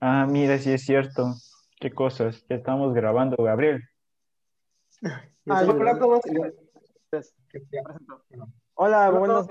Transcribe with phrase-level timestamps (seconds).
[0.00, 1.34] Ah, mira, sí es cierto.
[1.80, 2.44] Qué cosas.
[2.48, 3.82] Ya estamos grabando, Gabriel.
[5.48, 6.20] Ah, hola a todos.
[8.74, 9.48] Hola, buenos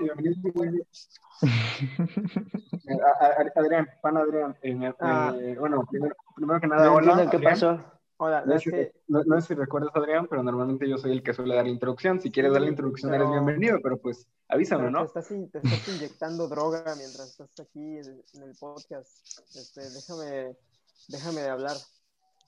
[3.56, 4.56] Adrián, Juan Adrián.
[4.62, 5.34] Eh, ah.
[5.36, 7.28] eh, bueno, primero, primero, que nada, hola.
[7.28, 7.80] ¿Qué pasó?
[8.18, 11.70] Hola, no, sé, si recuerdas, Adrián, pero normalmente yo soy el que suele dar la
[11.70, 12.18] introducción.
[12.18, 15.00] Si quieres dar la introducción, eres bienvenido, pero pues avísame, ¿no?
[15.00, 19.22] Te estás, te estás inyectando droga mientras estás aquí en, el podcast.
[19.54, 20.56] Este, déjame,
[21.08, 21.76] déjame hablar.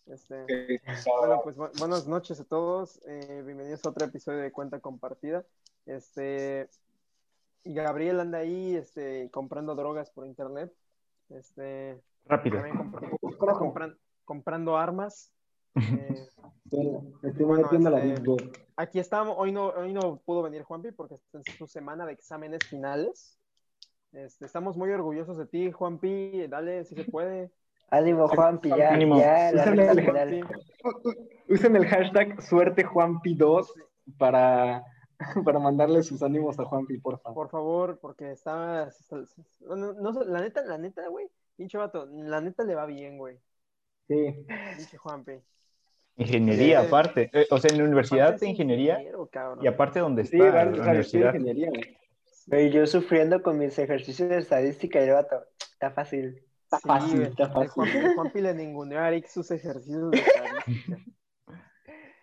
[0.06, 0.80] Este,
[1.20, 2.98] bueno, pues buenas noches a todos.
[3.06, 5.45] Eh, bienvenidos a otro episodio de Cuenta Compartida.
[5.84, 6.70] Este,
[7.64, 10.73] y Gabriel anda ahí este, comprando drogas por internet.
[11.28, 12.62] Este, Rápido.
[14.24, 15.30] comprando armas.
[16.70, 21.45] Eh, estoy este, aquí estamos, hoy no, hoy no pudo venir Juanpi porque está en
[21.45, 23.38] su semana de exámenes finales.
[24.12, 26.46] Este, estamos muy orgullosos de ti, Juanpi.
[26.48, 27.51] Dale, si se puede.
[27.91, 28.92] Ánimo, Juanpi, ya.
[31.49, 33.66] usen, el, hashtag suerte Juanpi2
[34.18, 34.84] para,
[35.45, 37.34] para mandarle sus ánimos a Juanpi, por favor.
[37.34, 38.90] Por favor, porque está.
[39.60, 41.29] no, la neta, la neta, güey.
[41.56, 43.38] Pinche vato, la neta le va bien, güey.
[44.06, 44.46] Sí.
[44.76, 45.40] Pinche Juanpi.
[46.19, 47.30] Ingeniería, aparte.
[47.33, 49.01] Eh, o sea, en la universidad de ingeniería.
[49.63, 51.35] Y aparte, donde está la universidad.
[51.35, 51.71] Ingeniería,
[52.71, 56.43] yo sufriendo con mis ejercicios de estadística y el vato, está fácil.
[56.65, 57.71] Está fácil, está fácil.
[57.71, 60.99] Juanpi, Juanpi le ninguneó a Eric sus ejercicios de estadística.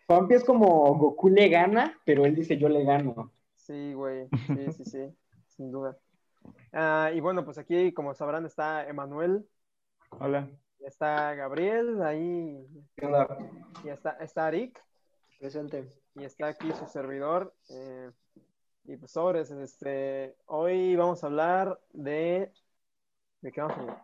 [0.08, 3.32] Juanpi es como Goku le gana, pero él dice yo le gano.
[3.56, 4.28] Sí, güey.
[4.46, 5.16] Sí, sí, sí.
[5.48, 5.98] sin duda.
[6.74, 9.48] Ah, y bueno, pues aquí, como sabrán, está Emanuel.
[10.20, 10.50] Hola.
[10.86, 12.64] Está Gabriel, ahí.
[13.02, 13.38] Hola.
[13.84, 14.80] Y está, está Eric.
[15.40, 15.92] Presente.
[16.14, 17.56] Y está aquí su servidor.
[17.70, 18.12] Eh,
[18.84, 22.52] y pues sobres, este, hoy vamos a hablar de...
[23.42, 24.04] ¿De qué vamos a hablar?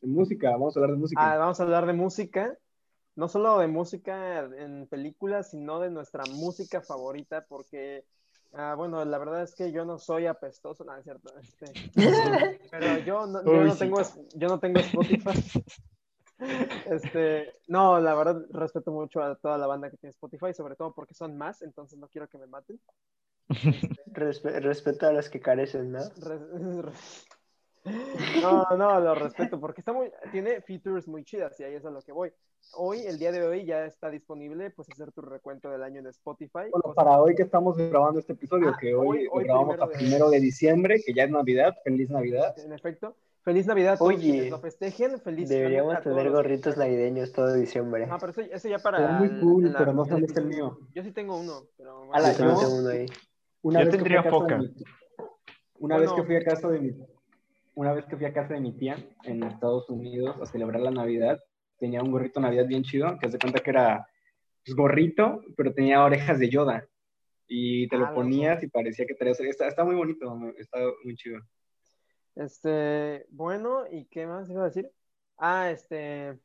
[0.00, 1.32] música, vamos a hablar de música.
[1.32, 2.58] Ah, vamos a hablar de música,
[3.16, 8.04] no solo de música en películas, sino de nuestra música favorita, porque,
[8.54, 11.90] ah, bueno, la verdad es que yo no soy apestoso, no, es cierto, este,
[12.70, 14.02] pero yo no, yo no tengo,
[14.34, 15.62] yo no tengo Spotify.
[16.86, 20.92] Este, no, la verdad respeto mucho a toda la banda que tiene Spotify, sobre todo
[20.92, 22.80] porque son más, entonces no quiero que me maten.
[23.48, 26.00] Este, respeto a los que carecen, ¿no?
[28.40, 31.90] No, no, lo respeto porque está muy, tiene features muy chidas y ahí es a
[31.90, 32.32] lo que voy.
[32.72, 36.06] Hoy, el día de hoy, ya está disponible, pues, hacer tu recuento del año en
[36.06, 36.70] Spotify.
[36.70, 40.40] Bueno, para hoy que estamos grabando este episodio, ah, que hoy, grabamos a primero de...
[40.40, 42.58] diciembre, que ya es Navidad, feliz Navidad.
[42.58, 43.16] En efecto.
[43.44, 43.98] Feliz Navidad.
[44.00, 45.20] Oye, lo festejen.
[45.20, 48.08] Feliz Deberíamos tener gorritos navideños todo diciembre.
[48.10, 49.22] Ah, pero eso, ya para.
[49.22, 50.78] Es muy cool, pero no sabes el mío.
[50.94, 51.64] Yo sí tengo uno.
[51.76, 52.12] Pero...
[52.14, 53.06] A la, yo tengo uno ahí.
[53.60, 54.60] Una yo vez tendría foca.
[55.78, 56.94] una vez que fui a casa de mi
[57.74, 60.92] una vez que fui a casa de mi tía en Estados Unidos a celebrar la
[60.92, 61.40] Navidad,
[61.78, 64.06] tenía un gorrito Navidad bien chido, que hace cuenta que era
[64.64, 66.86] pues, gorrito, pero tenía orejas de Yoda.
[67.46, 69.40] Y te lo ah, ponías y parecía que traías...
[69.40, 70.24] Está, está muy bonito,
[70.56, 71.40] está muy chido.
[72.36, 74.90] Este, bueno, ¿y qué más iba a decir?
[75.36, 76.38] Ah, este,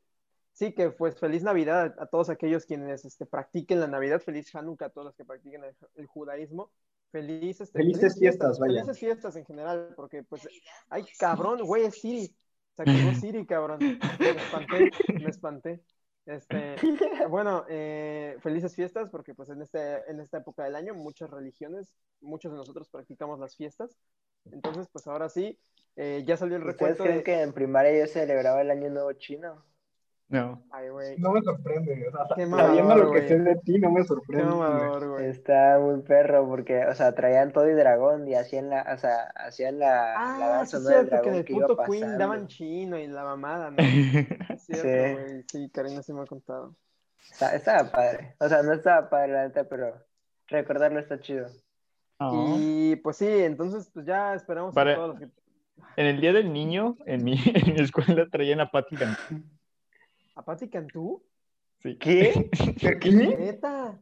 [0.52, 4.86] sí, que pues feliz Navidad a, todos aquellos quienes este, practiquen la Navidad, feliz Hanukkah
[4.86, 5.62] a todos los que practiquen
[5.96, 6.70] el, judaísmo,
[7.10, 8.74] feliz, este, felices, fiestas, vaya.
[8.74, 10.48] Felices fiestas en general, porque pues,
[10.88, 12.34] ay, cabrón, güey, es Siri,
[12.76, 15.82] se acabó Siri, cabrón, me espanté, me espanté.
[16.26, 16.76] Este,
[17.28, 21.92] bueno, eh, felices fiestas, porque pues en, este, en esta época del año muchas religiones,
[22.20, 23.96] muchos de nosotros practicamos las fiestas,
[24.52, 25.58] entonces pues ahora sí,
[26.02, 27.02] eh, ya salió el recuento.
[27.02, 29.62] ¿Ustedes creen que en primaria yo celebraba el Año Nuevo Chino?
[30.30, 30.62] No.
[30.70, 30.86] Ay,
[31.18, 32.08] No me sorprende.
[32.08, 35.28] O sea, sabiendo lo que sé de ti, no me sorprende.
[35.28, 39.24] Está muy perro porque, o sea, traían todo y dragón y hacían la, o sea,
[39.34, 43.06] hacían la, ah, la danza sí, dragón que, en el puto Queen daban chino y
[43.06, 43.76] la mamada, ¿no?
[44.58, 44.74] sí.
[45.48, 46.76] Sí, Karina sí me ha contado.
[47.52, 48.36] estaba padre.
[48.38, 49.92] O sea, no estaba padre la neta, pero
[50.46, 51.46] recordarlo está chido.
[52.32, 55.28] Y pues sí, entonces pues ya esperamos a todos los que
[55.96, 59.42] en el Día del Niño, en mi, en mi escuela traían a Patti Cantú.
[60.34, 61.22] ¿A Patti Cantú?
[61.78, 61.96] Sí.
[61.96, 62.50] ¿Qué?
[63.00, 63.10] ¿Qué?
[63.10, 63.98] ¿Neta?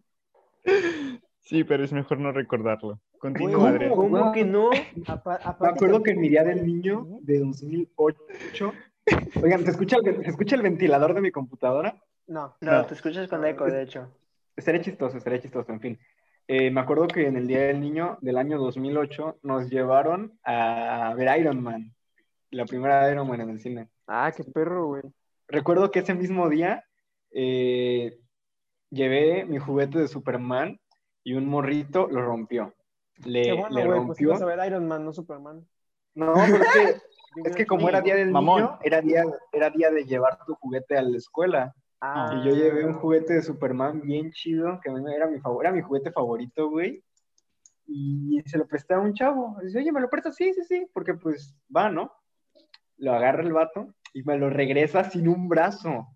[1.41, 3.01] Sí, pero es mejor no recordarlo.
[3.19, 4.71] Continúa, ¿Cómo, ¿Cómo que no?
[4.71, 8.73] Me acuerdo que en mi Día del Niño de 2008...
[9.43, 12.01] Oigan, ¿se escucha, el, ¿se escucha el ventilador de mi computadora?
[12.27, 12.55] No.
[12.61, 14.13] No, te escuchas con eco, de hecho.
[14.55, 15.99] Estaría chistoso, estaría chistoso, en fin.
[16.51, 21.13] Eh, me acuerdo que en el Día del Niño del año 2008 nos llevaron a
[21.15, 21.95] ver Iron Man,
[22.51, 23.89] la primera Iron Man en el cine.
[24.07, 25.03] Ah, qué perro, güey.
[25.47, 26.85] Recuerdo que ese mismo día
[27.33, 28.19] eh,
[28.89, 30.81] llevé mi juguete de Superman
[31.23, 32.75] y un morrito lo rompió.
[33.27, 34.29] Le, qué bueno, le pues rompió.
[34.31, 35.69] Pues a ver Iron Man, no Superman.
[36.15, 36.97] No, porque
[37.45, 39.23] Es que como era día del niño, era día,
[39.53, 41.75] era día de llevar tu juguete a la escuela.
[42.01, 42.31] Ah.
[42.33, 45.65] Y yo llevé un juguete de Superman bien chido, que a mí era mi, favor,
[45.65, 47.03] era mi juguete favorito, güey.
[47.87, 49.57] Y se lo presté a un chavo.
[49.63, 50.37] Dice, oye, ¿me lo prestas?
[50.37, 52.13] Sí, sí, sí, porque pues va, ¿no?
[52.99, 56.07] Lo agarra el vato y me lo regresa sin un brazo.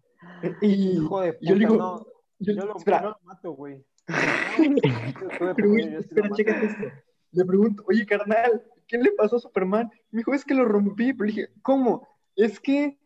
[0.60, 2.06] Y Hijo de puta, yo digo, no.
[2.38, 3.16] Yo, lo, espera.
[3.22, 3.84] mato, güey.
[5.98, 6.84] espera, chécate esto.
[7.32, 9.90] Le pregunto, oye, carnal, ¿qué le pasó a Superman?
[10.10, 11.12] Me dijo, es que lo rompí.
[11.12, 12.06] Pero le dije, ¿cómo?
[12.36, 12.98] Es que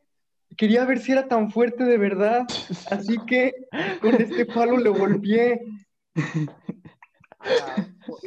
[0.56, 2.46] quería ver si era tan fuerte de verdad.
[2.90, 3.52] Así que
[4.00, 5.60] con este palo le golpeé.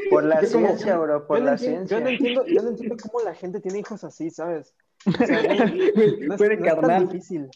[0.10, 1.98] por, la ciencia, bro, por la ciencia.
[1.98, 4.75] Yo no, entiendo, yo no entiendo cómo la gente tiene hijos así, ¿sabes?
[5.06, 5.63] O sea, no,
[6.44, 7.50] es, no tan difícil.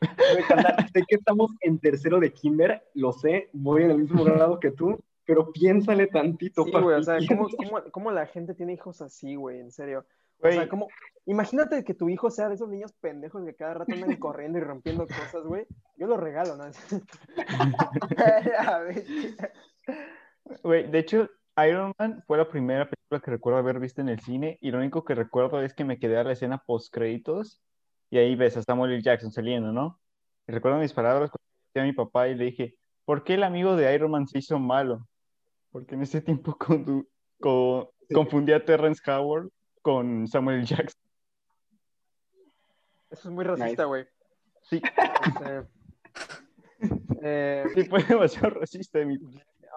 [0.00, 4.70] sé que estamos en tercero de kinder, lo sé, voy en el mismo grado que
[4.70, 6.64] tú, pero piénsale tantito.
[6.64, 9.60] Sí, güey, o sea, ¿cómo, cómo, cómo, la gente tiene hijos así, güey?
[9.60, 10.04] En serio.
[10.42, 10.88] O sea, como,
[11.26, 14.62] imagínate que tu hijo sea de esos niños pendejos que cada rato andan corriendo y
[14.62, 15.66] rompiendo cosas, güey.
[15.96, 16.64] Yo lo regalo, ¿no?
[20.64, 21.28] Güey, de hecho,
[21.68, 24.78] Iron Man fue la primera película que recuerdo haber visto en el cine y lo
[24.78, 27.62] único que recuerdo es que me quedé a la escena post créditos
[28.10, 29.02] y ahí ves a Samuel L.
[29.02, 30.00] Jackson saliendo, ¿no?
[30.48, 33.76] Y recuerdo mis palabras cuando a mi papá y le dije, ¿por qué el amigo
[33.76, 35.06] de Iron Man se hizo malo?
[35.70, 37.06] Porque en ese tiempo con,
[38.12, 39.50] confundía a Terrence Howard
[39.82, 40.64] con Samuel.
[40.64, 41.00] Jackson.
[43.10, 44.06] Eso es muy racista, güey.
[44.62, 44.80] Sí.
[45.26, 45.66] Este,
[47.22, 49.18] eh, sí, fue demasiado racista de mi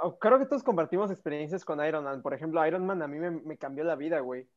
[0.04, 2.22] oh, Creo que todos compartimos experiencias con Iron Man.
[2.22, 4.48] Por ejemplo, Iron Man a mí me, me cambió la vida, güey.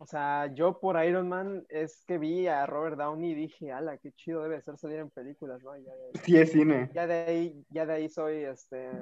[0.00, 3.98] O sea, yo por Iron Man es que vi a Robert Downey y dije, ala,
[3.98, 5.76] qué chido debe ser salir en películas, ¿no?
[5.76, 5.92] Ya,
[6.22, 6.88] sí, es cine.
[6.94, 8.92] Ya de ahí, ya de ahí soy, este,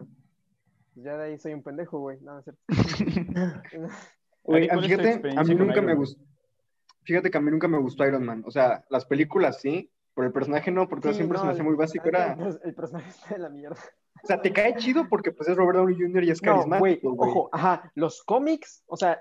[0.94, 2.18] ya de ahí soy un pendejo, güey.
[2.22, 2.62] No, es cierto.
[4.46, 6.22] fíjate, a mí nunca me gustó.
[7.02, 8.42] Fíjate que a mí nunca me gustó Iron Man.
[8.46, 11.76] O sea, las películas sí, pero el personaje no, porque siempre se me hace muy
[11.76, 12.08] básico.
[12.08, 12.36] Era...
[12.64, 13.78] El personaje está de la mierda.
[14.22, 16.24] O sea, te cae chido porque pues es Robert Downey Jr.
[16.24, 17.30] y es carismático, güey.
[17.30, 19.20] Ojo, ajá, los cómics, o sea,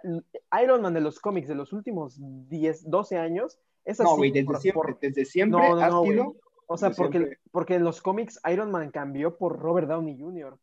[0.63, 4.09] Iron Man de los cómics de los últimos 10, 12 años, es así.
[4.09, 6.35] No, güey, desde siempre, desde siempre no, no, sido...
[6.67, 10.57] O sea, porque, porque en los cómics Iron Man cambió por Robert Downey Jr.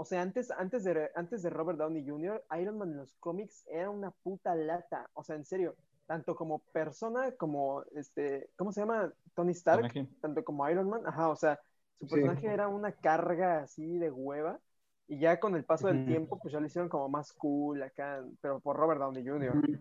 [0.00, 3.64] O sea, antes, antes, de, antes de Robert Downey Jr., Iron Man en los cómics
[3.66, 5.10] era una puta lata.
[5.14, 5.74] O sea, en serio,
[6.06, 9.12] tanto como persona como, este, ¿cómo se llama?
[9.34, 11.02] Tony Stark, tanto como Iron Man.
[11.04, 11.58] Ajá, o sea,
[11.98, 14.60] su personaje era una carga así de hueva.
[15.08, 18.24] Y ya con el paso del tiempo, pues ya lo hicieron como más cool acá,
[18.40, 19.80] pero por Robert Downey Jr.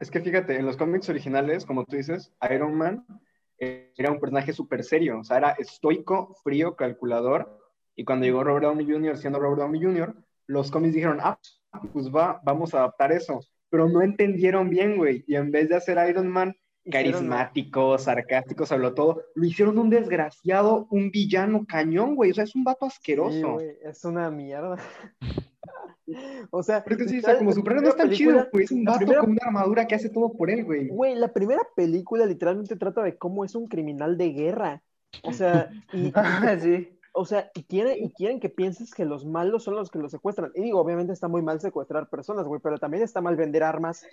[0.00, 3.06] Es que fíjate, en los cómics originales, como tú dices, Iron Man
[3.56, 7.59] era un personaje súper serio, o sea, era estoico, frío, calculador.
[7.96, 10.14] Y cuando llegó Robert Downey Jr., siendo Robert Downey Jr.,
[10.46, 11.38] los cómics dijeron, ah,
[11.92, 13.40] pues va, vamos a adaptar eso.
[13.68, 15.24] Pero no entendieron bien, güey.
[15.26, 16.56] Y en vez de hacer Iron Man
[16.90, 19.22] carismático, sarcástico, habló todo.
[19.34, 22.30] Lo hicieron un desgraciado, un villano cañón, güey.
[22.30, 23.58] O sea, es un vato asqueroso.
[23.60, 24.76] Sí, es una mierda.
[26.50, 28.64] o sea, pero sí, o sea, como Superman no es tan chido, güey.
[28.64, 30.88] Es un vato con una armadura que hace todo por él, güey.
[30.88, 34.82] Güey, la primera película literalmente trata de cómo es un criminal de guerra.
[35.22, 36.12] O sea, y,
[36.60, 36.99] sí.
[37.12, 40.12] O sea, y, quiere, y quieren que pienses que los malos son los que los
[40.12, 40.52] secuestran.
[40.54, 44.04] Y digo, obviamente está muy mal secuestrar personas, güey, pero también está mal vender armas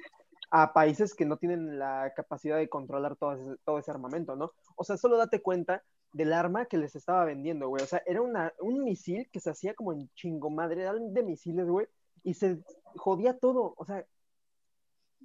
[0.50, 4.52] a países que no tienen la capacidad de controlar todo ese, todo ese armamento, ¿no?
[4.76, 5.84] O sea, solo date cuenta
[6.14, 7.84] del arma que les estaba vendiendo, güey.
[7.84, 11.68] O sea, era una, un misil que se hacía como en chingo madre de misiles,
[11.68, 11.88] güey,
[12.24, 12.60] y se
[12.96, 13.74] jodía todo.
[13.78, 14.06] O sea,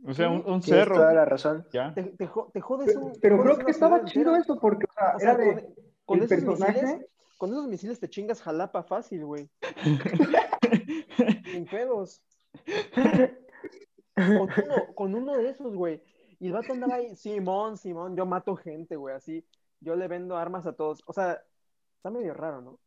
[0.04, 0.96] o sea, un, cerro.
[0.96, 1.64] Toda la razón.
[1.72, 1.94] ¿Ya?
[1.94, 3.12] Te, te, jodes un.
[3.20, 5.68] Pero, creo que estaba chido eso porque o sea, era de.
[6.04, 7.06] Con, esos Misiles,
[7.42, 9.50] con esos misiles te chingas jalapa fácil, güey.
[11.44, 12.22] Sin pedos.
[14.94, 16.00] Con uno, de esos, güey.
[16.38, 19.44] Y el vato andaba ahí, Simón, Simón, yo mato gente, güey, así.
[19.80, 21.02] Yo le vendo armas a todos.
[21.04, 21.42] O sea,
[21.96, 22.78] está medio raro, ¿no?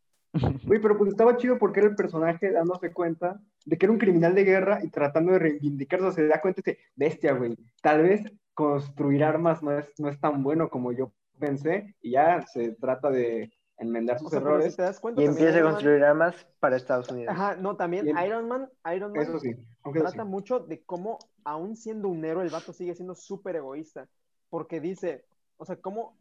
[0.63, 3.99] Güey, pero pues estaba chido porque era el personaje dándose cuenta de que era un
[3.99, 6.05] criminal de guerra y tratando de reivindicarse.
[6.05, 7.57] O sea, se da cuenta de bestia, güey.
[7.81, 8.21] Tal vez
[8.53, 11.93] construir armas no es, no es tan bueno como yo pensé.
[12.01, 14.77] Y ya se trata de enmendar sus errores.
[15.17, 17.33] y empieza a construir armas para Estados Unidos.
[17.33, 19.55] Ajá, no, también Iron Man, Iron Man Eso sí,
[19.93, 24.07] trata mucho de cómo, aún siendo un héroe, el vato sigue siendo súper egoísta.
[24.49, 25.25] Porque dice,
[25.57, 26.17] o sea, cómo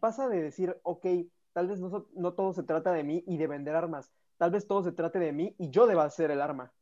[0.00, 1.06] pasa de decir, ok,
[1.52, 4.12] tal vez no, no todo se trata de mí y de vender armas.
[4.36, 6.72] Tal vez todo se trate de mí y yo deba hacer el arma.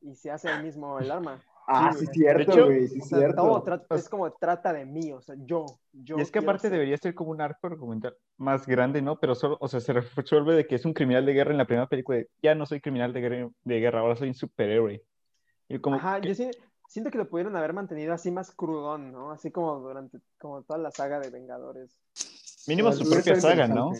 [0.00, 1.42] Y se hace el mismo el arma.
[1.70, 3.62] Ah, sí, cierto, güey, sí, cierto.
[3.90, 6.16] es como trata de mí, o sea, yo, yo.
[6.16, 9.20] Y es que aparte debería ser como un arco argumental más grande, ¿no?
[9.20, 11.66] Pero solo, o sea, se resuelve de que es un criminal de guerra en la
[11.66, 12.18] primera película.
[12.18, 15.04] De, ya no soy criminal de guerra, de guerra ahora soy un superhéroe.
[15.68, 16.50] Y como Ajá, yo sí,
[16.88, 19.30] siento que lo pudieron haber mantenido así más crudón, ¿no?
[19.30, 22.00] Así como durante como toda la saga de Vengadores.
[22.66, 23.92] Mínimo su Hubiera propia saga, ¿no?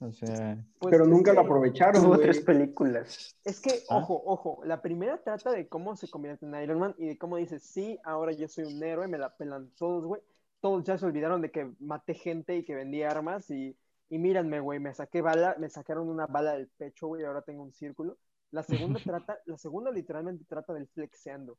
[0.00, 3.36] O sea, Pues, Pero nunca lo aprovecharon, Tuvo tres películas.
[3.44, 3.98] Es que, ¿Ah?
[3.98, 7.36] ojo, ojo, la primera trata de cómo se convierte en Iron Man y de cómo
[7.36, 10.22] dice, sí, ahora yo soy un héroe, me la pelan todos, güey.
[10.60, 13.76] Todos ya se olvidaron de que maté gente y que vendí armas y,
[14.08, 17.42] y míranme, güey, me saqué bala, me sacaron una bala del pecho, güey, y ahora
[17.42, 18.18] tengo un círculo.
[18.50, 21.58] La segunda trata, la segunda literalmente trata del flexeando.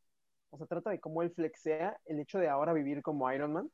[0.52, 3.70] O sea, trata de cómo él flexea el hecho de ahora vivir como Iron Man.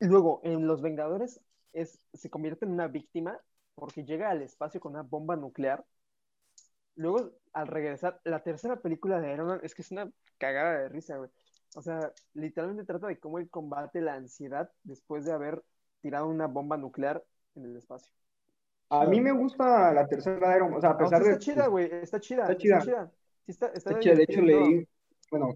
[0.00, 1.40] Y luego, en Los Vengadores,
[1.74, 3.38] es, se convierte en una víctima
[3.74, 5.84] porque llega al espacio con una bomba nuclear.
[6.96, 10.88] Luego, al regresar, la tercera película de Iron Man es que es una cagada de
[10.88, 11.30] risa, güey.
[11.76, 15.62] O sea, literalmente trata de cómo él combate la ansiedad después de haber
[16.00, 17.24] tirado una bomba nuclear
[17.56, 18.12] en el espacio.
[18.90, 20.78] A mí me gusta la tercera de Iron Man.
[20.78, 21.30] O sea, a pesar de.
[21.32, 22.42] está chida, güey, está chida.
[22.42, 22.80] Está Está chida.
[22.80, 23.12] chida.
[23.44, 24.14] Sí, está, está Está chida.
[24.14, 24.88] De hecho, leí.
[25.30, 25.54] Bueno,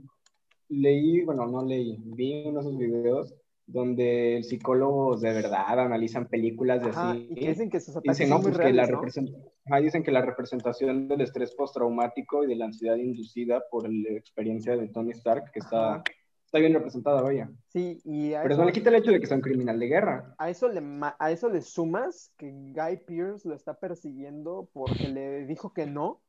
[0.69, 1.97] leí, bueno, no leí.
[2.05, 3.35] Vi uno de esos videos
[3.69, 7.27] donde psicólogos de verdad analizan películas de Ajá, así.
[7.31, 9.03] y que dicen que sus ataques Dicen, no, son muy pues que la reales, ¿no?
[9.03, 13.89] represent- Ajá, dicen que la representación del estrés postraumático y de la ansiedad inducida por
[13.93, 16.05] la experiencia de Tony Stark, que está, Ajá.
[16.47, 17.51] está bien representada, vaya.
[17.69, 19.79] Sí, y a Pero eso, no le quita el hecho de que sea un criminal
[19.79, 20.35] de guerra.
[20.39, 25.09] a eso le ma- a eso le sumas que Guy Pearce lo está persiguiendo porque
[25.09, 26.23] le dijo que no.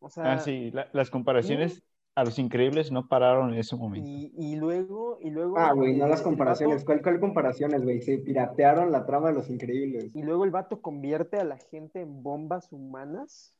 [0.00, 1.82] O sea, ah, sí, la- las comparaciones
[2.16, 4.08] a los increíbles no pararon en ese momento.
[4.08, 5.58] y, y luego, y luego.
[5.58, 6.78] Ah, güey, no las comparaciones.
[6.78, 8.00] vato- ¿Cuál, cuál comparaciones, güey?
[8.02, 10.10] Se piratearon la trama de los increíbles.
[10.14, 13.54] y luego el vato convierte a la gente en bombas humanas.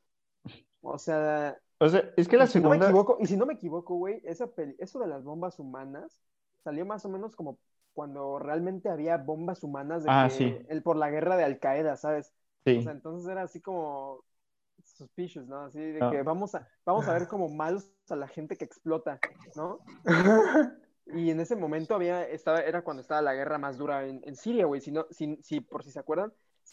[0.80, 2.86] O sea, O sea, es que la y si no me segunda...
[2.86, 6.22] equivoco, y si no me equivoco, güey, esa peli- eso de las bombas humanas
[6.64, 7.58] salió más o menos como
[7.92, 10.56] cuando realmente había bombas humanas de Ah, que sí.
[10.68, 12.32] el, por la guerra de Al Qaeda, ¿sabes?
[12.64, 12.78] Sí.
[12.78, 14.22] O sea, entonces era así como
[14.96, 15.60] suspicious, ¿no?
[15.62, 16.10] Así de Ah.
[16.10, 19.18] que vamos a, vamos a ver como malos a la gente que explota,
[19.54, 19.78] ¿no?
[21.08, 24.34] Y en ese momento había, estaba, era cuando estaba la guerra más dura en, en
[24.34, 24.80] Siria, güey.
[24.80, 26.32] Si, no, si, si, por si se acuerdan,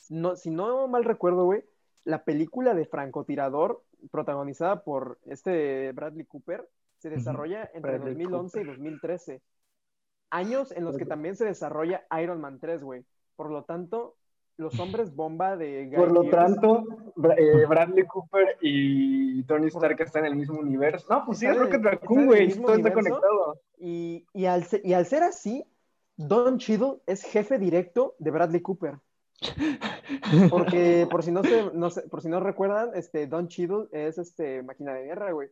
[0.09, 1.63] no, si no mal recuerdo, güey,
[2.03, 8.63] la película de francotirador protagonizada por este Bradley Cooper se desarrolla entre Bradley 2011 y
[8.63, 9.41] 2013.
[10.31, 13.05] Años en los que también se desarrolla Iron Man 3, güey.
[13.35, 14.17] Por lo tanto,
[14.57, 16.83] los hombres bomba de Guy Por lo Pearce- tanto,
[17.37, 21.07] eh, Bradley Cooper y Tony Stark están en el mismo universo.
[21.09, 22.49] No, pues sí, es Rocket están Raccoon, güey.
[22.53, 23.59] Todo está conectado.
[23.79, 25.65] Y, y al, y al ser así,
[26.15, 28.99] Don Cheadle es jefe directo de Bradley Cooper.
[30.49, 34.17] Porque por si no se, no se- por si no recuerdan, este Don Cheadle es
[34.17, 35.49] este máquina de guerra, güey.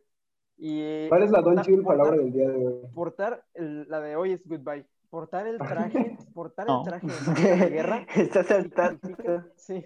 [0.58, 2.74] Y ¿Cuál es la Don Chill palabra del día de hoy?
[2.94, 4.84] Portar el- la de hoy es goodbye.
[5.12, 6.78] Portar el traje, portar No.
[6.80, 8.06] el traje de máquina de guerra.
[8.16, 9.44] Está saltando.
[9.56, 9.84] Sí,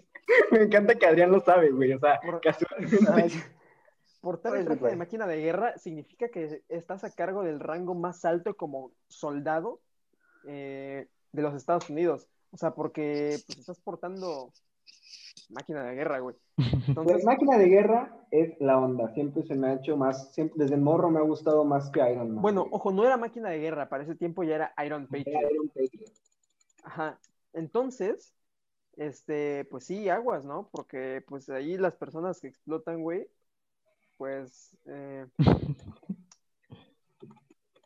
[0.53, 1.93] Me encanta que Adrián lo sabe, güey.
[1.95, 3.35] O sea, Por- casualmente.
[4.21, 8.25] portar el traje de máquina de guerra significa que estás a cargo del rango más
[8.25, 9.81] alto como soldado
[10.47, 12.29] eh, de los Estados Unidos.
[12.53, 14.53] O sea, porque pues, estás portando
[15.51, 16.37] máquina de guerra, güey.
[16.95, 19.13] Pues máquina de guerra es la onda.
[19.15, 20.33] Siempre se me ha hecho más.
[20.33, 22.43] Siempre, desde morro me ha gustado más que Iron Man.
[22.43, 25.51] bueno, ojo, no era máquina de guerra, para ese tiempo ya era Iron Era Patriot.
[25.53, 26.11] Iron Patriot.
[26.85, 27.19] Ajá.
[27.53, 28.35] Entonces,
[28.97, 30.69] este, pues sí, aguas, ¿no?
[30.73, 33.29] Porque pues ahí las personas que explotan, güey,
[34.17, 35.27] pues eh,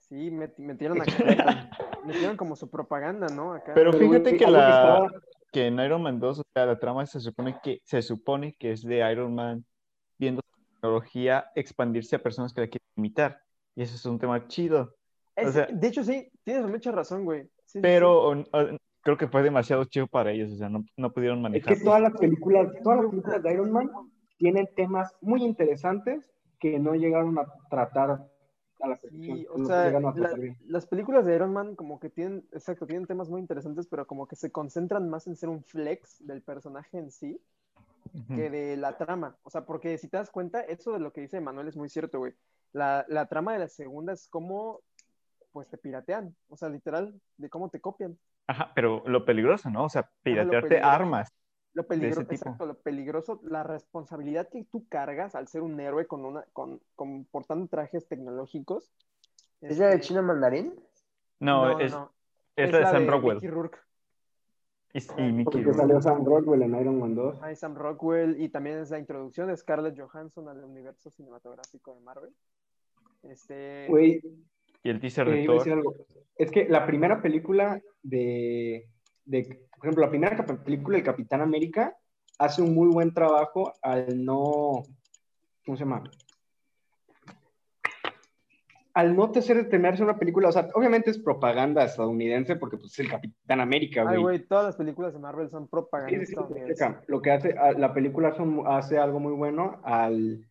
[0.09, 1.71] sí, met- metieron acá,
[2.05, 3.53] metieron como su propaganda, ¿no?
[3.53, 3.73] Acá.
[3.75, 5.11] Pero Pero, fíjate güey, que la estaba-
[5.53, 8.73] que en Iron Man 2, o sea, la trama se supone que se supone que
[8.73, 9.65] es de Iron Man
[10.19, 13.41] viendo su tecnología expandirse a personas que la quieren imitar.
[13.75, 14.95] Y eso es un tema chido.
[15.37, 17.43] Es- o sea- de hecho, sí, tienes mucha razón, güey.
[17.45, 17.81] Sí, sí, sí.
[17.81, 21.39] Pero o- o- creo que fue demasiado chido para ellos, o sea, no, no pudieron
[21.39, 21.75] Es manejar.
[21.79, 23.91] que todas las películas, todas las películas de Iron Man
[24.39, 26.25] tienen temas muy interesantes
[26.59, 28.19] que no llegaron a tratar
[28.81, 29.39] a la perfección.
[29.39, 33.29] Sí, o sea, la- las películas de Iron Man como que tienen, exacto, tienen temas
[33.29, 37.11] muy interesantes, pero como que se concentran más en ser un flex del personaje en
[37.11, 37.41] sí
[38.35, 39.37] que de la trama.
[39.43, 41.89] O sea, porque si te das cuenta, eso de lo que dice Manuel es muy
[41.89, 42.33] cierto, güey.
[42.73, 44.81] La, la trama de la segunda es cómo,
[45.53, 46.35] pues, te piratean.
[46.49, 48.17] O sea, literal, de cómo te copian.
[48.47, 49.85] Ajá, pero lo peligroso, ¿no?
[49.85, 51.33] O sea, piratearte armas.
[51.83, 52.35] Lo peligroso, tipo.
[52.35, 56.81] exacto, lo peligroso, la responsabilidad que tú cargas al ser un héroe con una, con,
[56.95, 58.93] con portando trajes tecnológicos.
[59.61, 60.75] ¿Es la de este, Chino Mandarín?
[61.39, 61.95] No, es,
[62.57, 63.37] es la de Sam Rockwell.
[63.37, 63.79] Mickey Rourke.
[64.93, 65.79] Y, y Mickey Porque Rourke.
[65.79, 67.43] salió Sam Rockwell en Iron Man 2.
[67.43, 72.01] Hay Sam Rockwell y también es la introducción de Scarlett Johansson al universo cinematográfico de
[72.01, 72.35] Marvel.
[73.23, 74.21] Este, Güey,
[74.83, 76.07] Y el teaser de Thor.
[76.37, 78.89] Es que la primera película de,
[79.31, 79.45] de,
[79.77, 81.97] por ejemplo, la primera película del Capitán América
[82.39, 84.83] hace un muy buen trabajo al no,
[85.65, 86.03] ¿cómo se llama?
[88.93, 92.93] al no te ser terminarse una película, o sea, obviamente es propaganda estadounidense porque pues,
[92.93, 94.21] es el Capitán América, Ay, güey.
[94.23, 96.35] güey, todas las películas de Marvel son propaganda Sí.
[97.07, 100.45] Lo que hace, la película son- hace algo muy bueno al,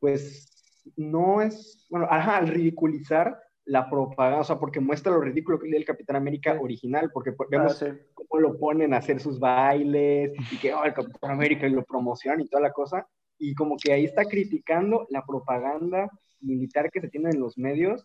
[0.00, 0.48] pues,
[0.96, 5.68] no es, bueno, ajá, al ridiculizar la propaganda, o sea, porque muestra lo ridículo que
[5.68, 6.58] es el Capitán América Sí.
[6.62, 7.86] original, porque pues, Ah, vemos sí.
[8.14, 11.84] cómo lo ponen a hacer sus bailes y que, oh, el Capitán América y lo
[11.84, 13.06] promocionan y toda la cosa,
[13.38, 16.08] y como que ahí está criticando la propaganda
[16.40, 18.04] militar que se tiene en los medios,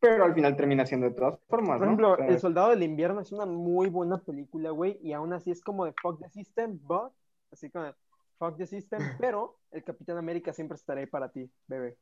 [0.00, 1.92] pero al final termina siendo de todas formas, Por ¿no?
[1.92, 5.32] ejemplo, O sea, El Soldado del Invierno es una muy buena película, güey, y aún
[5.32, 7.10] así es como de fuck the system, but,
[7.50, 7.94] así como de
[8.38, 8.98] fuck the system,
[9.32, 11.96] pero el Capitán América siempre estará ahí para ti, bebé.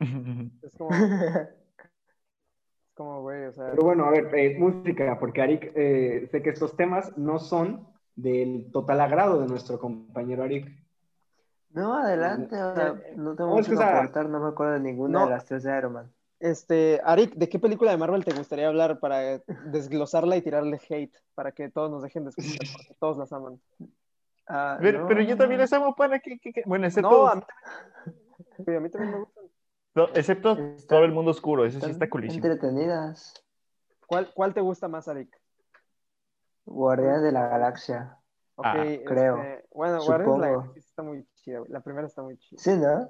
[0.62, 0.90] Es como,
[2.96, 6.50] como, güey, o sea, Pero bueno, a ver, eh, música, porque Arik, eh, sé que
[6.50, 7.86] estos temas no son
[8.16, 10.66] del total agrado de nuestro compañero Arik.
[11.70, 14.80] No, adelante, o sea, no tengo No, es mucho que, aportar, no me acuerdo de
[14.80, 15.24] ninguna no.
[15.26, 16.10] de las tres de Iron Man.
[16.40, 21.14] este, Arik, ¿de qué película de Marvel te gustaría hablar para desglosarla y tirarle hate,
[21.34, 23.60] para que todos nos dejen de escuchar, porque todos las aman?
[24.48, 27.26] Ah, Pero, no, pero yo también les amo para que, que- que- bueno, excepto, No,
[27.26, 27.42] a mí
[28.74, 29.44] a mí también me gustan.
[29.96, 30.56] No, excepto
[30.88, 32.44] todo el mundo oscuro, ese sí está culísimo.
[32.46, 33.34] entretenidas.
[34.06, 35.34] ¿Cuál, cuál te gusta más, Arik?
[36.64, 38.18] Guardianes de la Galaxia.
[38.56, 39.36] Ok, Ah, creo.
[39.42, 40.38] este, bueno, Guardianes de la Supongo.
[40.40, 41.60] Galaxia sí está muy chida.
[41.68, 42.58] La primera está muy chida.
[42.60, 43.08] Sí, ¿no?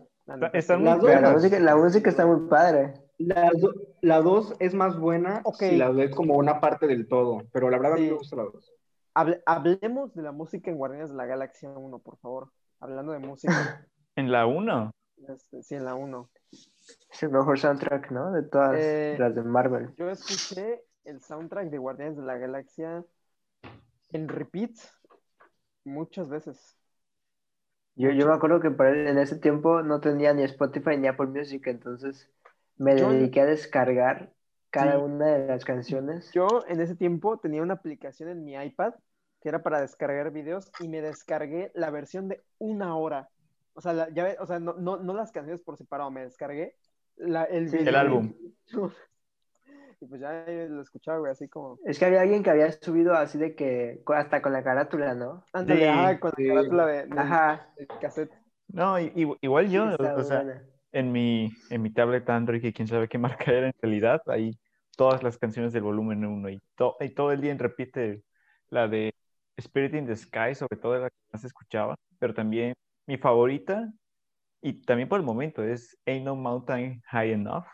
[0.52, 2.94] Están muy dos- la música, la música está muy padre.
[3.18, 5.56] La, do- la dos es más buena Ok.
[5.60, 8.10] si la ves como una parte del todo, pero la verdad a mí Sí.
[8.10, 8.72] me gusta la dos.
[9.14, 12.50] Hable- hablemos de la música en Guardianes de la Galaxia 1, por favor.
[12.80, 13.46] Hablando de música,
[14.16, 14.90] En la 1.
[15.28, 16.28] este, sí, en la 1.
[17.12, 18.32] Es el mejor soundtrack, ¿no?
[18.32, 19.94] De todas Eh, las de Marvel.
[19.96, 23.04] Yo escuché el soundtrack de Guardianes de la Galaxia
[24.12, 24.72] en repeat
[25.84, 26.76] muchas veces.
[27.94, 31.26] Yo, yo me acuerdo que para en ese tiempo no tenía ni Spotify ni Apple
[31.28, 32.30] Music, entonces
[32.76, 34.32] me Yo- dediqué a descargar
[34.70, 35.04] cada Sí.
[35.04, 36.30] una de las canciones.
[36.32, 38.94] Yo en ese tiempo tenía una aplicación en mi iPad
[39.40, 43.30] que era para descargar videos y me descargué la versión de una hora.
[43.76, 46.22] O sea, la- ya ve- o sea no, no, no las canciones por separado, me
[46.22, 46.74] descargué
[47.16, 47.90] la- el, Sí, video.
[47.90, 48.34] El álbum.
[49.98, 51.78] Y pues ya eh, lo escuchaba, güey, así como.
[51.86, 55.42] Es que había alguien que había subido así de que, hasta con la carátula, ¿no?
[55.54, 56.44] Ándale, Sí, ah, con sí.
[56.44, 57.72] la carátula de, del- Ajá.
[57.76, 58.32] del cassette.
[58.68, 60.62] No, i- igual yo, o sea, buena.
[60.92, 63.16] en mi, en mi tablet Android, que quién sabe qué
[63.48, 64.58] marca era en realidad, ahí
[64.98, 68.22] todas las canciones del volumen 1 y, to- y todo el día repite
[68.68, 69.14] la de
[69.56, 72.74] Spirit in the Sky, sobre todo la que más escuchaba, pero también
[73.06, 73.92] mi favorita,
[74.62, 77.64] y también por el momento, es Ain't No Mountain High Enough.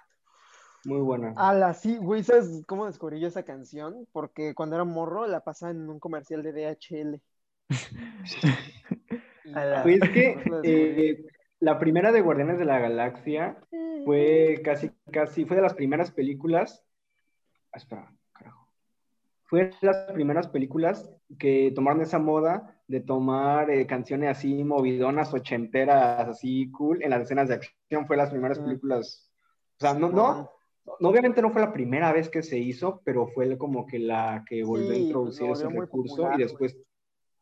[0.84, 1.32] Muy buena.
[1.36, 4.06] Ala, sí, güey, ¿sabes cómo descubrí yo esa canción?
[4.12, 7.20] Porque cuando era morro la pasaba en un comercial de DHL.
[9.54, 9.82] Ala.
[9.82, 11.24] Pues es que la eh,
[11.62, 13.56] la primera de Guardianes de la Galaxia
[14.04, 16.84] fue casi, casi, fue de las primeras películas.
[17.72, 18.68] ah, espera, carajo.
[19.44, 25.32] Fue de las primeras películas que tomaron esa moda de tomar eh, canciones así movidonas,
[25.32, 28.06] ochenteras, así cool, en las escenas de acción.
[28.06, 29.32] Fue las primeras películas.
[29.78, 30.50] O sea, no, no,
[30.84, 34.44] no, obviamente no fue la primera vez que se hizo, pero fue como que la
[34.46, 36.76] que volvió a Sí, introducir ese recurso popular, y después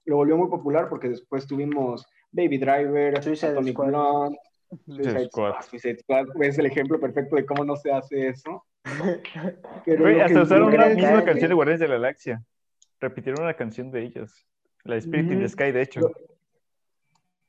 [0.04, 3.88] lo volvió muy popular porque después tuvimos Baby Driver, Squad.
[3.88, 4.38] Blonde,
[4.86, 5.50] Suicide Squad.
[5.50, 5.62] Squad.
[5.68, 8.64] Suicide Squad es el ejemplo perfecto de cómo no se hace eso.
[9.84, 12.40] Pero hasta usaron creo misma canción de Guardianes de la Galaxia.
[13.00, 14.46] Repitieron una canción de ellos.
[14.84, 15.48] La de Spirit in the Ujú.
[15.48, 16.00] Sky, de hecho.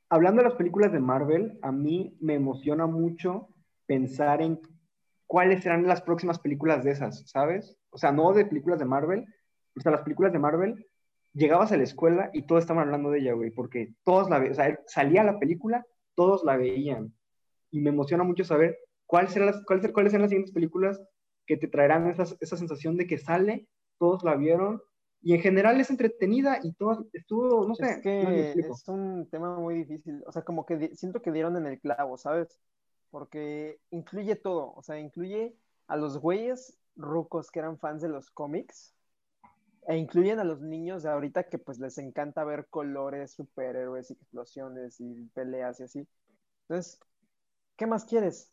[0.08, 3.48] Hablando de las películas de Marvel, a mí me emociona mucho
[3.86, 4.60] pensar en
[5.26, 7.78] cuáles serán las próximas películas de esas, ¿sabes?
[7.90, 9.24] O sea, no de películas de Marvel,
[9.74, 10.86] o sea, las películas de Marvel,
[11.32, 14.52] llegabas a la escuela y todos estaban hablando de ella, güey, porque todos la veían,
[14.52, 17.14] o sea, salía la película, todos la veían.
[17.70, 21.02] Y me emociona mucho saber cuáles serán las, cuáles, cuáles serán las siguientes películas
[21.46, 23.66] que te traerán esa sensación de que sale,
[23.98, 24.82] todos la vieron,
[25.22, 29.56] y en general es entretenida y todo estuvo, no sé, Es que es un tema
[29.58, 30.22] muy difícil.
[30.26, 32.60] O sea, como que siento que dieron en el clavo, ¿sabes?
[33.10, 34.72] Porque incluye todo.
[34.74, 35.56] O sea, incluye
[35.88, 38.94] a los güeyes rucos que eran fans de los cómics.
[39.88, 44.14] E incluyen a los niños de ahorita que pues les encanta ver colores, superhéroes y
[44.14, 46.08] explosiones y peleas y así.
[46.68, 47.00] Entonces,
[47.76, 48.52] ¿qué más quieres?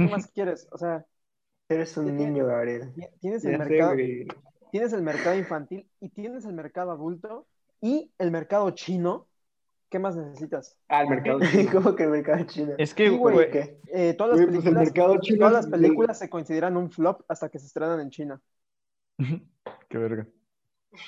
[0.00, 0.68] ¿Qué más quieres?
[0.72, 1.06] O sea,
[1.68, 2.94] Eres un niño, Gabriel.
[2.94, 4.02] ti- tienes el sé, mercado.
[4.74, 7.46] Tienes el mercado infantil y tienes el mercado adulto
[7.80, 9.28] y el mercado chino.
[9.88, 10.76] ¿Qué más necesitas?
[10.88, 11.70] Ah, el mercado chino.
[11.72, 12.72] ¿Cómo que el mercado chino?
[12.76, 13.36] Es que, Sí, güey.
[13.86, 17.22] Eh, todas las Güey, pues el películas, chino todas las películas se consideran un flop
[17.28, 18.40] hasta que se estrenan en China.
[19.88, 20.26] qué verga.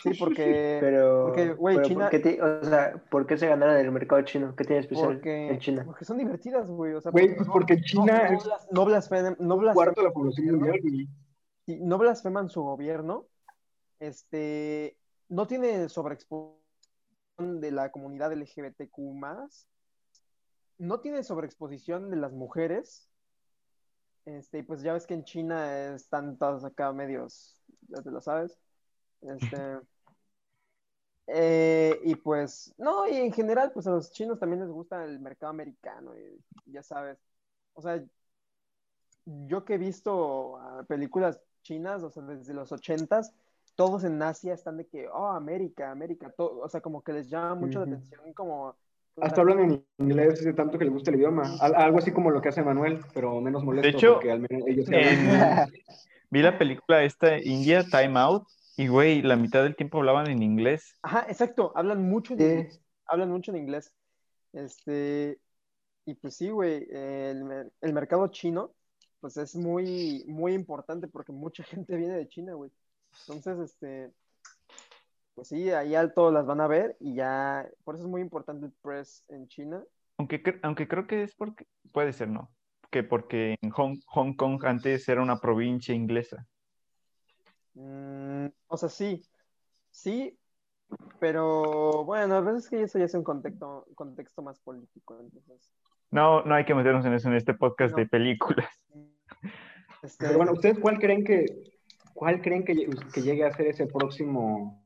[0.01, 0.79] Sí, porque.
[0.81, 3.91] Pero, Porque, güey, pero China- ¿por qué, ti- o sea, ¿por qué se ganaron el
[3.91, 4.55] mercado chino?
[4.55, 5.83] ¿Qué tiene especial Porque, en China?
[5.85, 6.93] porque son divertidas, güey.
[6.95, 8.39] O sea, Güey, porque pues porque no- China no,
[8.71, 11.09] no blasfeman, no blasfeman cuarto de la su población gobierno, mundial, güey.
[11.67, 13.27] y no blasfeman su gobierno,
[14.01, 14.97] este,
[15.29, 18.99] no tiene sobreexposición de la comunidad LGBTQ+,
[20.79, 23.09] no tiene sobreexposición de las mujeres,
[24.25, 28.21] este, y pues ya ves que en China están todos acá medios, ya te lo
[28.21, 28.59] sabes,
[29.23, 29.57] este,
[31.29, 35.21] eh, y pues, no, y en general, pues a los chinos también les gusta el
[35.21, 37.19] mercado americano, y ya sabes,
[37.75, 38.03] o sea,
[39.27, 43.35] yo que he visto ah, películas chinas, o sea, desde los ochentas,
[43.77, 47.31] todos en Asia están de que, oh, América, América, todo, o sea, como que les
[47.31, 48.75] llama mucho la atención, como...
[49.21, 51.57] Hasta hablan en inglés de tanto que les gusta el idioma.
[51.61, 54.67] Al- algo así como lo que hace Manuel, pero menos molesto hecho, porque al menos
[54.67, 55.67] ellos en-
[56.31, 60.43] Vi la película esta India Time Out y güey, la mitad del tiempo hablaban en
[60.43, 60.95] inglés.
[61.03, 62.45] Ajá, exacto, hablan mucho en Sí.
[62.45, 63.93] inglés, hablan mucho en inglés.
[64.53, 65.39] Este,
[66.05, 68.75] y pues sí, güey, el, el mercado chino,
[69.21, 72.71] pues es muy, muy importante porque mucha gente viene de China, güey.
[73.21, 74.13] Entonces, este,
[75.35, 78.67] pues sí, ahí alto las van a ver y ya, por eso es muy importante
[78.67, 79.85] el press en China.
[80.19, 82.51] Aunque, aunque creo que es porque, puede ser, ¿no?
[82.91, 86.47] Que porque en Hong, Hong Kong antes era una provincia inglesa.
[87.75, 89.23] Mm, o sea, sí,
[89.91, 90.39] sí,
[91.21, 95.71] pero bueno, a veces que eso ya es un contexto, contexto más político, entonces.
[96.11, 97.99] No, no hay que meternos en eso en este podcast No.
[97.99, 98.69] de películas.
[100.03, 101.45] Este, Pero bueno, ¿ustedes cuál creen que
[102.17, 104.83] cuál creen que, lle- que llegue a ser ese próximo?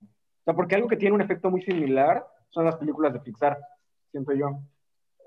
[0.00, 3.58] O sea, porque algo que tiene un efecto muy similar son las películas de Pixar,
[4.10, 4.60] siento yo.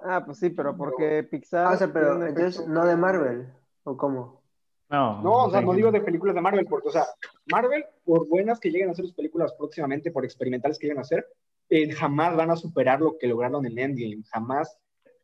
[0.03, 1.67] Ah, pues sí, pero porque Pixar.
[1.67, 3.47] Ah, o sea, pero entonces no de Marvel,
[3.83, 4.41] ¿o cómo?
[4.89, 5.65] No, No, o sea, sí.
[5.65, 7.05] no digo de películas de Marvel, porque, o sea,
[7.51, 11.05] Marvel, por buenas que lleguen a ser sus películas próximamente, por experimentales que lleguen a
[11.05, 11.25] ser,
[11.69, 14.75] eh, jamás van a superar lo que lograron en Endgame, jamás.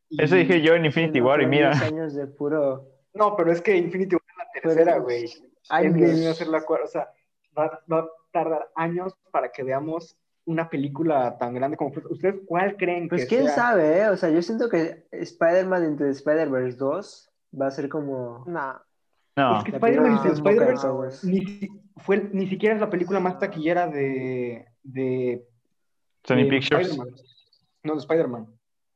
[0.10, 1.71] Y- Eso dije yo en Infinity War y mira.
[1.71, 2.86] 10 años de puro...
[3.13, 5.26] No, pero es que Infinity War es la tercera, güey.
[5.70, 6.26] Años.
[6.28, 7.10] A ser la cuarta, o sea,
[7.58, 12.04] va, va a tardar años para que veamos una película tan grande como fue.
[12.10, 13.56] ¿Ustedes cuál creen Pues que quién sea?
[13.56, 14.10] sabe, ¿eh?
[14.10, 17.30] O sea, yo siento que Spider-Man Into the Spider-Verse 2
[17.62, 18.44] va a ser como...
[18.48, 18.78] Nah.
[19.36, 21.24] No, Es que Spider-Man de Spider-Verse todos.
[21.24, 25.46] ni, fue, ni siquiera es la película más taquillera de, de,
[26.24, 26.98] Sony de Pictures.
[27.84, 28.48] No, de Spider-Man.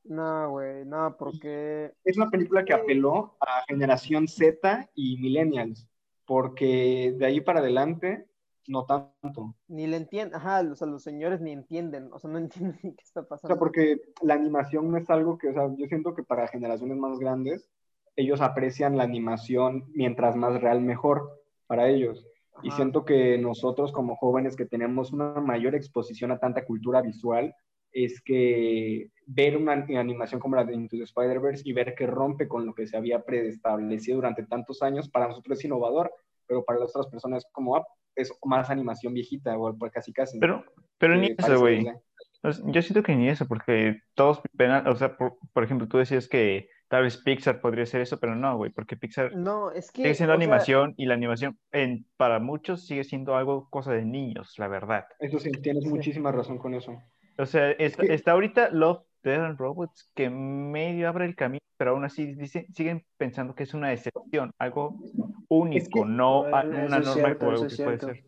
[0.05, 1.93] No, güey, no, porque.
[2.03, 5.87] Es una película que apeló a generación Z y millennials,
[6.31, 8.25] porque de ahí para adelante
[8.69, 9.53] no tanto.
[9.67, 12.93] Ni le entienden, ajá, o sea, los señores ni entienden, o sea, no entienden ni
[12.95, 13.53] qué está O pasando.
[13.53, 16.95] sea, porque la animación no es algo que, o sea, yo siento que para generaciones
[16.95, 17.69] más grandes,
[18.15, 22.25] ellos aprecian la animación mientras más real mejor para ellos.
[22.63, 27.53] Y siento que nosotros como jóvenes que tenemos una mayor exposición a tanta cultura visual,
[27.91, 32.47] es que ver una animación como la de Into the Spider-Verse y ver que rompe
[32.47, 36.13] con lo que se había preestablecido durante tantos años, para nosotros es innovador,
[36.47, 40.39] pero para las otras personas es como, ah, es más animación viejita o casi casi.
[40.39, 40.65] Pero,
[40.97, 41.85] pero ni eso, güey.
[41.85, 42.01] 2D.
[42.43, 44.41] O sea, Yo siento que ni eso, porque todos,
[44.87, 48.35] o sea, por, por ejemplo, tú decías que tal vez Pixar podría ser eso, pero
[48.35, 50.01] no, güey, porque Pixar No, es que.
[50.01, 54.03] sigue siendo sea, animación y la animación en, para muchos sigue siendo algo cosa de
[54.03, 55.05] niños, la verdad.
[55.19, 55.89] Eso sí, tienes Sí.
[55.89, 57.01] muchísima razón con eso.
[57.41, 61.91] O sea, es- está ahorita Love, Death and Robots que medio abre el camino, pero
[61.91, 64.95] aún así dicen, siguen pensando que es una excepción, algo
[65.49, 68.23] único, no a- Bueno, una norma cierto, o algo eso que puede ser.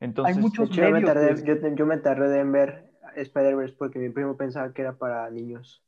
[0.00, 1.76] Entonces, Hay muchos De yo me, tardé, pues.
[1.76, 5.80] yo, me tardé en ver Spider-Verse porque mi primo pensaba que era para niños.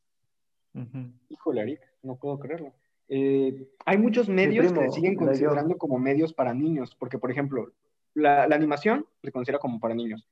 [1.29, 2.73] Híjole, Arik, no puedo creerlo.
[3.09, 7.73] Eh, hay muchos medios primo, que siguen considerando como medios para niños, porque, por ejemplo,
[8.15, 10.29] la, la animación se considera como para niños.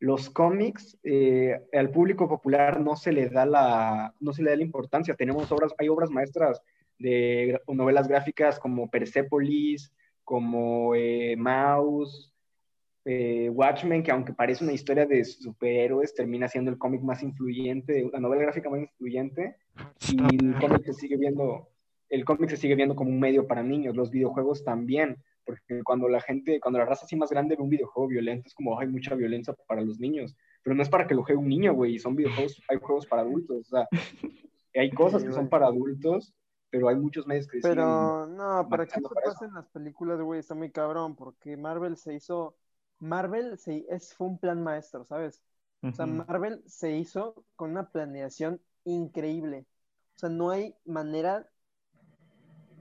[0.00, 4.56] Los cómics, eh, al público popular no se le da la, no se le da
[4.56, 5.14] la importancia.
[5.14, 6.60] Tenemos obras, hay obras maestras
[6.98, 9.92] de novelas gráficas como Persepolis,
[10.24, 12.32] como eh, Mouse,
[13.04, 18.08] eh, Watchmen, que aunque parece una historia de superhéroes, termina siendo el cómic más influyente,
[18.12, 19.56] la novela gráfica más influyente,
[20.12, 21.68] y el cómic se sigue viendo,
[22.08, 25.16] el cómic se sigue viendo como un medio para niños, los videojuegos también,
[25.50, 28.54] porque cuando la gente, cuando la raza así más grande ve un videojuego violento, es
[28.54, 31.48] como, hay mucha violencia para los niños, pero no es para que lo juegue un
[31.48, 33.88] niño, güey, son videojuegos, hay juegos para adultos, o sea,
[34.74, 36.34] hay cosas que son para adultos,
[36.70, 40.20] pero hay muchos medios que siguen- Pero no, para eso para pase en las películas,
[40.20, 42.56] güey, está muy cabrón, porque Marvel se hizo.
[43.00, 45.42] Marvel se, es, fue un plan maestro, ¿sabes?
[45.82, 46.06] O sea.
[46.06, 49.66] Marvel se hizo con una planeación increíble.
[50.16, 51.48] O sea, no hay manera,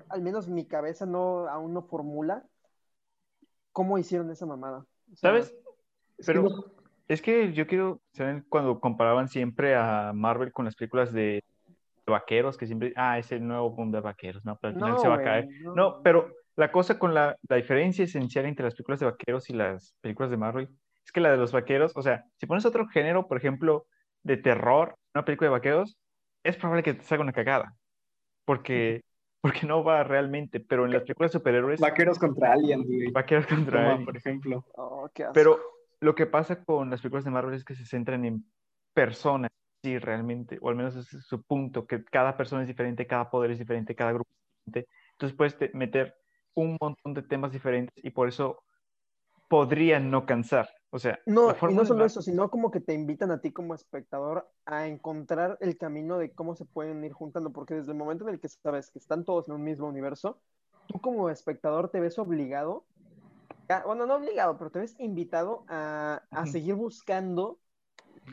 [0.10, 2.46] al menos mi cabeza no aún no formula
[3.80, 4.80] cómo hicieron esa mamada.
[4.80, 5.56] O sea, ¿Sabes?
[6.26, 6.50] Pero
[7.08, 8.46] es que yo quiero, ¿saben?
[8.50, 11.42] Cuando comparaban siempre a Marvel con las películas de
[12.06, 14.58] vaqueros, que siempre, ah, es el nuevo boom de vaqueros, ¿no?
[14.58, 15.48] Pero al final No, se va a caer.
[15.62, 15.76] no.
[15.76, 19.54] No, pero la cosa con la, la diferencia esencial entre las películas de vaqueros y
[19.54, 20.68] las películas de Marvel
[21.06, 23.86] es que la de los vaqueros, o sea, si pones otro género, por ejemplo,
[24.24, 25.98] de terror, una película de vaqueros,
[26.44, 27.76] es probable que te salga una cagada,
[28.44, 29.06] porque,
[29.42, 33.12] porque no va realmente, pero en las películas de superhéroes, Vaqueros contra aliens, güey.
[33.12, 34.06] vaqueros contra Toma, aliens.
[34.06, 34.66] por ejemplo.
[34.76, 35.34] Oh, qué asco.
[35.34, 35.60] Pero
[36.02, 38.46] lo que pasa con las películas de Marvel es que se centran en
[38.94, 39.50] personas,
[39.84, 43.30] sí, realmente, o al menos ese es su punto, que cada persona es diferente, cada
[43.30, 44.92] poder es diferente, cada grupo es diferente.
[45.14, 46.16] Entonces puedes te- meter
[46.56, 48.64] un montón de temas diferentes y por eso
[49.48, 50.70] podrían no cansar.
[50.92, 53.76] O sea, No, y no solo eso, sino como que te invitan a ti como
[53.76, 58.24] espectador a encontrar el camino de cómo se pueden ir juntando, porque desde el momento
[58.28, 60.42] en el que sabes que están todos en un mismo universo,
[60.88, 62.88] tú como espectador te ves obligado,
[63.70, 67.60] a- bueno, no obligado, pero te ves invitado a, a seguir buscando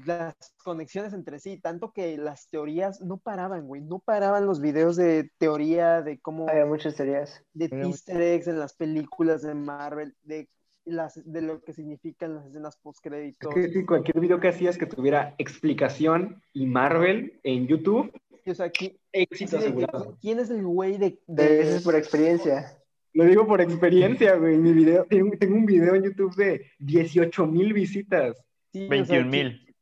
[0.06, 4.96] las conexiones entre sí, tanto que las teorías no paraban, güey, no paraban los videos
[4.96, 7.42] de teoría de cómo Había muchas teorías.
[7.54, 10.48] de Había easter eggs en las películas de Marvel, de
[10.86, 13.54] las de lo que significan las escenas post Es créditos.
[13.54, 18.12] que cualquier video que hacías que tuviera explicación y Marvel en YouTube,
[18.46, 20.16] O sea, ¿qui- éxito asegurado.
[20.22, 22.72] ¿quién es el güey de, de- dices por experiencia.
[23.12, 24.56] Lo digo por experiencia, güey.
[24.58, 28.36] Mi video, tengo, tengo un video en YouTube de 18 mil visitas.
[28.72, 29.74] sí, o sea, 21 qui- mil.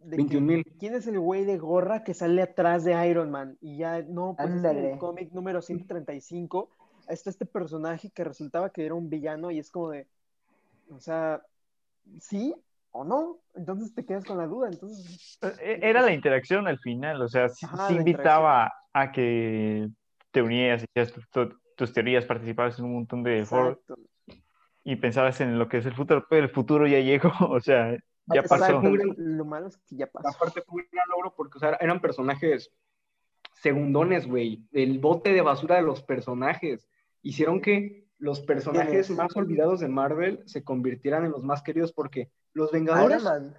[0.00, 0.64] de 21 mil.
[0.78, 3.56] ¿Quién es el güey de gorra que sale atrás de Iron Man?
[3.60, 6.70] Y ya, no, pues es el cómic número 135
[7.08, 10.08] está este personaje que resultaba que era un villano y es como de,
[10.90, 11.42] o sea,
[12.20, 12.54] ¿sí
[12.92, 13.38] o no?
[13.54, 15.38] Entonces te quedas con la duda, entonces...
[15.60, 19.88] E- Era la interacción al final, o sea, sí, Ajá, sí la invitaba a que
[20.30, 23.78] te unieras y hacías tu- tu- tus teorías, participabas en un montón de foros
[24.82, 27.96] y pensabas en lo que es el futuro, pero el futuro ya llegó, o sea,
[28.26, 28.80] ya pasó.
[29.16, 30.28] Lo malo es que ya pasó.
[30.28, 32.72] Aparte fue un gran logro porque o sea, eran personajes
[33.54, 34.62] segundones, güey.
[34.72, 36.88] El bote de basura de los personajes.
[37.22, 42.30] Hicieron que los personajes más olvidados de Marvel se convirtieran en los más queridos porque
[42.54, 43.54] los Iron Vengadores, Man.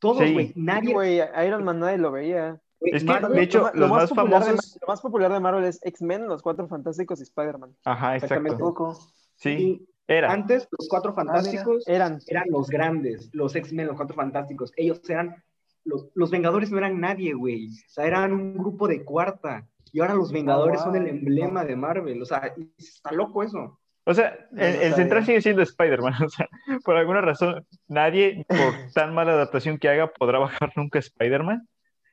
[0.00, 0.92] todos, güey, Sí, nadie...
[0.92, 2.60] güey, Iron Man nadie lo veía.
[2.80, 5.40] Es que, Marvel- de hecho, Lo los más popular de famosos- lo más popular de
[5.40, 7.74] Marvel es X-Men, Los Cuatro Fantásticos y Spider-Man.
[7.84, 8.48] Ajá, Exactamente.
[8.56, 8.64] exacto.
[8.64, 8.98] Poco.
[9.36, 10.30] Sí, era.
[10.32, 12.18] Antes, los Cuatro Fantásticos Eran.
[12.26, 14.72] eran los grandes, los X-Men, los Cuatro Fantásticos.
[14.76, 15.42] Ellos eran,
[15.84, 17.68] los, los Vengadores no eran nadie, güey.
[17.68, 19.66] O sea, eran un grupo de cuarta.
[19.92, 22.20] Y ahora los Vengadores son el emblema de Marvel.
[22.20, 23.78] O sea, y está loco eso.
[24.06, 26.14] O sea, No el, el central sigue siendo Spider-Man.
[26.24, 26.48] O sea,
[26.84, 28.56] por alguna razón, nadie, por
[28.94, 31.66] tan mala adaptación que haga, podrá bajar nunca Spider-Man.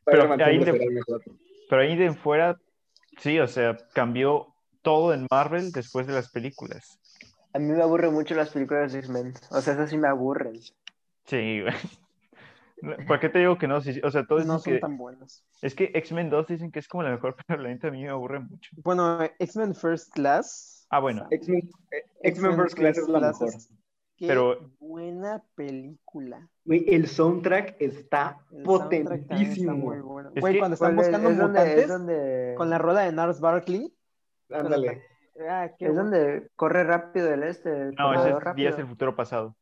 [0.06, 1.02] Pero ahí de-.
[1.70, 2.58] Pero ahí de en fuera,
[3.18, 4.48] sí, o sea, cambió
[4.82, 7.00] todo en Marvel después de las películas.
[7.54, 9.34] A mí me aburren mucho las películas de X-Men.
[9.52, 10.60] O sea, esas sí me aburren.
[11.26, 11.74] Sí, güey.
[13.08, 13.78] ¿Por qué te digo que no?
[13.78, 14.80] O sea, todos No son que...
[14.80, 15.46] tan buenas.
[15.62, 18.04] Es que X-Men 2 dicen que es como la mejor, pero la neta a mí
[18.04, 18.72] me aburre mucho.
[18.84, 20.71] Bueno, X-Men First Class.
[20.92, 21.26] Ah, bueno.
[21.32, 23.50] X-Men eh, X-Men First Class es la mejor.
[24.18, 26.48] Qué Pero- buena película.
[26.66, 29.74] Güey, el soundtrack está El soundtrack está potentísimo.
[29.76, 30.32] muy bueno.
[30.36, 33.12] Es Güey, que- cuando están buscando es donde, mutantes es donde, con la rola de
[33.14, 33.92] Nars Barkley.
[34.52, 35.02] Ándale.
[35.50, 35.96] Ah, es bueno.
[36.04, 37.70] donde corre rápido el este.
[37.72, 38.56] el No, ese es rápido.
[38.68, 39.56] Días del futuro pasado.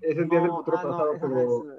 [0.00, 1.34] Ese es Días del No, Futuro ah, no, Pasado, esa pero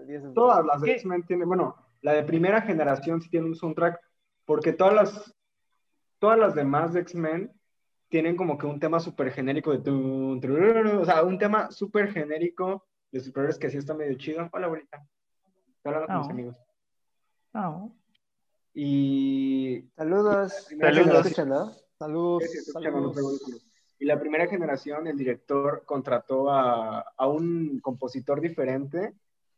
[0.06, 0.64] del todas Futuro.
[0.80, 0.84] las.
[0.88, 4.00] X-Men tienen, bueno, la de primera generación sí tiene un soundtrack,
[4.46, 5.36] porque todas las,
[6.20, 7.52] todas las demás de X-Men
[8.16, 12.86] tienen como que un tema súper genérico de turururu, o sea, un tema súper genérico
[13.12, 14.48] de superhéroes que sí está medio chido.
[14.54, 15.06] Hola, abuelita.
[15.76, 16.20] Estoy hablando con Ah.
[16.20, 16.56] mis amigos.
[17.52, 17.94] No.
[18.74, 20.54] Y Saludos.
[22.00, 22.44] Saludos.
[22.72, 23.18] Saludos.
[24.00, 29.14] Y la primera generación, el director contrató a, a un compositor diferente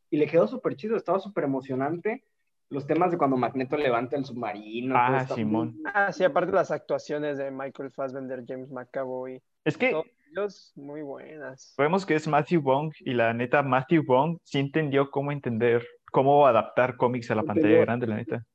[0.09, 2.25] y le quedó súper chido, estaba súper emocionante.
[2.69, 4.93] Los temas de cuando Magneto levanta el submarino.
[4.97, 5.73] Ah, Simón.
[5.77, 9.91] muy- Ah, sí, aparte las actuaciones de Michael Fassbender, James McAvoy, Es que
[10.33, 11.73] todos muy buenas.
[11.77, 16.45] vemos que es Matthew Wong y la neta, Matthew Wong sí entendió cómo entender, cómo
[16.45, 17.85] adaptar cómics a la pantalla Entendió.
[17.85, 18.45] grande, la neta.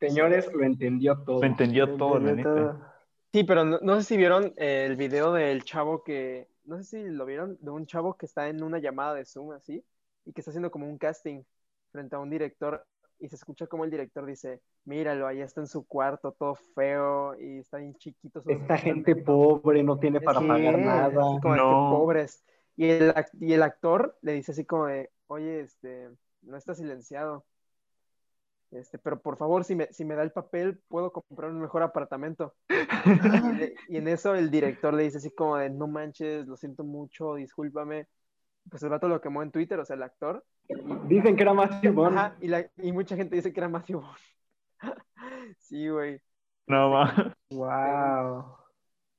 [0.00, 1.40] Señores, lo entendió todo.
[1.40, 2.72] Lo entendió todo, la Entendió neta.
[2.72, 2.92] todo.
[3.32, 7.08] Sí, pero no, no sé si vieron el video del chavo que, no sé si
[7.08, 9.82] lo vieron, de un chavo que está en una llamada de Zoom así
[10.26, 11.42] y que está haciendo como un casting
[11.90, 12.84] frente a un director
[13.22, 17.38] y se escucha como el director dice, míralo, ahí está en su cuarto, todo feo
[17.40, 18.40] y está bien chiquito.
[18.40, 18.82] Esta representante".
[18.82, 21.10] gente pobre no tiene para Sí, pagar nada.
[21.40, 21.88] como que No.
[21.88, 22.44] pobres.
[22.76, 26.10] Y el, y el actor le dice así como de, oye, este,
[26.42, 27.44] no está silenciado.
[28.72, 31.82] Este, pero por favor, si me, si me da el papel, puedo comprar un mejor
[31.82, 32.54] apartamento.
[32.70, 36.56] Y, le- y en eso el director le dice así como de, no manches, lo
[36.56, 38.08] siento mucho, discúlpame.
[38.70, 40.44] pues el vato lo quemó en Twitter, o sea, el actor.
[41.08, 42.16] Dicen que era Matthew Bond.
[42.18, 44.00] Ajá, y, la, y mucha gente dice que era Matthew
[44.80, 44.96] Bond.
[45.58, 46.20] sí, güey.
[46.66, 47.34] No, ma.
[47.50, 48.56] Wow.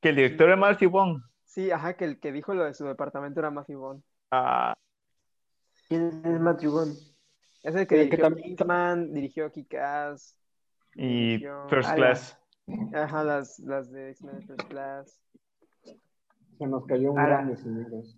[0.02, 1.24] Que el director es Matthew Bond.
[1.46, 4.04] Sí, ajá, que el que dijo lo de su departamento era Matthew Bond.
[4.32, 4.74] Ah,
[5.88, 6.96] ¿Quién es Matthew Bond?
[7.64, 10.38] Es el que El que dirigió también- dirigió Kick-Ass.
[10.96, 11.96] y Dirigió- First Ala.
[11.96, 12.40] Class.
[12.96, 15.22] Ajá, las, las de X-Men First Class.
[16.58, 17.36] Se nos cayó un Ahora.
[17.38, 18.18] grande, señores.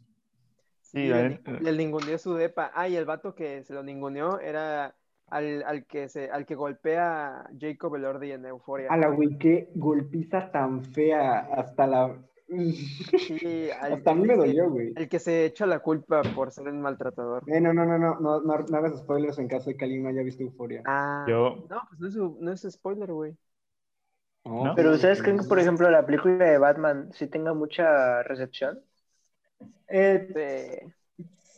[0.96, 1.60] Sí, neta.
[1.60, 2.72] le ninguneó su depa.
[2.74, 4.96] Ah, y el vato que se lo ninguneó era
[5.28, 8.94] al, al que se, al que golpea a Jacob Elordi en Euforia.
[8.94, 11.40] A la güey, qué golpiza tan fea.
[11.56, 12.18] Hasta la.
[13.28, 14.94] Sí, al- Hasta a mí me el dolió, güey.
[14.96, 17.44] El que se echa la culpa por ser un maltratador.
[17.48, 20.04] Eh, no, no, no, no, no, no, no hagas spoilers en caso de que alguien
[20.04, 20.84] no haya visto Euforia.
[20.84, 23.38] Ah, Yo, no, pues no es, no es spoiler, güey.
[24.60, 24.74] ¿No?
[24.74, 28.82] Pero ¿ustedes creen que, por ejemplo, la película de Batman sí tenga mucha recepción?
[29.88, 30.86] Eh,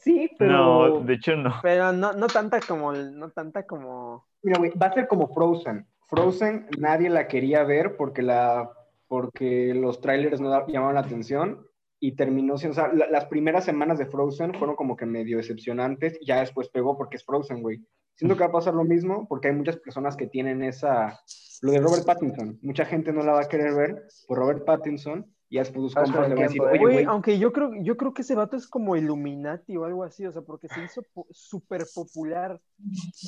[0.03, 0.29] Sí.
[0.38, 0.51] pero.
[0.51, 1.55] no, de hecho no.
[1.62, 4.25] Pero no, no tanta como, no tanta como.
[4.41, 5.86] Mira, güey, va a ser como Frozen.
[6.07, 8.71] Frozen nadie la quería ver porque, la,
[9.07, 11.65] porque los trailers no llamaban la atención
[11.99, 15.38] y terminó siendo, o sea, la- las primeras semanas de Frozen fueron como que medio
[15.38, 17.83] decepcionantes y ya después pegó porque es Frozen, güey.
[18.15, 21.19] Siento que va a pasar lo mismo porque hay muchas personas que tienen esa,
[21.62, 22.57] lo de Robert Pattinson.
[22.62, 25.95] Mucha gente no la va a querer ver por Robert Pattinson y ya después los
[25.95, 26.79] compas el le van a decir, tiempo, oye.
[26.79, 30.03] Güey, güey, aunque yo creo, yo creo que ese vato es como Illuminati o algo
[30.03, 32.60] así, o sea, porque se hizo po- súper popular.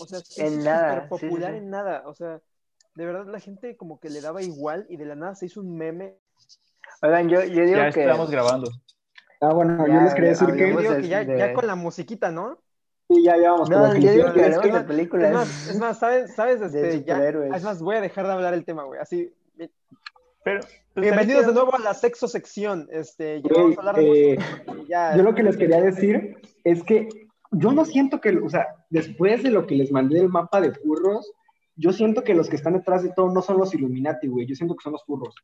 [0.02, 1.58] O sea, se En hizo nada, sí, popular sí.
[1.58, 2.04] en nada.
[2.08, 2.42] O sea,
[2.96, 5.62] de verdad la gente como que le daba igual y de la nada se hizo
[5.62, 6.18] un meme.
[7.02, 8.02] Oigan, yo, yo digo Ya que...
[8.02, 8.70] estamos grabando.
[9.42, 11.54] ah, bueno, Ya, yo les quería ya, decir que Yo digo que ya, de- ya
[11.54, 12.60] con la musiquita, ¿no?
[13.08, 15.34] sí, ya, ya vamos con No, que yo digo iba a que hablemos de Es
[15.34, 16.36] más, es más, ¿sabes?
[16.36, 16.62] ¿Sabes?
[16.62, 19.00] Este, De ya- es más, voy a dejar de hablar el tema, güey.
[19.00, 19.34] Así,
[20.44, 20.62] Pero,
[20.94, 22.88] pues, bienvenidos de ¿sabes nuevo a la sexo sección.
[22.92, 24.40] Este, ya Güey, vamos a hablar de eh,
[24.88, 25.18] ya.
[25.18, 27.10] Yo lo que les quería decir es que
[27.52, 30.74] yo no siento que, o sea, después de lo que les mandé el mapa de
[30.74, 31.32] furros,
[31.76, 34.46] yo siento que los que están detrás de todo no son los Illuminati, güey.
[34.46, 35.36] Yo siento que son los furros.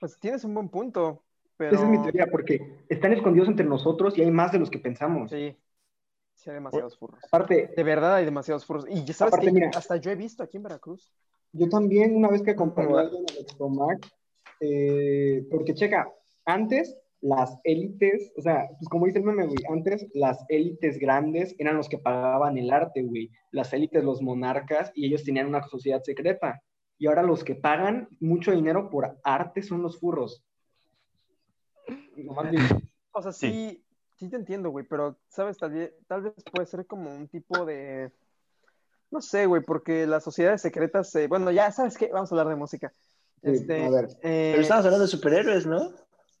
[0.00, 1.24] Pues tienes un buen punto,
[1.56, 1.74] pero...
[1.74, 4.78] Esa es mi teoría, porque están escondidos entre nosotros y hay más de los que
[4.78, 5.30] pensamos.
[5.30, 5.56] Sí,
[6.34, 7.20] sí hay demasiados furros.
[7.24, 8.86] Aparte, De verdad hay demasiados furros.
[8.88, 9.70] Y ya sabes Aparte, que mira.
[9.74, 11.12] hasta yo he visto aquí en Veracruz.
[11.52, 13.08] Yo también una vez que acompañé ¿Cómo a va?
[13.08, 14.08] alguien al Expomac,
[14.60, 16.12] eh, porque checa,
[16.44, 21.54] antes las élites, o sea, pues como dice el meme, güey, antes las élites grandes
[21.58, 25.62] eran los que pagaban el arte, güey, las élites, los monarcas, y ellos tenían una
[25.64, 26.62] sociedad secreta.
[26.96, 30.44] Y ahora los que pagan mucho dinero por arte son los furros.
[33.10, 33.82] O sea, sí,
[34.14, 35.56] sí, te entiendo, güey, pero, ¿sabes?
[35.56, 38.12] Tal vez, tal vez puede ser como un tipo de...
[39.10, 42.10] No sé, güey, porque las sociedades secretas, eh, bueno, ya, ¿sabes qué?
[42.12, 42.92] Vamos a hablar de música.
[43.42, 44.04] Sí, Este, a ver.
[44.22, 45.92] eh, Pero estamos hablando de superhéroes, ¿no?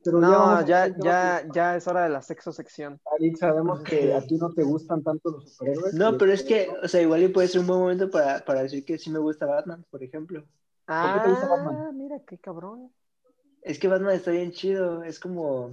[0.04, 3.00] pero no, ya, ya, ya es hora de la sexo sección.
[3.18, 5.94] Alex, sabemos que a ti no te gustan tanto los superhéroes.
[5.94, 8.62] No, pero es que, o sea, igual y puede ser un buen momento para, para
[8.62, 10.44] decir que sí me gusta Batman, por ejemplo.
[10.86, 11.98] Ah, qué te gusta Batman?
[11.98, 12.90] mira, qué cabrón.
[13.62, 15.72] Es que Batman está bien chido, es como,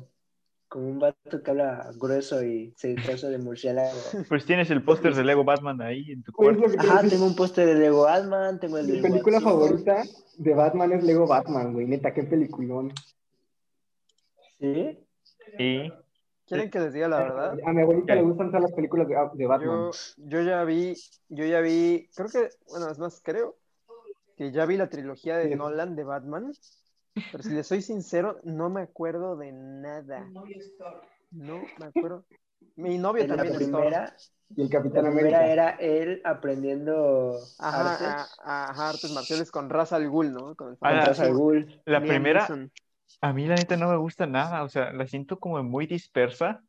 [0.67, 3.91] como un vato que habla grueso y se disfraza de murciélago.
[4.29, 6.91] Pues tienes el póster de Lego Batman ahí en tu Pues es cuarto.
[6.91, 9.51] Ajá, tengo un póster de Lego Batman, tengo el de Mi película Watson.
[9.53, 10.03] favorita
[10.37, 11.87] de Batman es Lego Batman, güey.
[11.87, 12.91] Neta, qué peliculón.
[14.59, 14.99] ¿Sí?
[15.59, 15.91] Y
[16.47, 17.57] ¿Quieren que les diga la verdad?
[17.65, 19.91] A mi abuelita le gustan todas las películas de, de Batman.
[19.91, 20.95] Yo, yo ya vi,
[21.29, 23.55] yo ya vi, creo que, bueno, es más, creo
[24.37, 25.55] que ya vi la trilogía de Sí.
[25.55, 26.51] Nolan de Batman,
[27.31, 30.27] pero si les soy sincero, no me acuerdo de nada.
[31.31, 32.25] No me acuerdo.
[32.75, 34.15] Mi novio En la también es primera,
[34.55, 35.47] Y el la Capitán primera América.
[35.47, 40.55] era él aprendiendo Ajá, artes a- a- ajá, artes marciales con Ra's al Ghul, ¿no?
[40.55, 41.81] Con Ah, con famoso Ra's al Ghul.
[41.85, 42.71] la Liam primera, Neeson.
[43.21, 46.63] a mí la neta no me gusta nada, o sea, la siento como muy dispersa.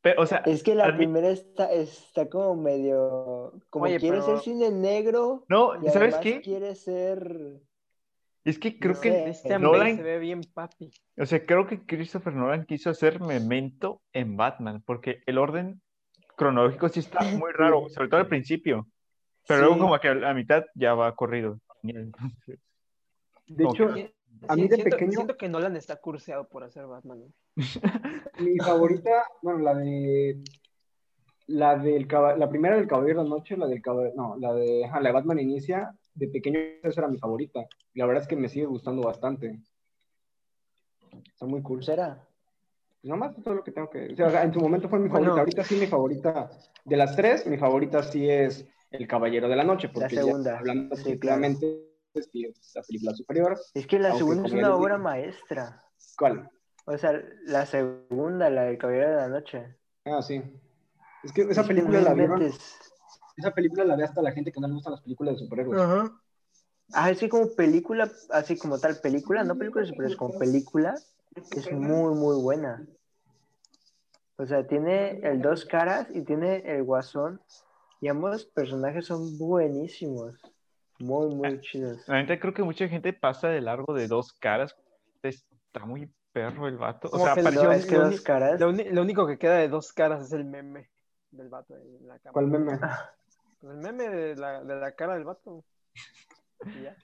[0.00, 4.26] Pero, o sea, Es que la primera está, está como medio, como Oye, quiere pero-
[4.26, 6.40] ser cine negro no, y ¿sabes qué?
[6.42, 7.60] quiere ser...
[8.44, 9.22] Es que creo no que, sé.
[9.24, 10.90] Christian Nolan- se ve bien papi.
[11.16, 15.80] o sea, creo que Christopher Nolan quiso hacer memento en Batman, porque el orden
[16.36, 18.86] cronológico sí está muy raro, sobre todo al principio.
[19.46, 19.66] Pero Sí.
[19.66, 21.58] luego como que a la mitad ya va corrido.
[21.82, 22.58] Entonces,
[23.46, 23.88] De hecho,
[24.48, 27.22] A mí de siento, pequeño- siento que Nolan está curseado por hacer Batman.
[28.40, 30.42] mi favorita, bueno, la de.
[31.46, 32.08] La del
[32.38, 35.10] la primera del Caballero de la Noche, la del Caballero, no, la de, ajá, la
[35.10, 37.66] de Batman Inicia, de pequeño esa era mi favorita.
[37.94, 39.60] La verdad es que me sigue gustando bastante.
[41.26, 41.82] Está muy cool.
[41.84, 42.26] ¿Será?
[43.02, 44.12] Nomás es todo lo que tengo que.
[44.12, 45.34] O sea, en su momento fue mi Bueno.
[45.34, 45.40] favorita.
[45.40, 46.50] Ahorita sí, mi favorita.
[46.84, 49.88] De las tres, mi favorita sí es El Caballero de la Noche.
[49.90, 50.58] Porque ya segunda.
[50.58, 51.90] hablando Sí, objetivamente,
[52.32, 53.58] sí es la película superior.
[53.74, 55.82] Es que la segunda es una obra maestra.
[56.18, 56.50] ¿Cuál?
[56.86, 57.12] O sea,
[57.46, 59.76] la segunda, la del Caballero de la Noche.
[60.04, 60.42] Ah, sí.
[61.22, 62.42] Es que esa película la vieron.
[63.36, 65.80] Esa película la ve hasta la gente que no le gustan las películas de superhéroes.
[65.80, 66.12] Ajá.
[66.92, 70.94] Ah, es que como película, así como tal película, no película de superhéroes, como película,
[71.50, 72.86] es muy, muy buena.
[74.36, 77.40] O sea, tiene el dos caras y tiene el guasón.
[78.00, 80.34] Y ambos personajes son buenísimos.
[80.98, 82.06] Muy, muy chidos.
[82.06, 84.76] La neta, creo que mucha gente pasa de largo de dos caras.
[85.22, 87.08] Está muy perro el vato.
[87.12, 88.60] O sea, que pareció No, lo- es que lo dos uni- caras.
[88.60, 90.90] Lo, único que queda de dos caras es el meme
[91.30, 92.32] del vato ahí en la cámara.
[92.32, 92.78] ¿Cuál meme?
[93.64, 95.64] Pues el meme de la, de la cara del vato.
[96.76, 96.96] Y ya.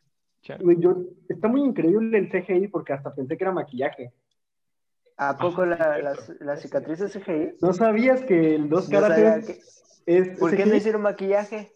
[0.78, 0.96] yo,
[1.28, 4.12] está muy increíble el CGI porque hasta pensé que era maquillaje.
[5.16, 7.56] ¿A poco la, las, las cicatrices CGI?
[7.62, 9.60] ¿No sabías que el dos No caras sabía es, que-
[10.06, 11.72] es ¿Por qué no hicieron maquillaje?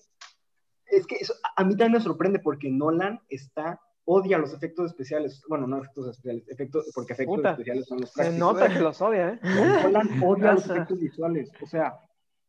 [0.87, 5.43] Es que eso, a mí también me sorprende porque Nolan está odia los efectos especiales.
[5.49, 7.51] Bueno, no efectos especiales, efectos, porque efectos Puta.
[7.53, 8.39] especiales son los Se prácticos.
[8.55, 9.41] nota que los odia, ¿eh?
[9.43, 11.51] Nolan odia los efectos visuales.
[11.62, 11.99] O sea,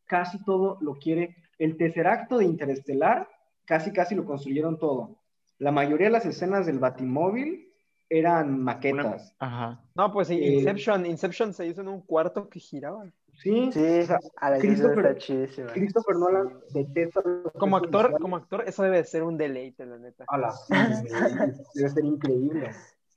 [0.05, 1.35] casi todo lo quiere.
[1.57, 3.29] El tercer acto de Interestelar,
[3.65, 5.15] casi casi lo construyeron todo.
[5.57, 7.71] La mayoría de las escenas del Batimóvil
[8.09, 9.33] eran maquetas.
[9.39, 9.81] Ajá.
[9.95, 13.05] No, pues sí, Eh, Inception, Inception se hizo en un cuarto que giraba.
[13.33, 15.67] Sí, Sí, o sea, a la Christopher- está chidísima.
[15.73, 17.21] Christopher Nolan detesta
[17.57, 18.21] Como actor, visuales.
[18.21, 20.25] como actor, eso debe de ser un deleite, la neta.
[21.73, 22.71] Debe ser increíble.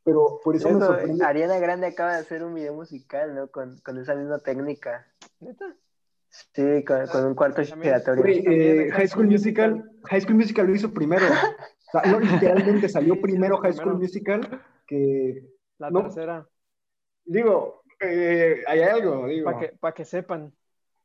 [0.05, 1.25] Pero por eso me Luego, sorprende.
[1.25, 3.49] Ariana Grande acaba de hacer un video musical, ¿no?
[3.49, 5.07] Con, con esa misma técnica.
[5.41, 5.67] ¿Neta?
[6.31, 8.25] Sí, con, con un cuarto giratorio.
[8.27, 11.25] Eh, High School Musical, High School Musical lo hizo primero.
[11.89, 13.95] O sea, no, literalmente salió primero High School.
[13.95, 15.43] Musical que,
[15.79, 16.03] La No.
[16.03, 16.47] tercera.
[17.25, 20.53] digo, eh, hay algo, digo, Para que, pa' que sepan.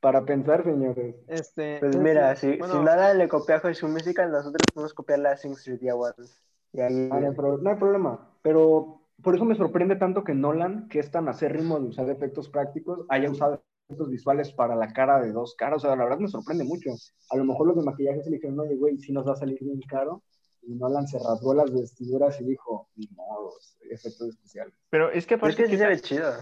[0.01, 1.15] para pensar, señores.
[1.27, 4.69] Este, Pues es- mira, si, bueno, si nada le copia a High School Musical, nosotros
[4.73, 6.43] podemos copiar la Sing Street Awards.
[6.73, 8.29] Y ahí, Ah, no, hay pro- no hay problema.
[8.41, 12.49] Pero por eso me sorprende tanto que Nolan, que es tan acérrimo de usar efectos
[12.49, 15.77] prácticos, haya usado visuales para la cara de dos caras.
[15.77, 16.89] O sea, la verdad me sorprende mucho.
[17.29, 19.37] A lo mejor los de maquillaje se le dijeron, oye, güey, si nos va a
[19.37, 20.23] salir bien caro.
[20.65, 24.73] Y Nolan se rasgó las vestiduras y dijo, ni modos, efectos especiales.
[24.89, 26.33] Pero es que Pero es aparte, que sí ¿qué se ve chido.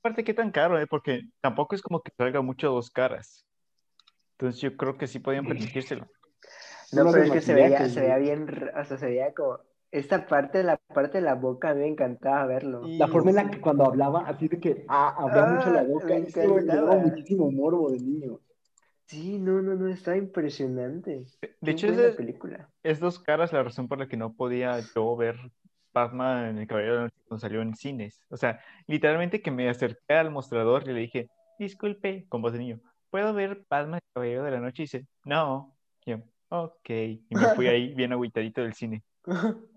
[0.00, 0.86] aparte, ¿qué tan caro, eh?
[0.88, 3.46] Porque tampoco es como que salga mucho dos caras.
[4.32, 6.06] Entonces yo creo que sí podían permitírselo.
[6.90, 9.60] No, pero es que se veía, se veía bien, r- o sea, se veía como,
[9.94, 12.88] esta parte, la parte de la boca, a mí me encantaba verlo.
[12.88, 15.70] Y- La forma en la que cuando hablaba, así de que ah, abría Ah, mucho
[15.70, 18.40] la boca, eso me daba muchísimo morbo de niño.
[19.06, 21.24] Sí, no, no, no, está impresionante.
[21.60, 22.68] De hecho, es, película.
[22.82, 25.36] es dos caras la razón por la que no podía yo ver
[25.92, 28.20] Batman en el Caballero de la Noche cuando salió en cines.
[28.30, 31.28] O sea, literalmente que me acerqué al mostrador y le dije,
[31.58, 32.80] disculpe, con voz de niño,
[33.10, 34.82] ¿puedo ver Batman el Caballero de la Noche?
[34.82, 35.76] Y dice, no.
[36.04, 36.18] Y yo,
[36.48, 36.90] ok.
[36.90, 39.02] Y me fui ahí bien agüitadito del cine.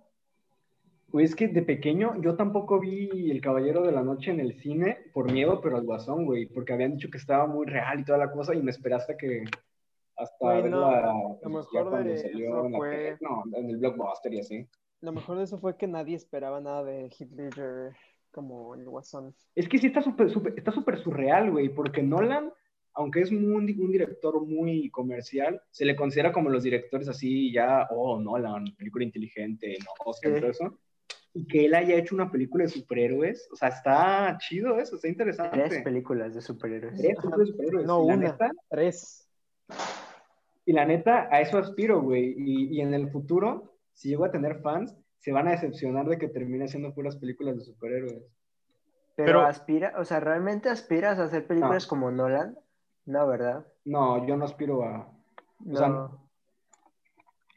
[1.09, 4.53] Güey, es que de pequeño yo tampoco vi El Caballero de la Noche en el
[4.59, 8.03] cine por miedo, pero al guasón, güey, porque habían dicho que estaba muy real y
[8.03, 9.43] toda la cosa y me esperé hasta que
[10.17, 13.43] hasta Güey, verla, no, lo mejor cuando de salió eso en la fue- tele, no,
[13.57, 14.67] en el blockbuster y así.
[14.99, 17.95] Lo mejor de eso fue que nadie esperaba nada de Heath Ledger
[18.31, 19.33] como el Guasón.
[19.55, 22.51] Es que sí está súper súper- está súper surreal, güey, porque Nolan,
[22.93, 27.87] aunque es un, un director muy comercial, se le considera como los directores así ya,
[27.91, 30.39] oh, Nolan, película inteligente, no, Oscar, Sí.
[30.41, 30.79] todo eso.
[31.37, 35.07] Y que él haya hecho una película de superhéroes, o sea, está chido eso, está
[35.07, 35.59] interesante.
[35.59, 36.95] Tres películas de superhéroes.
[36.97, 37.85] Tres películas de superhéroes.
[37.85, 38.15] No, una.
[38.15, 39.29] neta, Tres.
[40.65, 42.33] y la neta, a eso aspiro, güey.
[42.37, 46.17] Y, y en el futuro, si llego a tener fans, se van a decepcionar de
[46.17, 48.23] que termine haciendo puras películas de superhéroes.
[49.15, 51.89] Pero, Pero- aspira, o sea, ¿realmente aspiras a hacer películas No.
[51.89, 52.57] como Nolan?
[53.05, 53.65] No, ¿verdad?
[53.85, 55.11] No, yo no aspiro a...
[55.59, 55.73] No.
[55.73, 56.09] O sea,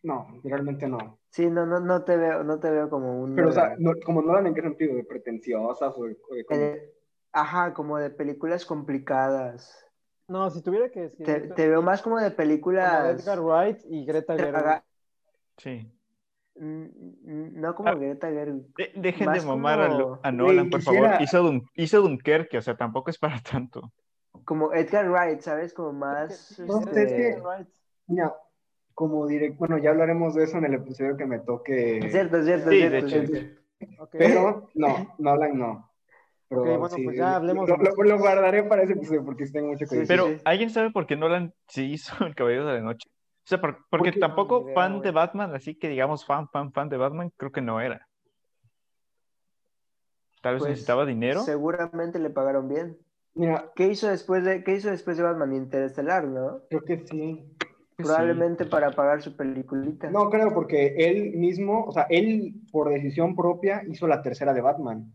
[0.02, 1.18] No, realmente no.
[1.28, 3.92] Sí, no, no, no te veo, no te veo como un Pero, o sea, no-
[4.04, 4.94] como Nolan, ¿en qué sentido?
[4.96, 6.44] ¿De pretenciosas o de, o de?
[6.50, 6.94] Eh,
[7.32, 9.86] ajá, como de películas complicadas.
[10.28, 13.20] No, si tuviera que Te, escribir te veo más como de como películas.
[13.22, 14.52] Edgar Wright y Greta Gerwig.
[14.52, 14.84] traga-
[15.58, 15.92] Sí.
[16.56, 17.94] Mm, mm, No como Ah.
[17.94, 18.66] Greta Gerwig.
[18.76, 21.22] De- dejen Más de mamar a, como- Lo- a Nolan, por quisiera- favor.
[21.22, 23.92] Hizo, Dun hizo Dunkerque, o sea, tampoco es para tanto.
[24.44, 25.74] Como Edgar Wright, ¿sabes?
[25.74, 26.58] Como más.
[26.66, 27.68] No, este, es que- Edgar Wright.
[28.06, 28.34] Mira,
[29.00, 29.56] como direct...
[29.56, 32.00] Bueno, ya hablaremos de eso en el episodio que me toque.
[32.00, 34.08] Es cierto, es cierto, Sí, es de cierto.
[34.12, 35.90] Pero, no, Nolan no.
[36.50, 39.46] Pero, Ok, bueno, pues ya hablemos Lo, de lo- lo guardaré para ese episodio porque
[39.46, 40.06] tengo mucho que Sí, decir.
[40.06, 40.26] Pero.
[40.44, 43.08] ¿alguien sabe por qué Nolan sí hizo El Caballero de la Noche?
[43.08, 45.02] O sea, por- porque tampoco No, ni idea, fan güey.
[45.02, 48.06] de Batman, así que digamos fan, fan, fan de Batman, creo que no era.
[50.42, 51.40] Tal vez Pues, necesitaba dinero.
[51.40, 52.98] Seguramente le pagaron bien.
[53.32, 56.60] Mira, ¿Qué hizo después de, qué hizo después de Batman Interestelar, no?
[56.68, 57.56] creo que sí.
[58.02, 58.08] Sí.
[58.08, 60.10] Probablemente para pagar su peliculita.
[60.10, 64.60] No, creo, porque él mismo, o sea, él por decisión propia hizo la tercera de
[64.60, 65.12] Batman.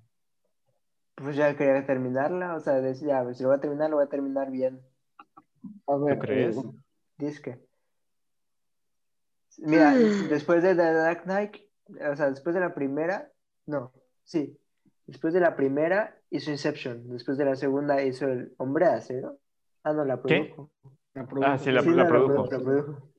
[1.15, 4.05] Pues ya quería terminarla, o sea, decía, pues, si lo voy a terminar, lo voy
[4.05, 4.81] a terminar bien.
[5.87, 6.57] A ver, ¿Tú crees?
[6.57, 6.61] eh,
[7.17, 7.59] Disque.
[9.57, 9.93] Mira,
[10.29, 11.55] después de The Dark Knight,
[12.11, 13.31] o sea, después de la primera,
[13.65, 14.57] no, sí,
[15.07, 19.39] después de la primera hizo Inception, después de la segunda hizo El Hombre de Acero.
[19.83, 20.53] Ah, no, la ¿Qué?
[21.23, 21.41] Produjo.
[21.41, 21.51] la produjo.
[21.51, 22.43] Ah, sí, la, Sí, la la produjo.
[22.51, 23.09] la produjo.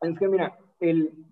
[0.00, 1.26] Es que mira, el,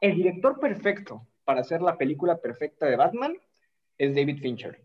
[0.00, 3.36] el director perfecto para hacer la película perfecta de Batman
[3.98, 4.80] es David Fincher.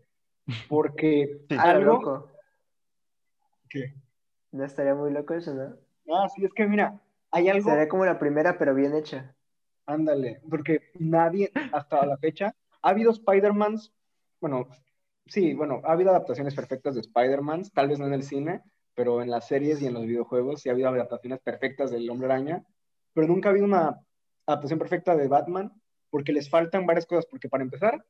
[0.68, 1.56] Porque Sí.
[1.58, 1.92] Algo...
[1.92, 2.30] loco.
[3.68, 3.94] ¿Qué?
[4.52, 5.76] No estaría muy loco eso, ¿no?
[6.12, 7.70] Ah, sí, es que mira, hay algo...
[7.70, 9.34] Sería como la primera, pero bien hecha.
[9.86, 13.92] Ándale, porque nadie hasta la fecha ha habido Spider-Mans,
[14.40, 14.68] bueno,
[15.26, 18.62] sí, bueno, ha habido adaptaciones perfectas de Spider-Man, tal vez no en el cine,
[19.00, 22.26] pero en las series y en los videojuegos sí ha habido adaptaciones perfectas del Hombre
[22.26, 22.62] Araña,
[23.14, 23.98] pero nunca ha habido una
[24.44, 25.72] adaptación perfecta de Batman
[26.10, 28.04] porque les faltan varias cosas, porque para empezar,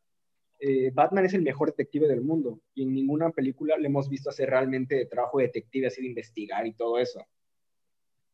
[0.58, 4.30] eh, Batman es el mejor detective del mundo y en ninguna película le hemos visto
[4.30, 7.24] hacer realmente trabajo de detective, así de investigar y todo eso.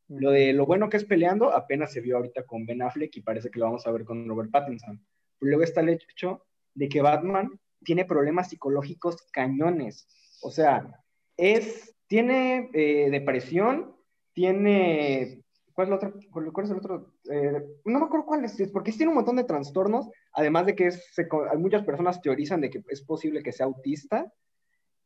[0.09, 3.21] Lo de lo bueno que es peleando apenas se vio ahorita con Ben Affleck y
[3.21, 5.05] parece que lo vamos a ver con Robert Pattinson.
[5.39, 10.09] Pero luego está el hecho de que Batman tiene problemas psicológicos cañones.
[10.41, 11.05] O sea,
[11.37, 13.95] es, tiene eh, depresión,
[14.33, 15.43] tiene...
[15.73, 16.21] ¿Cuál es el otro?
[16.53, 17.13] ¿Cuál es el otro?
[17.31, 20.87] Eh, no me acuerdo cuál es, porque tiene un montón de trastornos, además de que
[20.87, 21.29] es, se,
[21.59, 24.33] muchas personas teorizan de que es posible que sea autista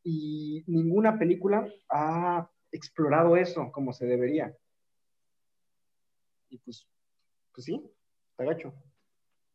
[0.04, 4.54] y ninguna película ha explorado eso como se debería.
[6.50, 6.86] Y pues,
[7.52, 7.82] pues sí,
[8.30, 8.72] está gacho.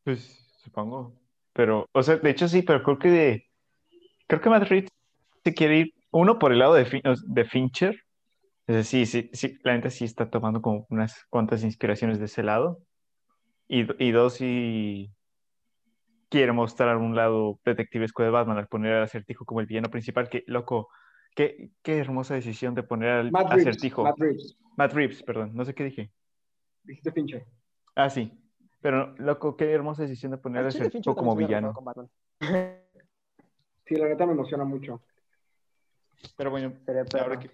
[0.04, 0.20] Pues
[0.58, 1.14] supongo.
[1.54, 3.46] Pero, o sea, de hecho sí, pero creo que de,
[4.28, 4.90] creo que Reeves
[5.44, 8.00] se quiere ir, uno por el lado de, Fin- de Fincher.
[8.68, 12.42] Es decir, sí, sí, la neta sí está tomando como unas cuantas inspiraciones de ese
[12.42, 12.80] lado.
[13.68, 15.12] Y, y dos, sí
[16.30, 20.30] quiere mostrar un lado detectivesco de Batman al poner al acertijo como el villano principal.
[20.30, 20.88] Que, loco,
[21.36, 24.04] qué, qué hermosa decisión de poner al Matt Reeves, acertijo.
[24.04, 26.12] Matt Reeves, Matt Reeves, perdón, no sé qué dije.
[26.84, 27.46] dijiste Fincher.
[27.96, 28.32] Ah, sí.
[28.82, 31.74] Pero, loco, qué hermosa decisión de poner al acertijo como villano.
[33.88, 35.04] Sí, la neta me emociona mucho.
[36.38, 37.40] Pero bueno, Sería ahora perro.
[37.40, 37.50] que,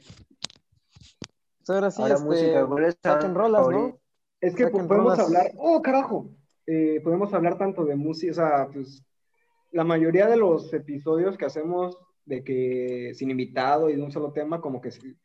[1.68, 4.00] ahora sí, Ahora este, música, ¿cuál es tu saquen rolas, ¿no?
[4.40, 5.28] Es que Saquen podemos rolas.
[5.28, 6.30] hablar, oh carajo,
[6.68, 9.04] Eh, podemos hablar tanto de música, o sea, pues
[9.72, 14.32] la mayoría de los episodios que hacemos de que sin invitado y de un solo
[14.32, 15.16] tema, como que sí,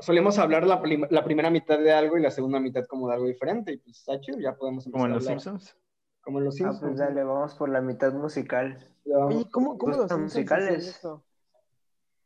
[0.00, 3.14] solemos hablar la, prim- la primera mitad de algo y la segunda mitad como de
[3.14, 5.40] algo diferente, y pues está chido, ya podemos empezar como en a Los hablar.
[5.40, 5.76] Simpsons.
[6.22, 6.80] Como en los Ah, Simpsons.
[6.82, 8.78] pues dale, vamos por la mitad musical.
[9.04, 11.00] Oye, ¿cómo, cómo Pues, los Simpsons musicales.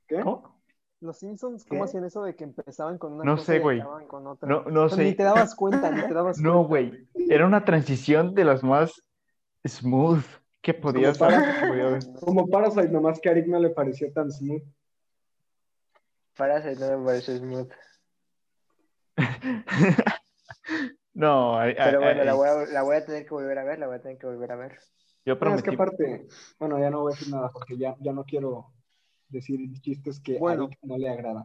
[0.06, 0.20] ¿Qué?
[0.20, 0.54] ¿Cómo?
[1.00, 1.70] Los Simpsons, ¿Qué?
[1.70, 3.80] ¿cómo hacían eso de que empezaban con una No cosa sé, y güey.
[3.80, 4.48] acababan con otra?
[4.48, 5.16] No, no O sea, Ni sé.
[5.16, 6.68] te dabas cuenta, ni te dabas No, cuenta.
[6.68, 7.08] güey.
[7.28, 9.02] Era una transición de las más
[9.66, 10.24] smooth
[10.62, 11.40] que podías haber.
[12.20, 14.62] Como Parasite, nomás que a Eric no le pareció tan smooth.
[16.36, 17.70] Parasite no me parece smooth.
[21.14, 23.64] No, ay, Pero ay, bueno, la voy, a, la voy a tener que volver a
[23.64, 24.78] ver, la voy a tener que volver a ver.
[25.24, 25.92] yo Bueno, es que prometí.
[25.92, 26.26] aparte,
[26.58, 28.72] bueno, ya no voy a decir nada porque ya, ya no quiero
[29.34, 30.64] decir chistes que Bueno.
[30.64, 31.44] a Eric no le agradan.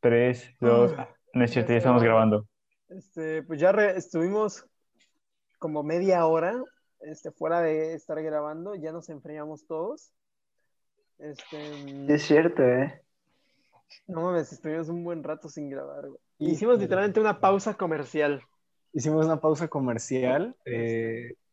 [0.00, 0.92] Tres, dos.
[0.98, 2.46] Ah, No es cierto, ya ya estamos grabando.
[2.90, 4.66] Este, pues ya re- estuvimos
[5.58, 6.62] como media hora
[7.00, 10.12] este, fuera de estar grabando, ya nos enfriamos todos.
[11.18, 13.00] Este, Es cierto, ¿eh?
[14.06, 16.08] no mames, estuvimos un buen rato sin grabar.
[16.08, 16.20] güey.
[16.38, 18.42] Y- Hicimos literalmente una pausa comercial.
[18.92, 20.54] Hicimos una pausa comercial.
[20.66, 21.43] eh, y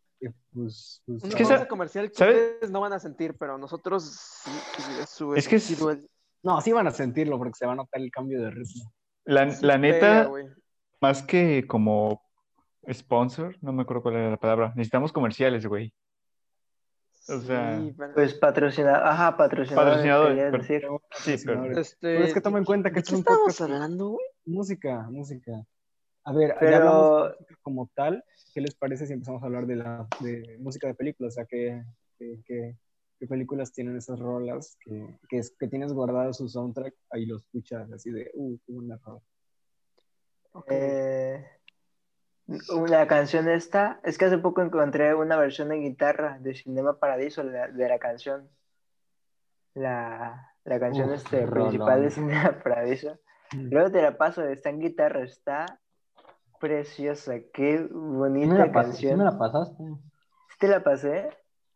[0.53, 4.03] pues, pues, Una que esa- comercial que no van a sentir, pero nosotros
[4.43, 4.51] sí,
[5.07, 6.07] su- Es que sí es- duele.
[6.43, 8.91] No, sí van a sentirlo porque se va a notar el cambio de ritmo.
[9.26, 10.47] La, la pega, neta, güey.
[10.99, 12.22] más que como
[12.91, 14.74] sponsor, no me acuerdo cuál era la palabra.
[14.76, 15.93] Necesitamos comerciales, güey.
[17.30, 19.86] O sea, Sí, pero- Pues patrocinador, ajá, patrocinador.
[19.86, 20.88] Patrocinador, pero- decir.
[21.11, 23.19] Sí, pero- este, Pero es que toma en cuenta que ¿de esto qué es un
[23.22, 24.26] estábamos podcast- hablando, güey?
[24.45, 25.51] Música, música.
[26.24, 28.24] A ver, Pero- ya hablamos de música como tal.
[28.53, 31.34] ¿Qué les parece si empezamos a hablar de la de música de películas?
[31.34, 31.84] O sea, ¿qué,
[32.19, 32.76] qué,
[33.28, 36.93] películas tienen esas rolas que, que, es- que tienes guardado su soundtrack?
[37.11, 39.22] Ahí lo escuchas así de, uh, qué buena rola.
[40.67, 41.45] Eh,
[42.88, 47.43] la canción esta, es que hace poco encontré una versión de guitarra de Cinema Paradiso
[47.43, 48.49] de la, de la canción.
[49.74, 53.17] La, la canción Uf, este, principal de Cinema Paradiso.
[53.53, 55.80] Luego te la paso, está en guitarra, está
[56.62, 59.18] preciosa, qué Sí me, bonita la pas- sí canción.
[59.18, 59.84] me la pasaste.
[59.84, 61.30] ¿Sí ¿Te la pasé?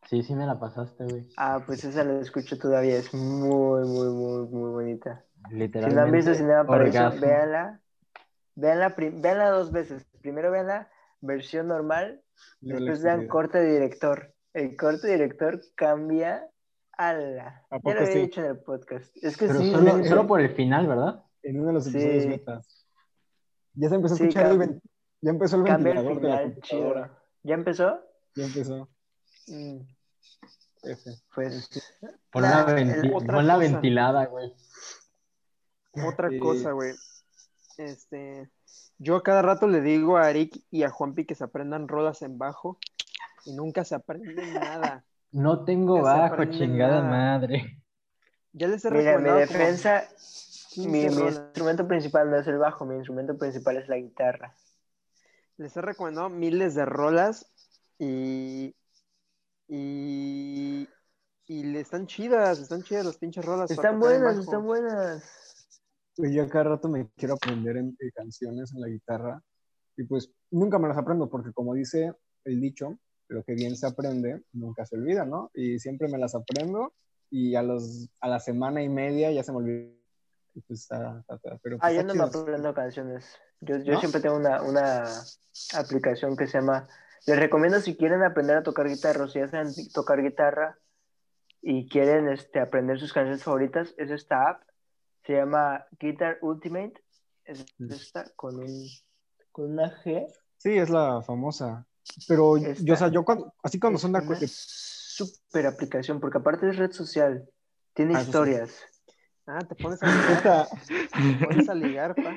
[0.08, 1.28] Sí, sí me la pasaste, güey.
[1.36, 5.24] Ah, pues esa la escucho todavía, es muy, muy, muy, muy bonita.
[5.34, 6.16] Si no han Literalmente.
[6.16, 7.26] visto Cinema Paradiso, orgasmo.
[7.26, 7.80] véanla.
[8.54, 10.06] Véanla, véanla dos veces.
[10.22, 10.88] Primero veanla
[11.20, 12.22] versión normal,
[12.60, 14.34] la después vean corte de director.
[14.54, 16.48] El corte de director cambia.
[16.98, 19.14] ¿A Ya poco lo había dicho en el podcast.
[19.22, 21.24] Es que Pero sí, solo, por el final, ¿verdad?
[21.42, 22.75] En uno de los episodios betas.
[23.76, 24.80] Ya se empezó a Sí, escuchar el
[25.22, 27.06] ya empezó el ventilador de la final, computadora.
[27.06, 27.18] chido.
[27.42, 28.00] ¿Ya empezó?
[28.34, 28.88] Ya empezó.
[29.48, 29.80] Mm,
[30.82, 31.10] F.
[31.34, 31.68] Pues.
[32.30, 34.52] Pon la, venti- pon ventilada, güey.
[36.06, 36.38] Otra Sí.
[36.38, 36.92] cosa, güey.
[37.78, 38.50] Este,
[38.98, 42.22] yo a cada rato le digo a Eric y a Juanpi que se aprendan rolas
[42.22, 42.78] en bajo
[43.44, 45.04] y nunca se aprenden nada.
[45.32, 47.10] No tengo bajo, chingada nada.
[47.38, 47.82] madre.
[48.52, 50.16] Ya les he Mira, mi como defensa, 15
[50.76, 54.54] mi, instrumento principal no es el bajo, mi instrumento principal es la guitarra.
[55.56, 57.50] Les he recomendado miles de rolas
[57.98, 58.74] y
[59.68, 60.88] y
[61.48, 63.70] y le están chidas, están chidas las pinches rolas.
[63.70, 65.22] Están buenas, están buenas.
[66.16, 69.42] Pues yo a cada rato me quiero aprender en, eh, canciones en la guitarra
[69.96, 72.12] y pues nunca me las aprendo porque como dice
[72.44, 72.98] el dicho,
[73.28, 75.50] lo que bien se aprende nunca se olvida, ¿no?
[75.54, 76.94] Y siempre me las aprendo
[77.30, 79.92] y a, los, a la semana y media ya se me olvida.
[80.66, 83.26] Pues está, está- está- pero Ah, pues yo está no me aprendo canciones.
[83.60, 84.00] Yo, yo ¿No?
[84.00, 85.04] siempre tengo una, una
[85.74, 86.88] aplicación que se llama.
[87.26, 90.78] Les recomiendo si quieren aprender a tocar guitarra, o si saben tocar guitarra
[91.60, 94.62] y quieren este, aprender sus canciones favoritas, es esta app.
[95.26, 96.94] Se llama Guitar Ultimate.
[97.44, 97.92] Es Mm.
[97.92, 98.88] esta con, un,
[99.52, 100.26] con una G.
[100.58, 101.86] Sí, es la famosa.
[102.28, 106.68] Pero yo, Esta- o sea, yo cuando, así cuando son una super aplicación, porque aparte
[106.70, 107.48] es red social.
[107.94, 108.50] Tiene Ah, eso sí.
[109.46, 112.36] Ah, te pones a ligar, te pones a ligar, pa.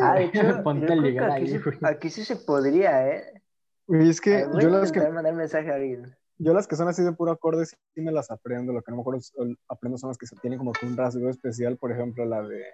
[0.00, 3.42] Ah, de hecho, Ponte a ligar aquí, ahí, sí, aquí sí se podría, ¿eh?
[3.86, 6.16] Güey, es que Ay, voy yo a las que, intentar mandar mensaje a alguien.
[6.38, 8.72] yo las que son así de puro acorde sí me las aprendo.
[8.72, 9.20] Lo que no me acuerdo
[9.68, 11.76] aprendo son las que se tienen como que un rasgo especial.
[11.76, 12.64] Por ejemplo, la de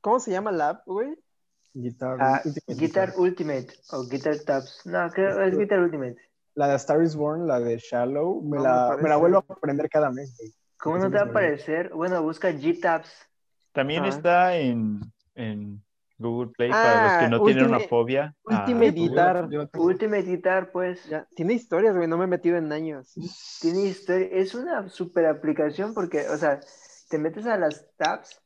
[0.00, 1.18] ¿Cómo se llama la app, güey?
[1.74, 2.16] Guitar.
[2.20, 3.14] Ah, Ultimate Guitar.
[3.16, 4.82] Ultimate o Guitar Tabs.
[4.86, 6.16] No, creo es Guitar Ultimate.
[6.54, 9.44] La de Star is Born, la de Shallow, me, No, la, me me la vuelvo
[9.48, 10.36] a aprender cada mes.
[10.38, 10.54] güey.
[10.78, 11.90] ¿Cómo no te va a aparecer?
[11.94, 13.10] Bueno, busca G-Tabs.
[13.72, 14.08] También Ah.
[14.08, 15.00] está en,
[15.34, 15.82] en
[16.18, 18.34] Google Play para los Ah, que no tienen una fobia.
[18.46, 19.32] a Ultimate la
[19.68, 19.84] tengo.
[19.84, 23.14] Ultimate Guitar, pues, Ya, tiene historias, güey, no me he metido en años.
[23.60, 24.28] tiene historia.
[24.32, 26.60] Es una super aplicación porque, o sea,
[27.08, 28.40] te metes a las tabs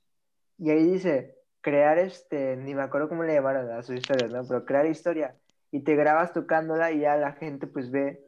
[0.58, 4.46] y ahí dice crear este, ni me acuerdo cómo le llamaron a su historia, ¿no?
[4.46, 5.36] Pero crear historia.
[5.70, 8.20] Y te grabas tocándola y ya la gente pues ve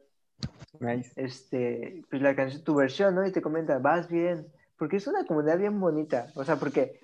[0.79, 1.11] Nice.
[1.15, 3.25] este, pues la canción, tu versión, ¿no?
[3.25, 6.99] Y te comenta, vas bien, porque es una comunidad bien bonita, o sea, porque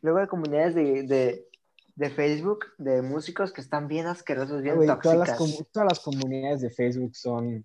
[0.00, 1.48] luego hay comunidades de, de,
[1.96, 6.00] de Facebook, de músicos que están bien asquerosos, bien Güey, todas, las tóxicas, todas las
[6.00, 7.64] comunidades de Facebook son.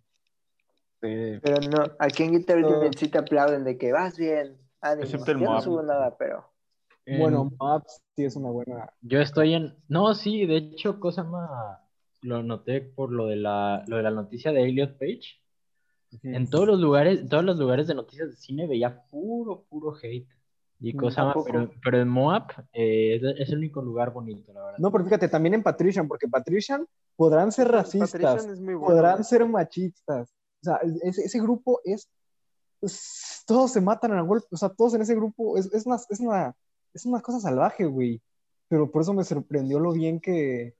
[1.03, 2.57] eh, pero no, aquí en Guitar.
[2.57, 6.17] Ultimate sí te aplauden de que vas bien, ánimo, Excepto el yo no subo nada,
[6.17, 6.51] pero
[7.05, 8.91] bueno, En- Maps sí es una buena.
[9.01, 9.75] Yo estoy en.
[9.87, 11.79] No, sí, de hecho, cosa más.
[12.21, 15.39] Lo noté por lo de la, lo de la noticia de Elliot Page.
[16.23, 20.27] En todos los lugares, todos los lugares de noticias de cine veía puro, puro hate.
[20.79, 24.11] Y Mm, cosa ¿a más, pero, pero en Moab eh, es, es el único lugar
[24.11, 24.79] bonito, la verdad.
[24.79, 28.87] No, pero fíjate, también en Patrician, porque Patrician podrán ser racistas, Patrician es muy bueno.
[28.95, 29.23] podrán güey.
[29.23, 30.29] ser machistas.
[30.61, 32.09] O sea, ese, ese grupo es,
[32.81, 34.47] es- Todos se matan a golpe.
[34.51, 35.55] O sea, todos en ese grupo.
[35.57, 36.55] Es, es, una, es, una,
[36.93, 38.19] es una cosa salvaje, güey.
[38.67, 40.75] Pero por eso me sorprendió lo bien que,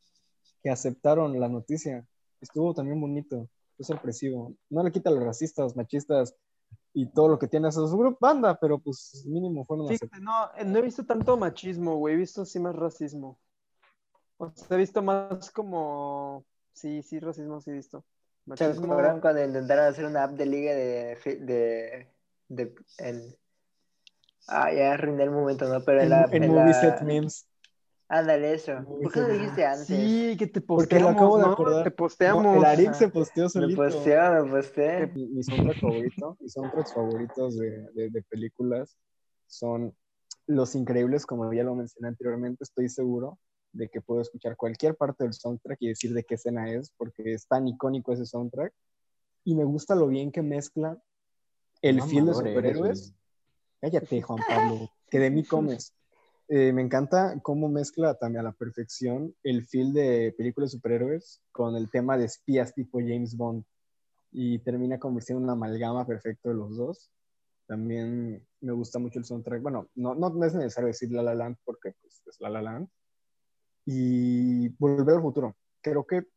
[0.64, 2.05] que aceptaron la noticia.
[2.39, 3.47] Estuvo también bonito.
[3.78, 4.53] Fue sorpresivo.
[4.70, 6.36] No le quita a los racistas, machistas
[6.93, 10.51] y todo lo que tiene a su grupo banda, pero pues mínimo fueron Fíjate, no,
[10.57, 13.39] eh, no he visto tanto machismo, güey, he visto sí más racismo.
[14.38, 16.43] O sea, he visto más como...
[16.74, 18.03] Sí, sí, racismo sí he visto.
[18.55, 18.88] ¿se Machismo...
[19.22, 22.07] cuando intentaron hacer una app de liga de, fi- de,
[22.47, 23.36] de en-
[24.47, 25.84] ah, ya arruiné el momento, ¿no?
[25.84, 27.47] Pero en, En, la, en en la- Movie Set Memes.
[28.12, 29.88] Ándale eso, ¿por qué no dijiste antes?
[29.88, 31.51] Sí, que te Porque lo posteamos, acabo de ¿no?
[31.53, 31.84] acordar.
[31.86, 32.57] Te posteamos.
[32.57, 33.82] el Arik se posteó Me solito.
[33.82, 35.07] posteé, me posteé.
[35.07, 38.97] Mi, mi soundtrack favorito, mis soundtracks favoritos de, de- de películas
[39.47, 39.95] son
[40.47, 43.39] Los Increíbles, como ya lo mencioné anteriormente, estoy seguro
[43.74, 47.34] de que puedo escuchar cualquier parte del soundtrack y decir de qué escena es, porque
[47.34, 48.74] es tan icónico ese soundtrack.
[49.45, 51.01] Y me gusta lo bien que mezcla
[51.82, 53.14] el feel de mamador eres, superhéroes.
[53.80, 55.93] Cállate, Juan Pablo, que de mí comes.
[56.54, 61.41] Eh, me encanta cómo mezcla también a la perfección el feel de películas de superhéroes
[61.54, 63.64] con el tema de espías tipo James Bond
[64.34, 67.10] y termina convirtiendo en una amalgama perfecto de los dos.
[67.68, 69.62] También me gusta mucho el soundtrack.
[69.62, 72.89] Bueno, no, no, es necesario decir La La Land porque pues, es La La Land.
[73.86, 75.56] Y Volver al Futuro.
[75.80, 76.28] Creo que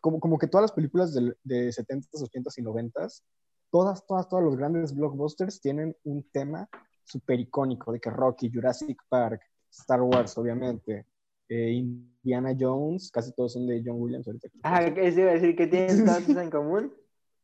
[0.00, 3.22] como, como que todas las películas del- de 70s, 80s y 90s,
[3.70, 6.68] todas, todas, todos los grandes blockbusters tienen un tema
[7.04, 11.06] súper icónico, de que Rocky, Jurassic Park, Star Wars, obviamente,
[11.48, 14.48] eh, Indiana Jones, casi todos son de John Williams ahorita.
[14.62, 14.94] Ah, pienso.
[14.94, 15.56] ¿qué se iba a decir?
[15.56, 16.94] ¿Que tienen todos eso en común?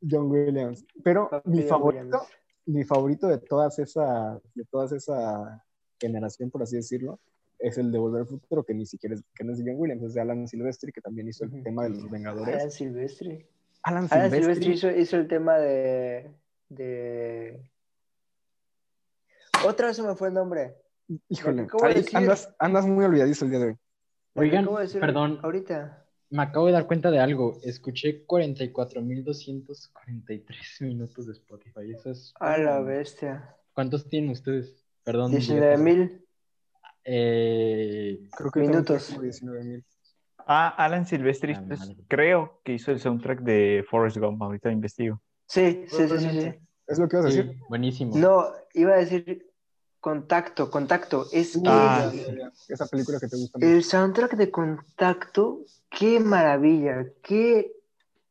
[0.09, 0.85] John Williams.
[1.05, 2.29] Pero Papi mi favorito, Williams.
[2.67, 5.65] mi favorito de todas esa, de todas esa
[6.01, 7.21] generación, por así decirlo,
[7.59, 9.81] es el de Volver al Futuro, que ni siquiera es, que no es de John
[9.81, 12.55] Williams, es de Alan Silvestri, que también hizo el tema de los Vengadores.
[12.55, 13.47] Alan Silvestri.
[13.83, 14.09] Alan.
[14.09, 16.31] Silvestri hizo, hizo el tema de,
[16.71, 17.71] de...
[19.67, 20.77] Otra vez se me fue el nombre.
[21.29, 22.17] Híjole, decir.
[22.17, 23.77] andas, andas muy olvidadizo el día de hoy.
[24.35, 25.39] Oigan, de perdón.
[25.43, 26.07] Ahorita.
[26.31, 27.59] Me acabo de dar cuenta de algo.
[27.65, 31.91] Escuché 44.243 minutos de Spotify.
[31.93, 32.33] Eso es.
[32.39, 33.57] A la bestia.
[33.73, 34.85] ¿Cuántos tienen ustedes?
[35.03, 35.33] Perdón.
[35.33, 36.25] 19 mil.
[37.05, 39.09] Eh, Creo que Minutos.
[39.09, 39.85] como 19,000.
[40.47, 44.41] Ah, Alan Silvestri, Ah, pues, creo que hizo el soundtrack de Forrest Gump.
[44.43, 45.21] Ahorita investigo.
[45.47, 46.53] Sí, sí, sí, sí, sí.
[46.87, 47.59] ¿Es lo que ibas a sí, decir?
[47.69, 48.17] buenísimo.
[48.17, 49.50] No, iba a decir
[50.01, 51.27] contacto, contacto.
[51.33, 52.53] Es que Ah, ya.
[52.69, 53.71] Esa película que te gusta mucho.
[53.71, 57.73] el soundtrack de contacto, qué maravilla, qué...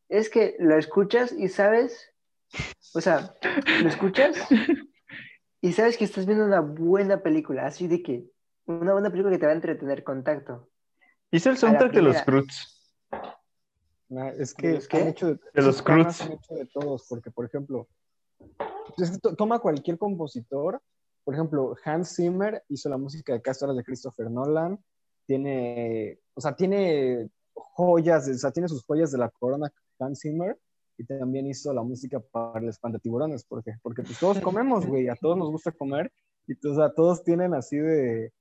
[0.07, 2.11] Es que lo escuchas y sabes,
[2.95, 3.36] o sea,
[3.84, 4.36] lo escuchas
[5.61, 8.26] y sabes que estás viendo una buena película, así de que
[8.65, 10.67] una buena película que te va a entretener, contacto.
[11.30, 12.20] Hizo el soundtrack de los.
[12.24, 12.95] Croods.
[14.17, 14.97] Ah, es ¿De que qué?
[15.01, 17.88] han hecho de, De los han hecho de todos, porque por ejemplo,
[18.97, 20.82] es que to- toma cualquier compositor,
[21.30, 24.84] por ejemplo, Hans Zimmer hizo la música de Castores de Christopher Nolan,
[25.28, 30.58] tiene, o sea, tiene joyas, o sea, tiene sus joyas de la corona Hans Zimmer,
[30.98, 35.16] y también hizo la música para el espantatiburones, porque, porque pues todos comemos, güey, a
[35.16, 36.12] todos nos gusta comer,
[36.48, 38.34] y o sea, todos tienen así de,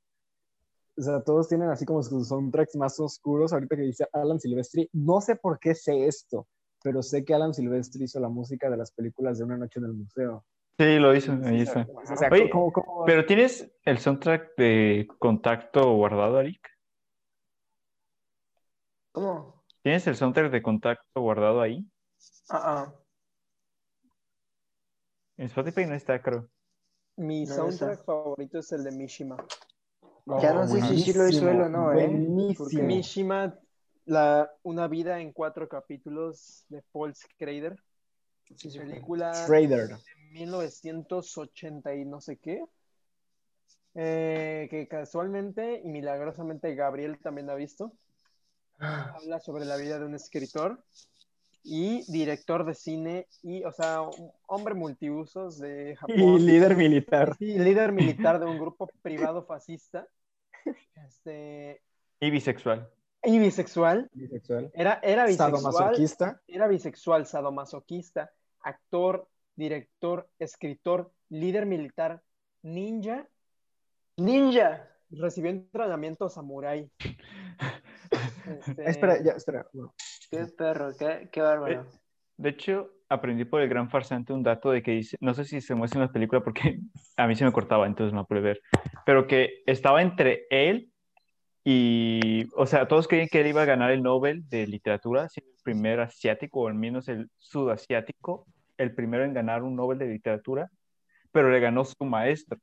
[0.97, 3.53] o sea, todos tienen así como sus soundtracks más oscuros.
[3.53, 6.49] Ahorita que dice Alan Silvestri, no sé por qué sé esto,
[6.83, 9.85] pero sé que Alan Silvestri hizo la música de las películas de Una Noche en
[9.85, 10.43] el Museo.
[10.79, 11.33] Sí, lo hizo.
[11.45, 11.87] Ahí está.
[11.93, 16.65] O sea, Oye, ¿cómo- cómo- Pero ¿tienes el soundtrack de Contacto guardado, Arik?
[19.11, 19.65] ¿Cómo?
[19.83, 21.85] ¿Tienes el soundtrack de Contacto guardado ahí?
[22.51, 22.95] Ah, ah.
[25.37, 26.49] En Spotify no está, creo.
[27.17, 29.37] Mi No, soundtrack favorito es el de Mishima.
[30.27, 32.55] Ya no sé si sí lo hizo él o no, ¿eh?
[32.57, 33.59] Porque Mishima,
[34.05, 37.77] la, una vida en cuatro capítulos de Paul Schrader,
[38.57, 38.79] Sí, sí.
[38.79, 39.99] película Trader.
[40.29, 42.65] De 1980 y no sé qué,
[43.95, 47.93] eh, que casualmente y milagrosamente Gabriel también ha visto.
[48.79, 50.85] Habla sobre la vida de un escritor
[51.65, 54.03] y director de cine y, o sea,
[54.47, 56.17] hombre multiusos de Japón.
[56.17, 57.37] Y líder militar.
[57.39, 60.07] Sí, líder militar de un grupo privado fascista.
[61.07, 61.83] Este,
[62.21, 62.89] Y bisexual.
[63.25, 64.09] y bisexual.
[64.13, 64.71] Bisexual.
[64.75, 65.61] Era, era bisexual.
[65.61, 66.41] Sadomasoquista.
[66.47, 69.27] Era bisexual, sadomasoquista, actor,
[69.59, 72.23] director, escritor, líder militar,
[72.63, 73.29] ninja.
[74.17, 74.89] Ninja.
[75.11, 76.91] Recibió entrenamiento samurái.
[78.49, 79.67] Este, Espera, ya, espera.
[79.75, 79.93] No.
[80.31, 81.85] Qué perro, qué, qué bárbaro.
[82.39, 85.61] De hecho, aprendí por el gran farsante un dato de que dice, no sé si
[85.61, 86.81] se muestra en la película porque
[87.19, 88.63] a mí se me cortaba, entonces no pude ver,
[89.05, 90.91] pero que estaba entre él
[91.63, 95.51] y, o sea, todos creían que él iba a ganar el Nobel de literatura, siendo
[95.51, 98.47] el primer asiático, o al menos el sudasiático,
[98.79, 100.71] el primero en ganar un Nobel de literatura,
[101.33, 102.59] pero le ganó su maestro.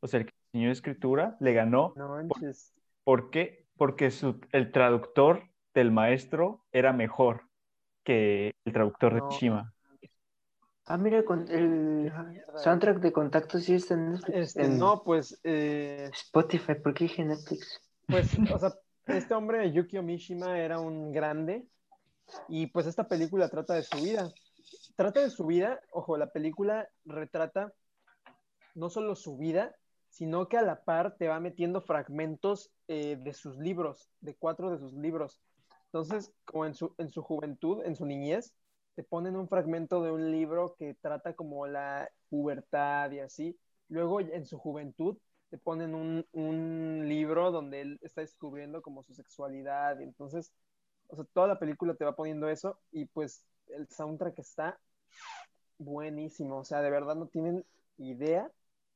[0.00, 2.74] O sea, el que enseñó escritura le ganó No manches.
[3.04, 3.66] ¿Por qué?
[3.76, 5.42] Porque su- el traductor
[5.74, 7.42] del maestro era mejor
[8.04, 9.30] que el traductor de No.
[9.30, 9.74] Shima.
[10.86, 12.12] Ah, mira, con el
[12.56, 14.36] soundtrack de contacto sí está en, Netflix.
[14.36, 17.80] Este, En no, pues, eh, Spotify, ¿por qué dije Netflix?
[18.08, 18.26] pues,
[18.56, 18.74] o sea,
[19.06, 21.68] este hombre, Yukio Mishima, era un grande
[22.48, 24.32] y pues esta película trata de su vida.
[25.00, 27.72] Trata de su vida, ojo, la película retrata
[28.74, 29.74] no solo su vida,
[30.10, 34.70] sino que a la par te va metiendo fragmentos eh, de sus libros, de cuatro
[34.70, 35.40] de sus libros.
[35.86, 38.52] Entonces, como en su, en su juventud, en su niñez,
[38.94, 43.58] te ponen un fragmento de un libro que trata como la pubertad y así.
[43.88, 45.16] Luego, en su juventud,
[45.48, 49.98] te ponen un, un libro donde él está descubriendo como su sexualidad.
[50.02, 50.52] Entonces,
[51.06, 54.78] o sea, toda la película te va poniendo eso y pues el soundtrack está
[55.80, 56.58] buenísimo.
[56.58, 57.64] O sea, de verdad no tienen
[57.98, 58.50] idea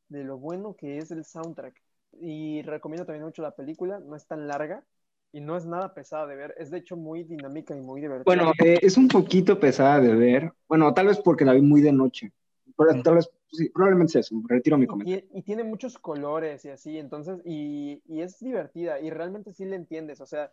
[0.08, 1.74] de lo bueno que es el soundtrack.
[2.20, 4.84] Y recomiendo también mucho la película, no es tan larga
[5.32, 6.54] y no es nada pesada de ver.
[6.58, 8.24] Es de hecho muy dinámica y muy divertida.
[8.36, 10.52] Bueno, eh, es un poquito pesada de ver.
[10.68, 12.32] Bueno, tal vez porque la vi muy de noche.
[12.76, 14.40] Pero tal vez, sí, probablemente sea eso.
[14.46, 15.26] Retiro mi comentario.
[15.32, 19.64] Y, y tiene muchos colores y así, entonces, y, y es divertida y realmente sí
[19.64, 20.20] le entiendes.
[20.20, 20.52] O sea,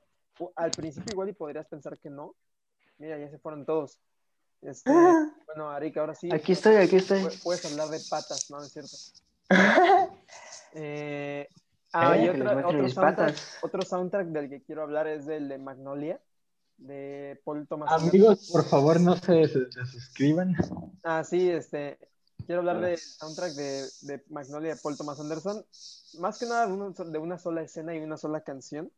[0.55, 2.35] al principio igual y podrías pensar que no.
[2.97, 3.99] Mira, ya se fueron todos.
[4.61, 4.91] Este,
[5.47, 6.29] bueno, Arik, ahora sí.
[6.31, 7.21] Aquí estoy, aquí estoy.
[7.23, 8.61] pu- Puedes hablar de patas, ¿no?
[8.63, 8.95] Es cierto.
[10.73, 11.47] Eh,
[11.93, 13.57] ah, Eh, y otro, otro soundtrack, patas.
[13.61, 16.19] otro soundtrack del que quiero hablar es el de Magnolia,
[16.77, 18.09] de Paul Thomas Anderson.
[18.09, 20.55] Amigos, por favor, no se, se- se suscriban.
[21.03, 21.97] Ah, sí, este,
[22.45, 25.65] quiero hablar del soundtrack de, de Magnolia de Paul Thomas Anderson.
[26.19, 28.89] Más que nada de una, de una sola escena y una sola canción.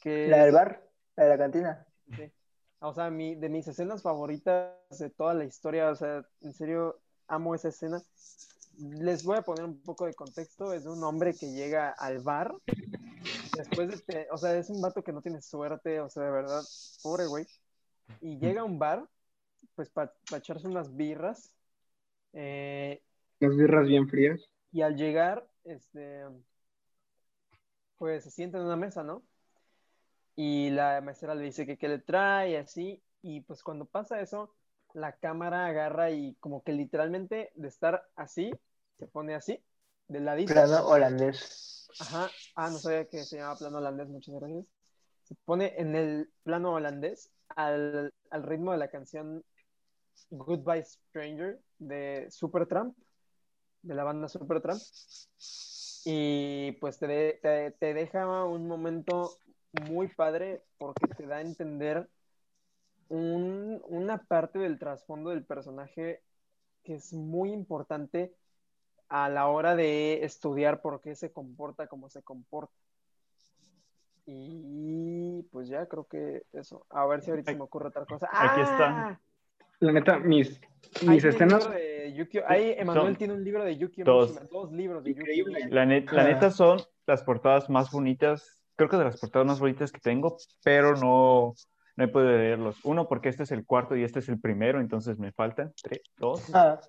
[0.00, 0.82] Que, La del bar,
[1.16, 1.86] la de la cantina.
[2.16, 2.32] sí.
[2.86, 7.00] O sea, mi, de mis escenas favoritas de toda la historia, o sea, en serio,
[7.28, 8.00] amo esa escena.
[8.78, 10.72] Les voy a poner un poco de contexto.
[10.72, 12.54] Es de un hombre que llega al bar.
[13.56, 16.30] Después de, te- o sea, es un vato que no tiene suerte, o sea, de
[16.30, 16.62] verdad,
[17.02, 17.46] pobre güey.
[18.20, 19.08] Y llega a un bar,
[19.76, 21.54] pues para echarse unas birras.
[22.32, 23.00] Eh,
[23.40, 24.40] Las birras bien frías.
[24.72, 26.24] y al llegar, este,
[27.96, 29.22] pues se sienta en una mesa, ¿no?
[30.36, 33.02] Y la mesera le dice que qué le trae, y así.
[33.22, 34.54] Y pues cuando pasa eso,
[34.92, 38.52] la cámara agarra y como que literalmente de estar así,
[38.98, 39.60] se pone así,
[40.08, 40.52] del ladito.
[40.52, 41.88] Plano holandés.
[42.00, 42.30] Ajá.
[42.56, 44.66] Ah, no sabía que se llamaba plano holandés, muchas gracias.
[45.24, 49.42] Se pone en el plano holandés al, al ritmo de la canción
[50.30, 52.96] Goodbye Stranger de Supertramp,
[53.82, 54.80] de la banda Supertramp.
[56.04, 59.38] Y pues te, de- te, te deja un momento
[59.88, 62.08] muy padre porque te da a entender
[63.08, 66.22] un- una parte del trasfondo del personaje
[66.82, 68.34] que es muy importante
[69.08, 72.72] a la hora de estudiar por qué se comporta como se comporta.
[74.26, 76.86] Y pues ya creo que eso.
[76.90, 78.28] A ver si ahorita se me ocurre otra cosa.
[78.32, 79.08] Aquí está.
[79.08, 79.20] ¡Ah!
[79.80, 80.60] La neta, mis,
[81.06, 81.68] mis escenas.
[82.14, 84.30] Yukio- Ahí Emanuel Son tiene un libro de Yukio dos.
[84.30, 85.58] Mishima, dos libros de Yukio.
[85.68, 86.28] La, net- la Ah.
[86.28, 90.36] neta son las portadas más bonitas, creo que de las portadas más bonitas que tengo,
[90.62, 91.54] pero no,
[91.96, 92.80] no he podido leerlos.
[92.84, 96.00] Uno, porque este es el cuarto y este es el primero, entonces me faltan tres,
[96.18, 96.42] dos.
[96.52, 96.80] Ah,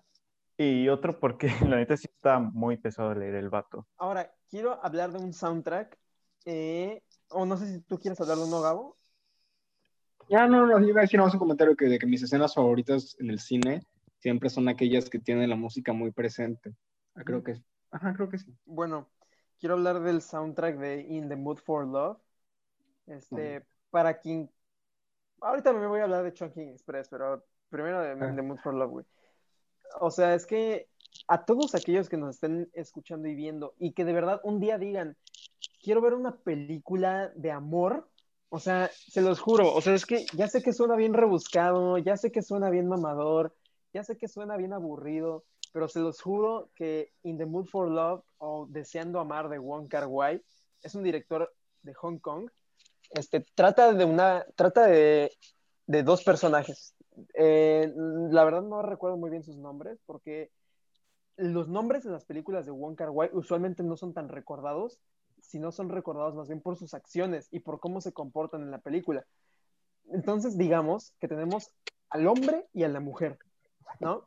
[0.57, 3.88] Y otro, porque la neta sí está muy pesado leer el vato.
[3.97, 5.97] Ahora, quiero hablar de un soundtrack.
[6.45, 8.97] eh, o no sé si tú quieres hablar de uno, Gabo.
[10.29, 12.23] Ya, no, no, yo iba a decir nada más un comentario que de que mis
[12.23, 13.81] escenas favoritas en el cine
[14.19, 16.73] siempre son aquellas que tienen la música muy presente.
[17.15, 17.61] Ah, creo que
[17.91, 18.53] Ajá, creo que sí.
[18.65, 19.09] Bueno,
[19.60, 22.18] quiero hablar del soundtrack de In the Mood for Love.
[23.08, 24.49] Este, para quien.
[25.41, 28.30] Ahorita me voy a hablar de Chunking Express, pero primero de Ah.
[28.30, 29.06] In the Mood for Love, güey.
[29.99, 30.89] O sea, es que
[31.28, 34.78] a todos aquellos que nos estén escuchando y viendo y que de verdad un día
[34.78, 35.16] digan,
[35.82, 38.10] quiero ver una película de amor.
[38.49, 41.97] O sea, se los juro, o sea, es que ya sé que suena bien rebuscado,
[41.97, 43.53] ya sé que suena bien mamador,
[43.93, 45.43] ya sé que suena bien aburrido,
[45.76, 49.89] pero se los juro que In the Mood for Love o Deseando Amar de Wong
[49.89, 50.41] Kar Wai
[50.82, 52.49] es un director de Hong Kong.
[53.09, 55.34] Este, trata de una, trata de,
[55.86, 56.95] de dos personajes.
[57.34, 60.49] Eh, la verdad no recuerdo muy bien sus nombres porque
[61.36, 65.01] los nombres en las películas de Wong Kar Wai usualmente no son tan recordados,
[65.41, 68.80] sino son recordados más bien por sus acciones y por cómo se comportan en la
[68.80, 69.26] película.
[70.13, 71.69] Entonces, digamos que tenemos
[72.09, 73.38] al hombre y a la mujer,
[73.99, 74.26] ¿no?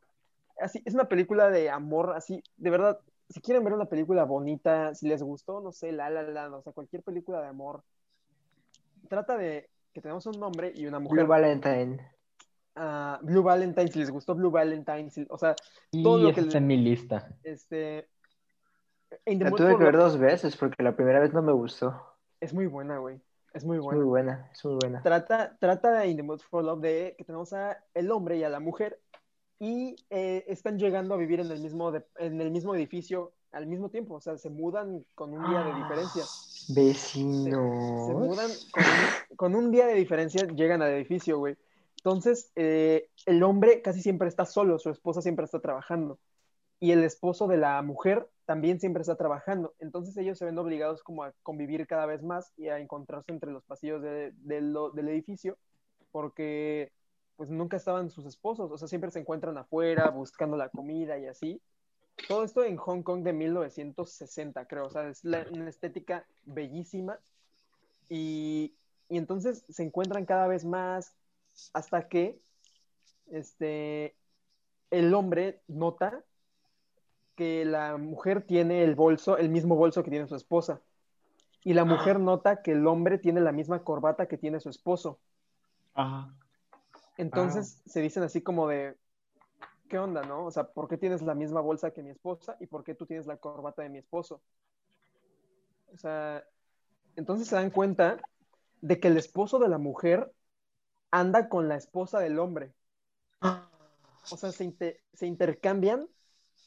[0.60, 2.98] Así, es una película de amor, así, de verdad,
[3.28, 6.62] si quieren ver una película bonita, si les gustó, no sé, La La Land, o
[6.62, 7.82] sea, cualquier película de amor,
[9.08, 11.18] trata de que tenemos un hombre y una mujer.
[11.20, 12.12] Blue Valentine.
[12.74, 15.54] Ah, Blue Valentine, si les gustó Blue Valentine, si- o sea,
[15.90, 17.28] Y Todo lo esta que está en mi lista.
[17.42, 18.08] este...
[19.26, 21.98] La tuve que ver dos veces porque la primera vez no me gustó.
[22.40, 23.20] Es muy buena, güey.
[23.54, 23.98] Es muy Es buena.
[24.00, 25.02] muy buena, es muy buena.
[25.02, 28.44] Trata, trata de In the Mood for Love de que tenemos a el hombre y
[28.44, 29.00] a la mujer
[29.60, 33.66] y eh, están llegando a vivir en el mismo de- en el mismo edificio al
[33.66, 36.22] mismo tiempo, o sea, se mudan con un día de diferencia.
[36.68, 38.06] Se, Vecinos.
[38.06, 41.56] se mudan con un, con un día de diferencia, llegan al edificio, güey.
[41.96, 46.18] Entonces, eh, el hombre casi siempre está solo, su esposa siempre está trabajando.
[46.78, 49.74] Y el esposo de la mujer también siempre está trabajando.
[49.80, 53.50] Entonces ellos se ven obligados como a convivir cada vez más y a encontrarse entre
[53.50, 55.56] los pasillos de- de lo- del edificio,
[56.12, 56.92] porque
[57.38, 61.26] pues nunca estaban sus esposos, o sea, siempre se encuentran afuera buscando la comida y
[61.26, 61.62] así.
[62.26, 67.20] Todo esto en Hong Kong de 1960, creo, o sea, es la- una estética bellísima.
[68.08, 68.74] Y,
[69.08, 71.14] y entonces se encuentran cada vez más
[71.74, 72.40] hasta que
[73.30, 74.16] este,
[74.90, 76.24] el hombre nota
[77.36, 80.80] que la mujer tiene el bolso, el mismo bolso que tiene su esposa.
[81.62, 85.20] Y la mujer nota que el hombre tiene la misma corbata que tiene su esposo.
[85.94, 86.34] Ajá.
[87.18, 88.96] Entonces se dicen así como de,
[89.88, 90.46] ¿qué onda, no?
[90.46, 93.06] O sea, ¿por qué tienes la misma bolsa que mi esposa y por qué tú
[93.06, 94.40] tienes la corbata de mi esposo?
[95.92, 96.44] O sea,
[97.16, 98.18] entonces se dan cuenta
[98.80, 100.32] de que el esposo de la mujer
[101.10, 102.72] anda con la esposa del hombre.
[104.30, 106.06] O sea, se, inter- se intercambian,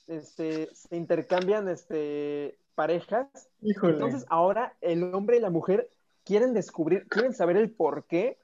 [0.08, 3.94] este, se intercambian este, parejas Híjole.
[3.94, 5.90] entonces ahora el hombre y la mujer
[6.26, 8.41] quieren descubrir, quieren saber el por qué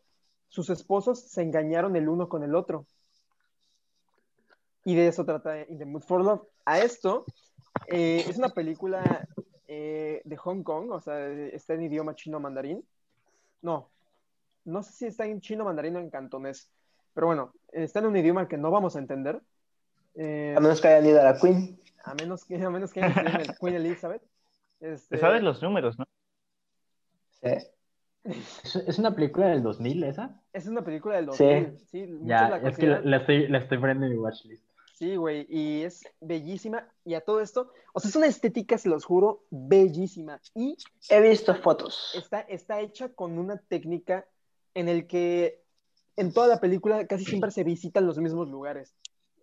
[0.47, 2.85] sus esposos se engañaron el uno con el otro.
[4.85, 6.47] Y de eso trata In the Mood for Love.
[6.65, 7.25] A esto,
[7.87, 9.27] eh, es una película
[9.67, 12.85] eh, de Hong Kong, o sea, está en idioma chino mandarín.
[13.61, 13.89] No,
[14.63, 16.69] no sé si está en chino mandarín o en cantonés,
[17.13, 19.41] pero bueno, está en un idioma que no vamos a entender.
[20.15, 21.79] Eh, a menos que hayan ido a la Queen.
[22.03, 24.21] A menos que, a menos que hayan ido a la Queen Elizabeth.
[24.79, 25.17] Este...
[25.17, 26.05] sabes los números, ¿no?
[27.41, 27.49] Sí.
[28.23, 30.41] ¿Es una película del 2000 esa?
[30.53, 31.77] Es una película del 2000.
[31.85, 34.63] Sí, ya, es que la, estoy, la estoy poniendo en mi watchlist.
[34.97, 36.87] Sí, güey, y es bellísima.
[37.05, 40.41] Y a todo esto, o sea, es una estética, se los juro, bellísima.
[40.55, 40.75] Y
[41.09, 42.13] he visto fotos.
[42.15, 44.25] Está, está hecha con una técnica
[44.73, 45.63] en el que
[46.15, 48.95] en toda la película casi siempre se visitan los mismos lugares.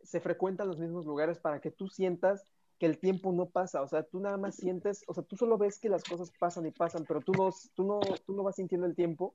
[0.02, 2.44] Se frecuentan los mismos lugares para que tú sientas
[2.78, 3.82] que el tiempo no pasa.
[3.82, 6.66] O sea, tú nada más sientes, o sea, tú solo ves que las cosas pasan
[6.66, 9.34] y pasan, pero tú no, tú no, tú no vas sintiendo el tiempo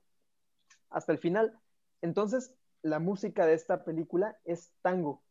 [0.89, 1.57] hasta el final.
[2.01, 5.21] Entonces, la música de esta película es tango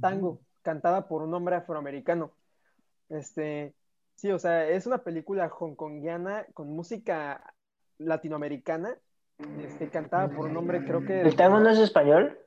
[0.00, 2.32] tango, cantada por un hombre afroamericano.
[3.08, 3.74] Este,
[4.14, 7.54] sí, o sea, es una película hongkongiana con música
[7.98, 8.96] latinoamericana,
[9.62, 11.20] este, cantada por un hombre, creo que...
[11.20, 12.38] ¿El tango no es español?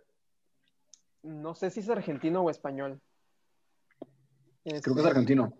[1.21, 2.99] No sé si es argentino o español.
[4.63, 5.53] Creo que es argentino.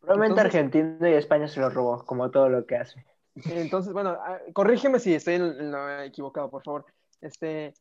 [0.00, 3.04] Probablemente argentino y España se lo robó, como todo lo que hace.
[3.46, 5.40] Entonces, bueno, ah, corrígeme si estoy
[6.04, 6.86] equivocado, por favor.
[7.20, 7.74] Este,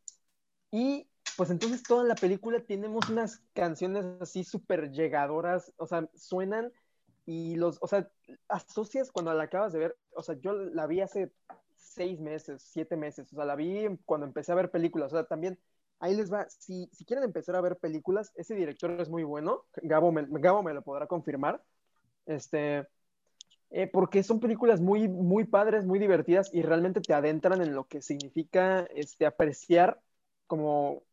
[0.72, 6.72] y pues entonces toda la película tenemos unas canciones así súper llegadoras, o sea, suenan
[7.26, 8.09] y los, o sea,
[8.47, 11.32] asocias cuando la acabas de ver, o sea, yo la vi hace
[11.76, 15.26] seis meses, siete meses, o sea, la vi cuando empecé a ver películas, o sea,
[15.26, 15.59] también
[15.99, 19.63] ahí les va, si, si quieren empezar a ver películas, ese director es muy bueno,
[19.81, 21.61] Gabo me, Gabo me lo podrá confirmar,
[22.25, 22.87] este,
[23.69, 27.85] eh, porque son películas muy, muy padres, muy divertidas y realmente te adentran en lo
[27.85, 29.99] que significa este, apreciar
[30.45, 31.03] como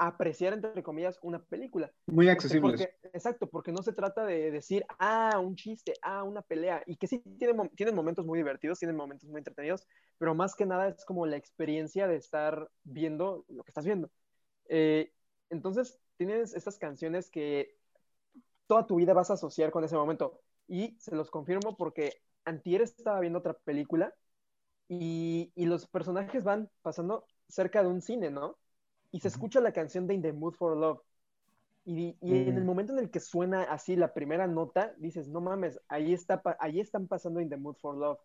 [0.00, 1.92] apreciar, entre comillas, una película.
[2.06, 2.90] Muy accesible.
[3.12, 7.06] exacto, porque no se trata de decir, ah, un chiste, ah, una pelea, y que
[7.06, 9.86] sí tienen, tienen momentos muy divertidos, tienen momentos muy entretenidos,
[10.16, 14.10] pero más que nada es como la experiencia de estar viendo lo que estás viendo.
[14.70, 15.12] Eh,
[15.50, 17.76] entonces, tienes estas canciones que
[18.66, 22.80] toda tu vida vas a asociar con ese momento, y se los confirmo porque antier
[22.80, 24.14] estaba viendo otra película
[24.88, 28.56] y, y los personajes van pasando cerca de un cine, ¿no?
[29.12, 31.00] y se escucha la canción de In the Mood for Love.
[31.84, 32.66] Y, en el mm.
[32.66, 36.78] momento en el que suena así la primera nota, dices, no mames, ahí, está, ahí
[36.78, 38.18] están pasando In the Mood for Love.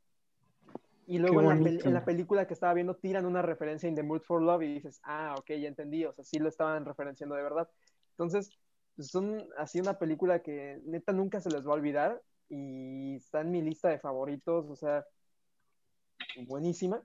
[1.08, 4.42] Y luego en la, película que estaba viendo tiran una referencia In the Mood for
[4.42, 7.70] Love y dices, ah, ok, ya entendí, o sea, sí lo estaban referenciando de verdad.
[8.12, 8.50] Entonces,
[8.96, 13.42] pues, son así una película que neta nunca se les va a olvidar y está
[13.42, 15.06] en mi lista de favoritos, o sea,
[16.48, 17.04] buenísima.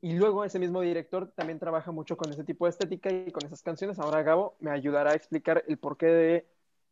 [0.00, 3.44] Y luego ese mismo director también trabaja mucho con ese tipo de estética y con
[3.46, 3.98] esas canciones.
[3.98, 6.46] Ahora Gabo me ayudará a explicar el porqué de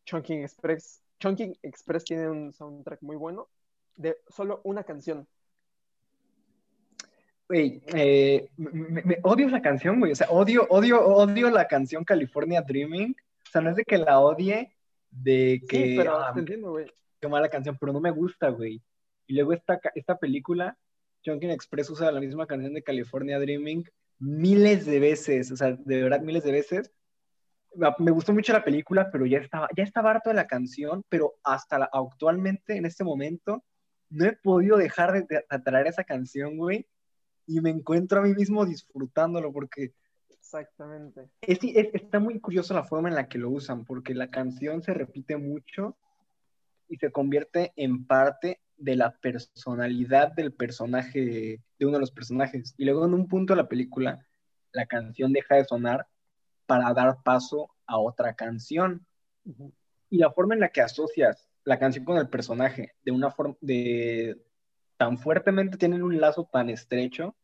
[0.07, 1.03] Chunking Express.
[1.21, 3.49] Chunking Express tiene un soundtrack muy bueno
[3.97, 5.29] de solo una canción.
[7.49, 10.13] Güey, eh, me, odio la canción, güey.
[10.13, 13.15] O sea, odio, odio, odio la canción California Dreaming.
[13.47, 14.75] O sea, no es de que la odie,
[15.11, 15.77] de que.
[15.77, 16.87] Sí, pero ah, te entiendo, güey.
[17.21, 18.83] Qué mala canción, pero no me gusta, güey.
[19.27, 20.77] Y luego esta, esta película
[21.25, 23.85] Junkin Express usa la misma canción de California Dreaming
[24.19, 26.93] miles de veces, o sea, de verdad miles de veces.
[27.99, 31.35] Me gustó mucho la película, pero ya estaba, ya estaba harto de la canción, pero
[31.43, 33.65] hasta actualmente, en este momento,
[34.11, 36.87] no he podido dejar de, atraer esa canción, güey,
[37.47, 39.93] y me encuentro a mí mismo disfrutándolo porque...
[40.31, 41.29] Exactamente.
[41.41, 45.37] está muy curiosa la forma en la que lo usan, porque la canción se repite
[45.37, 45.97] mucho
[46.89, 52.75] y se convierte en parte de la personalidad del personaje, de uno de los personajes.
[52.77, 54.25] Y luego en un punto de la película,
[54.73, 56.07] la canción deja de sonar
[56.67, 59.07] para dar paso a otra canción.
[60.11, 63.57] Y la forma en la que asocias la canción con el personaje de una forma
[63.61, 64.37] de
[64.97, 67.35] tan fuertemente tienen un lazo tan estrecho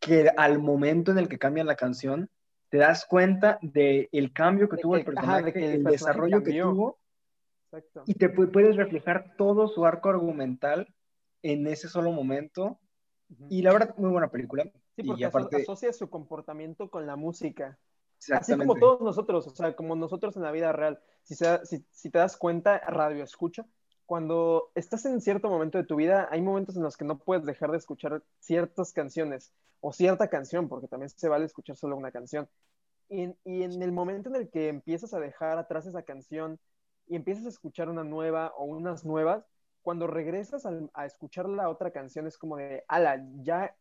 [0.00, 2.30] que al momento en el que cambian la canción
[2.68, 6.98] te das cuenta del el cambio que tuvo el personaje, el, desarrollo que tuvo
[8.06, 10.92] y te puedes reflejar todo su arco argumental
[11.42, 12.78] en ese solo momento.
[13.48, 14.70] Y la verdad, muy buena película.
[14.96, 17.78] Sí, porque asocia su comportamiento con la música.
[18.32, 21.00] Así como todos nosotros, o sea, como nosotros en la vida real.
[21.22, 23.66] Si, si, si, te das cuenta, radio escucha,
[24.06, 27.44] cuando estás en cierto momento de tu vida, hay momentos en los que no puedes
[27.44, 32.10] dejar de escuchar ciertas canciones o cierta canción, porque también se vale escuchar solo una
[32.10, 32.48] canción.
[33.08, 36.58] Y, y en el momento en el que empiezas a dejar atrás esa canción
[37.06, 39.44] y empiezas a escuchar una nueva o unas nuevas,
[39.84, 43.76] cuando regresas a, escuchar la otra canción es como de, ala, ya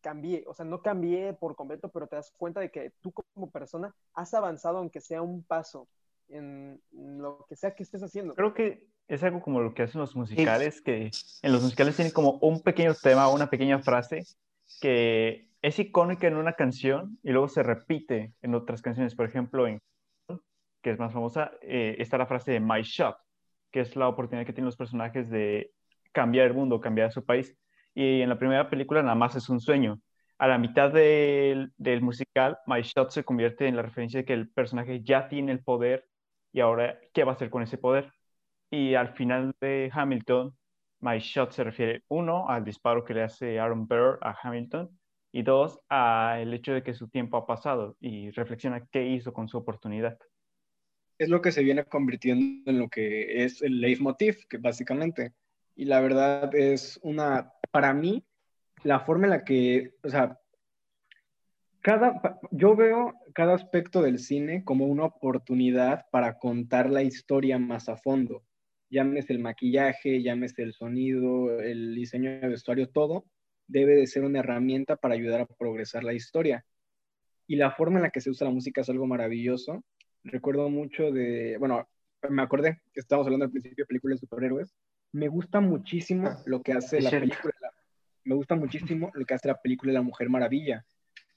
[0.00, 3.50] cambié, o sea, no cambié por completo, pero te das cuenta de que tú como
[3.50, 5.88] persona has avanzado aunque sea un paso
[6.28, 8.34] en lo que sea que estés haciendo.
[8.34, 11.10] Creo que es algo como lo que hacen los musicales, que
[11.42, 14.24] en los musicales tienen como un pequeño tema, una pequeña frase
[14.80, 19.14] que es icónica en una canción y luego se repite en otras canciones.
[19.14, 19.80] Por ejemplo, en
[20.82, 23.16] que es más famosa, eh, está la frase de My Shot,
[23.72, 25.72] que es la oportunidad que tienen los personajes de
[26.12, 27.56] cambiar el mundo, cambiar su país.
[27.94, 30.00] Y en la primera película nada más es un sueño.
[30.38, 34.34] A la mitad del, del musical, My Shot se convierte en la referencia de que
[34.34, 36.06] el personaje ya tiene el poder
[36.52, 38.12] y ahora, ¿qué va a hacer con ese poder?
[38.70, 40.56] Y al final de Hamilton,
[41.00, 44.90] My Shot se refiere, uno, al disparo que le hace Aaron Burr a Hamilton,
[45.32, 49.48] y dos, al hecho de que su tiempo ha pasado y reflexiona qué hizo con
[49.48, 50.18] su oportunidad.
[51.18, 55.34] Es lo que se viene convirtiendo en lo que es el leitmotiv, que básicamente.
[55.74, 58.24] Y la verdad es una, para mí,
[58.82, 60.40] la forma en la que, o sea,
[61.82, 67.88] cada, yo veo cada aspecto del cine como una oportunidad para contar la historia más
[67.88, 68.42] a fondo.
[68.90, 73.26] Llámese el maquillaje, llámese el sonido, el diseño de vestuario, todo
[73.68, 76.64] debe de ser una herramienta para ayudar a progresar la historia.
[77.48, 79.84] Y la forma en la que se usa la música es algo maravilloso.
[80.22, 81.88] Recuerdo mucho de, bueno,
[82.28, 84.74] me acordé que estábamos hablando al principio de películas de superhéroes.
[85.12, 87.54] Me gusta muchísimo ah, lo que hace la película.
[88.24, 90.84] Me gusta muchísimo lo que hace la película de La Mujer Maravilla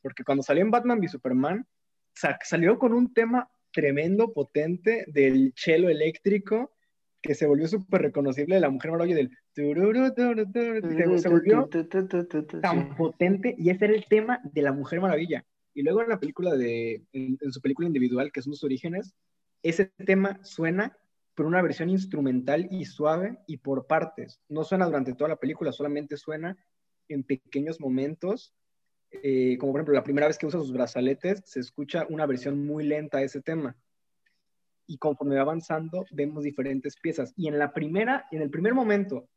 [0.01, 1.67] porque cuando salió en Batman v Superman,
[2.13, 6.73] salió con un tema tremendo, potente, del cello eléctrico,
[7.21, 9.31] que se volvió súper reconocible de la Mujer Maravilla del...
[9.53, 9.63] Se
[11.29, 11.67] volvió
[12.61, 15.45] tan potente, y ese era el tema de la Mujer Maravilla.
[15.73, 19.13] Y luego en la película de, en, su película individual, que son sus orígenes,
[19.63, 20.97] ese tema suena
[21.35, 24.41] por una versión instrumental y suave y por partes.
[24.49, 26.57] No suena durante toda la película, solamente suena
[27.07, 28.53] en pequeños momentos
[29.11, 32.65] eh, como por ejemplo la primera vez que usa sus brazaletes, se escucha una versión
[32.65, 33.75] muy lenta de ese tema.
[34.89, 37.31] Y conforme va avanzando, vemos diferentes piezas.
[37.37, 39.29] Y en la primera, en el primer momento,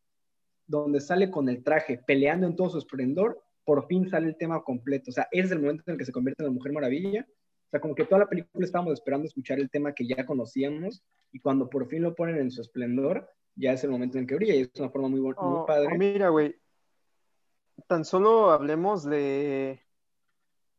[0.67, 4.65] donde sale con el traje peleando en todo su esplendor, por fin sale el tema
[4.65, 5.11] completo.
[5.11, 7.27] O sea, ese es el momento en el que se convierte en la Mujer Maravilla.
[7.29, 11.03] O sea, como que toda la película estábamos esperando escuchar el tema que ya conocíamos
[11.33, 14.35] y cuando por fin lo ponen en su esplendor, ya es el momento en que
[14.35, 15.91] brilla y es una forma muy, muy oh, padre.
[15.93, 16.57] Oh, mira, güey,
[17.87, 19.83] tan solo hablemos de.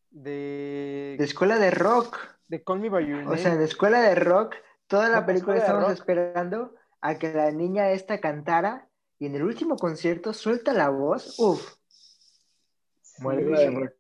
[0.10, 1.16] De.
[1.18, 2.33] De escuela de rock.
[2.54, 4.54] De Call Me By Your O sea, de escuela de rock,
[4.86, 8.88] toda la película estamos esperando a que la niña esta cantara
[9.18, 11.40] y en el último concierto suelta la voz.
[11.40, 11.78] Uf.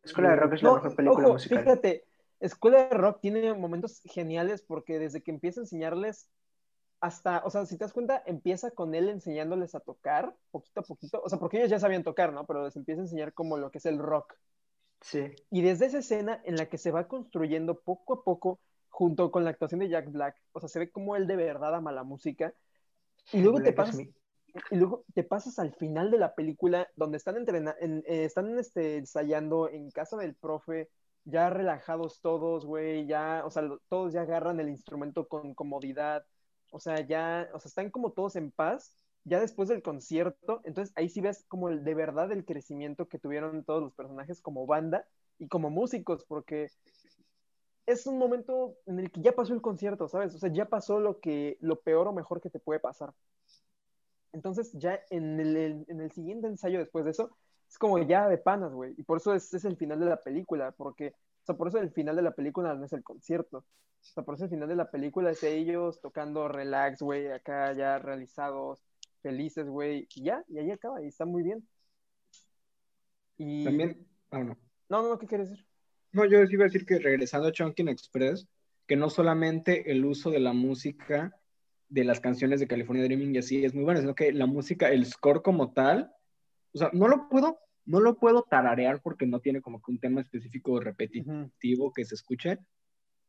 [0.04, 1.64] Escuela de Rock es la mejor película musical.
[1.64, 2.06] Fíjate,
[2.39, 6.30] Escuela de Rock tiene momentos geniales porque desde que empieza a enseñarles
[6.99, 10.84] hasta, o sea, si te das cuenta, empieza con él enseñándoles a tocar poquito a
[10.84, 12.45] poquito, o sea, porque ellos ya sabían tocar, ¿no?
[12.45, 14.36] Pero les empieza a enseñar como lo que es el rock.
[15.04, 15.36] Sí.
[15.51, 19.43] Y desde esa escena en la que se va construyendo poco a poco, junto con
[19.43, 22.04] la actuación de Jack Black, o sea, se ve como él de verdad ama la
[22.04, 22.54] música.
[23.32, 27.38] Y luego te pasas, y luego te pasas al final de la película, donde están
[27.38, 30.89] entrenando, eh, están este, ensayando en casa del profe,
[31.26, 36.26] ya relajados todos, güey, ya, o sea, todos ya agarran el instrumento con comodidad
[36.74, 40.94] o sea, ya, o sea, están como todos en paz, ya después del concierto, entonces
[40.96, 44.66] ahí sí ves como el, de verdad el crecimiento que tuvieron todos los personajes como
[44.66, 45.06] banda
[45.40, 46.70] y como músicos, porque
[47.86, 50.36] es un momento en el que ya pasó el concierto, ¿sabes?
[50.36, 53.14] O sea, ya pasó lo que, lo peor o mejor que te puede pasar.
[54.32, 57.38] Entonces, ya en el, en el siguiente ensayo después de eso,
[57.70, 58.94] es como ya de panas, güey.
[58.98, 61.14] Y por eso es, es el final de la película, porque
[61.44, 63.58] o sea, por eso el final de la película no es el concierto.
[63.58, 63.66] O
[64.14, 68.00] sea, por eso el final de la película es ellos tocando relax, güey, acá ya
[68.00, 68.82] realizados,
[69.24, 71.68] felices, güey, y ya, y ahí acaba, y está muy bien.
[73.38, 73.64] Y...
[73.64, 74.58] También, ah, no.
[74.90, 75.66] No, no, ¿qué quieres decir?
[76.12, 78.48] No, yo iba a decir que regresando a Chunkin Express,
[78.86, 81.36] que no solamente el uso de la música
[81.90, 84.90] de las canciones de California Dreaming y así es muy bueno, sino que la música,
[84.90, 86.12] el score como tal,
[86.74, 90.00] o sea, no lo puedo no lo puedo tararear porque no tiene como que un
[90.00, 92.60] tema específico repetitivo que se escuche,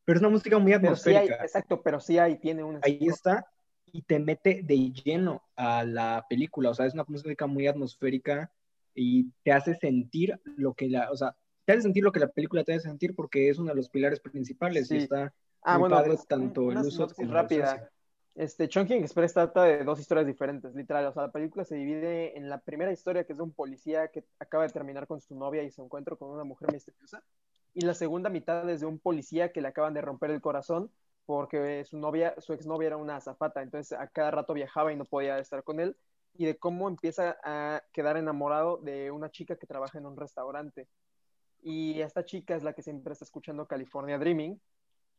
[0.05, 1.37] pero es una música muy atmosférica.
[1.43, 2.81] exacto, pero sí ahí tiene una.
[2.83, 3.47] Ahí está,
[3.95, 8.51] y te mete de lleno a la película, o sea, es una música muy atmosférica
[8.93, 12.27] y te hace sentir lo que la, o sea, te hace sentir lo que la
[12.27, 15.89] película te hace sentir porque es uno de los pilares principales y está ah, muy
[15.89, 17.89] padre pues, tanto el uso como rápida.
[18.35, 21.07] Este, Chunking Express trata de dos historias diferentes, literal.
[21.07, 24.09] O sea, la película se divide en la primera historia, que es de un policía
[24.09, 27.23] que acaba de terminar con su novia y se encuentra con una mujer misteriosa.
[27.75, 30.91] Y la segunda mitad es de un policía que le acaban de romper el corazón
[31.27, 33.63] porque su novia, su exnovia era una azafata.
[33.63, 35.97] Entonces, a cada rato viajaba y no podía estar con él.
[36.35, 40.89] Y de cómo empieza a quedar enamorado de una chica que trabaja en un restaurante.
[41.63, 44.61] y esta chica es la que siempre está escuchando California Dreaming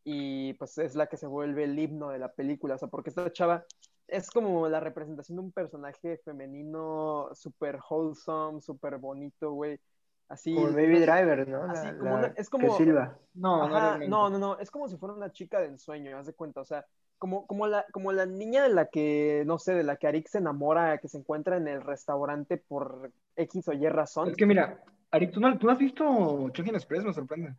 [0.05, 3.09] y pues es la que se vuelve el himno de la película, o sea, porque
[3.09, 3.65] esta chava
[4.07, 9.79] es como la representación de un personaje femenino súper wholesome, súper bonito, güey.
[10.27, 10.53] Así.
[10.55, 11.63] Como el Baby Driver, ¿no?
[11.63, 12.67] Así La- como la una- es como.
[12.67, 13.17] Que Silva.
[13.35, 16.25] No, no, Ajá, no, no, no, es como si fuera una chica de ensueño, haz
[16.25, 16.85] de cuenta, o sea,
[17.19, 20.27] como, como, la, como la niña de la que, no sé, de la que Arik
[20.27, 24.29] se enamora, que se encuentra en el restaurante por X o Y razón.
[24.29, 27.03] Es que mira, Arik, ¿tú no, tú no has visto Chungking Express?
[27.03, 27.53] Me sorprende.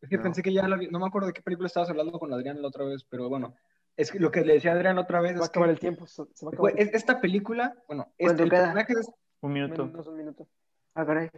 [0.00, 0.22] Es que No.
[0.22, 2.60] pensé que ya la vi- no me acuerdo de qué película estabas hablando con Adrián
[2.60, 3.54] la otra vez, pero bueno,
[3.96, 5.50] es que lo que le decía a Adrián la otra vez Se va a es
[5.50, 8.42] que acabar el tiempo, se se va a acabar es- esta película, bueno, es, ¿Cuánto
[8.44, 8.60] el queda?
[8.60, 9.02] personaje de-
[9.42, 9.86] Un minuto.
[9.86, 10.46] menos un minuto.
[10.94, 11.30] Ah, caray.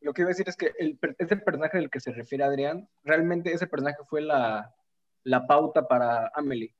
[0.00, 2.44] lo que iba a decir es que el, per- ese personaje del que se refiere
[2.44, 4.74] Adrián, realmente ese personaje fue la,
[5.24, 6.74] la pauta para Amelie.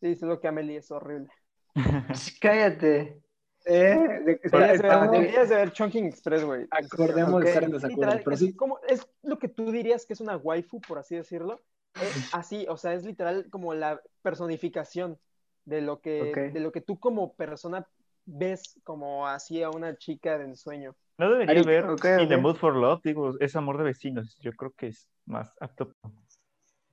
[0.00, 1.28] Sí, sé lo que Amelie es horrible.
[2.40, 3.22] Cállate.
[3.64, 6.66] Eh, de- Deberías de ver, estamos- deberías de ver Chunking Express, güey.
[6.70, 10.06] acordemos de estar en desacuerdo, Literal, pero es, sí, como, es lo que tú dirías
[10.06, 11.60] que es una waifu, por así decirlo.
[11.94, 11.94] Es
[12.34, 15.18] así, o sea, es literal como la personificación
[15.64, 17.86] de lo que, de lo que tú como persona
[18.28, 20.94] ves como así a una chica de ensueño.
[21.16, 22.36] No debería Ari, ver ok, In the.
[22.36, 24.36] Mood for Love, digo, es amor de vecinos.
[24.40, 25.92] Yo creo que es más apto.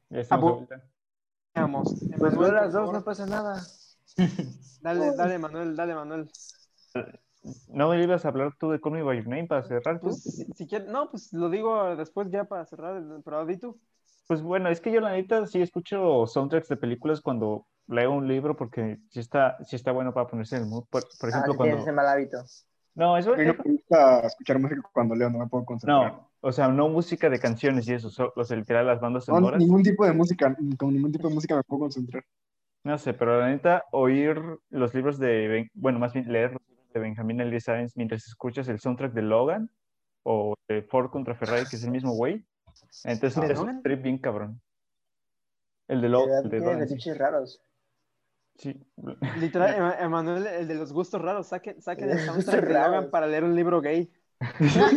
[0.09, 0.89] Ya estamos de vuelta.
[1.53, 1.95] Veamos.
[2.19, 3.61] Pues veo las dos, no pasa nada.
[4.81, 6.29] Dale, dale, Manuel, dale, Manuel.
[7.69, 9.99] ¿No me ibas a hablar tú de Call Me By Your Name para cerrar?
[9.99, 13.57] Pues si, si quieres, no, pues lo digo después ya para cerrar, el- pero di
[13.57, 13.79] tú.
[14.27, 18.27] Pues bueno, es que yo la neta sí escucho soundtracks de películas cuando leo un
[18.27, 20.85] libro porque sí está, sí está bueno para ponerse en el mood.
[20.89, 21.75] Por, por Ah, ejemplo, sí cuando...
[21.77, 22.43] tienes mal hábito.
[22.95, 26.13] No, eso a mí no me gusta escuchar música cuando leo, no me puedo concentrar.
[26.13, 29.27] No, o sea, no música de canciones y eso, so- o sea, literal las bandas
[29.27, 29.59] No, sonoras.
[29.59, 32.23] ningún tipo de música, con ningún tipo de música me puedo concentrar.
[32.85, 34.39] No sé, pero la neta, oír
[34.69, 37.59] los libros de, Ben- bueno, más bien leer los libros de Benjamin L.
[37.59, 39.69] Sáenz mientras escuchas el soundtrack de Logan
[40.23, 42.45] o de Ford contra Ferrari, que es el mismo güey.
[43.03, 44.61] Entonces ¿De es un trip bien cabrón.
[45.87, 46.87] El de De Logan, el de Logan,
[47.17, 47.61] raros.
[48.57, 48.76] Sí.
[49.40, 53.06] Literal, Ema- Emanuel, el de los gustos raros, saquen, saquen el soundtrack Logan raros.
[53.07, 54.10] para leer un libro gay.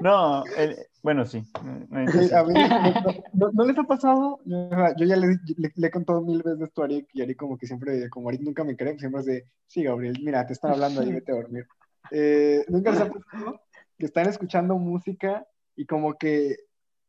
[0.00, 1.42] No, el- bueno, sí.
[1.54, 4.40] a mí, no, no- no les ha pasado?
[4.44, 7.36] Yo, yo ya le, le, le he contado mil veces esto a Arik y Arik
[7.38, 10.52] como que siempre, como Arik nunca me cree, siempre es de, sí, Gabriel, mira, te
[10.52, 11.66] están hablando ahí, vete a dormir.
[12.10, 13.60] Eh, ¿Nunca les ha pasado
[13.98, 15.46] que están escuchando música
[15.76, 16.56] y como que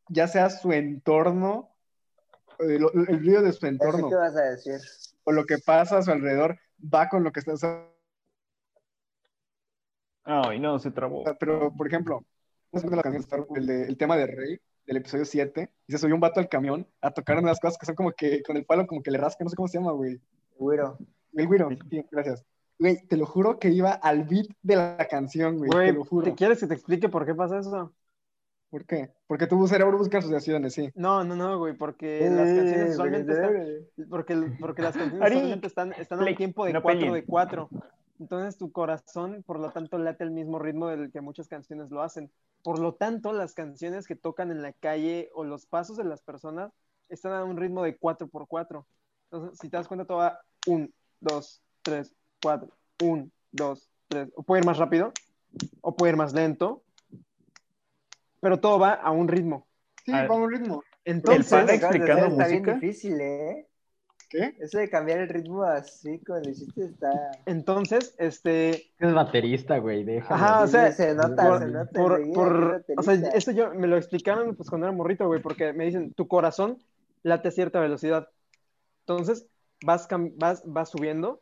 [0.08, 1.70] ya sea su entorno,
[2.60, 2.78] eh,
[3.08, 4.78] el ruido de su entorno qué vas a decir.
[5.24, 7.88] O lo que pasa a su alrededor va con lo que está, sea,
[10.24, 11.24] Ay, no, se trabó.
[11.38, 12.24] pero por ejemplo,
[12.72, 15.70] ¿no es la canción de Star- el, de- el tema de Rey del episodio 7
[15.86, 18.42] y se subió un vato al camión a tocar unas cosas que son como que
[18.42, 20.20] con el palo como que le rasca, no sé cómo se llama, güey.
[20.56, 20.98] Güiro.
[21.34, 22.44] El güiro, sí, gracias.
[22.78, 26.04] Güey, te lo juro que iba al beat de la canción, güey, te Güey, lo
[26.04, 26.24] juro.
[26.24, 27.92] ¿te quieres que te explique por qué pasa eso?
[28.74, 29.08] ¿Por qué?
[29.28, 30.90] Porque tu cerebro busca asociaciones, sí.
[30.96, 35.36] No, no, no, güey, porque las canciones Eh, usualmente están, porque, porque las canciones Ari,
[35.36, 37.14] usualmente están, están a un tiempo de no 4 peleen.
[37.14, 37.68] de 4.
[38.18, 42.02] Entonces tu corazón, por lo tanto, late el mismo ritmo del que muchas canciones lo
[42.02, 42.32] hacen.
[42.64, 46.20] Por lo tanto, las canciones que tocan en la calle o los pasos de las
[46.22, 46.72] personas
[47.08, 48.84] están a un ritmo de 4 por 4.
[49.30, 50.88] Entonces, si te das cuenta, todo va 1,
[51.20, 52.68] 2, 3, 4,
[53.04, 54.32] 1, 2, 3.
[54.34, 55.12] O puede ir más rápido,
[55.80, 56.82] o puede ir más lento,
[58.44, 59.66] pero todo va a un ritmo.
[60.04, 60.84] Sí, Ah, va a un ritmo.
[61.06, 62.74] Entonces, explicando hacer Está bien música?
[62.74, 63.66] difícil, ¿eh?
[64.28, 64.54] ¿Qué?
[64.60, 67.30] Eso de cambiar el ritmo así como lo hiciste está...
[67.46, 70.34] entonces, este, Es baterista, güey, déjalo.
[70.34, 72.32] Ajá, o sea, se nota, por, se nota.
[72.34, 75.86] por- o sea, eso yo me lo explicaron pues cuando era morrito, güey, porque me
[75.86, 76.76] dicen, tu corazón
[77.22, 78.28] late a cierta velocidad.
[79.00, 79.46] Entonces,
[79.86, 81.40] vas, cam- vas, vas subiendo,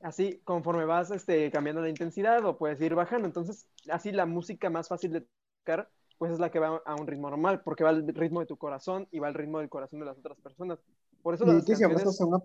[0.00, 3.26] así conforme vas este, cambiando la intensidad o puedes ir bajando.
[3.26, 5.26] Entonces, así la música más fácil de
[5.64, 5.88] tocar,
[6.18, 8.56] pues es la que va a un ritmo normal, porque va al ritmo de tu
[8.56, 10.78] corazón y va al ritmo del corazón de las otras personas.
[11.22, 12.20] Por eso ¿Y las canciones...
[12.20, 12.38] a una...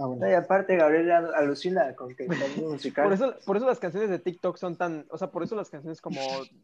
[0.00, 0.26] Ah, bueno.
[0.26, 3.04] No, y aparte, Gabriel al- alucina con que está muy musical.
[3.04, 5.70] Por eso, por eso las canciones de TikTok son tan, o sea, por eso las
[5.70, 6.20] canciones como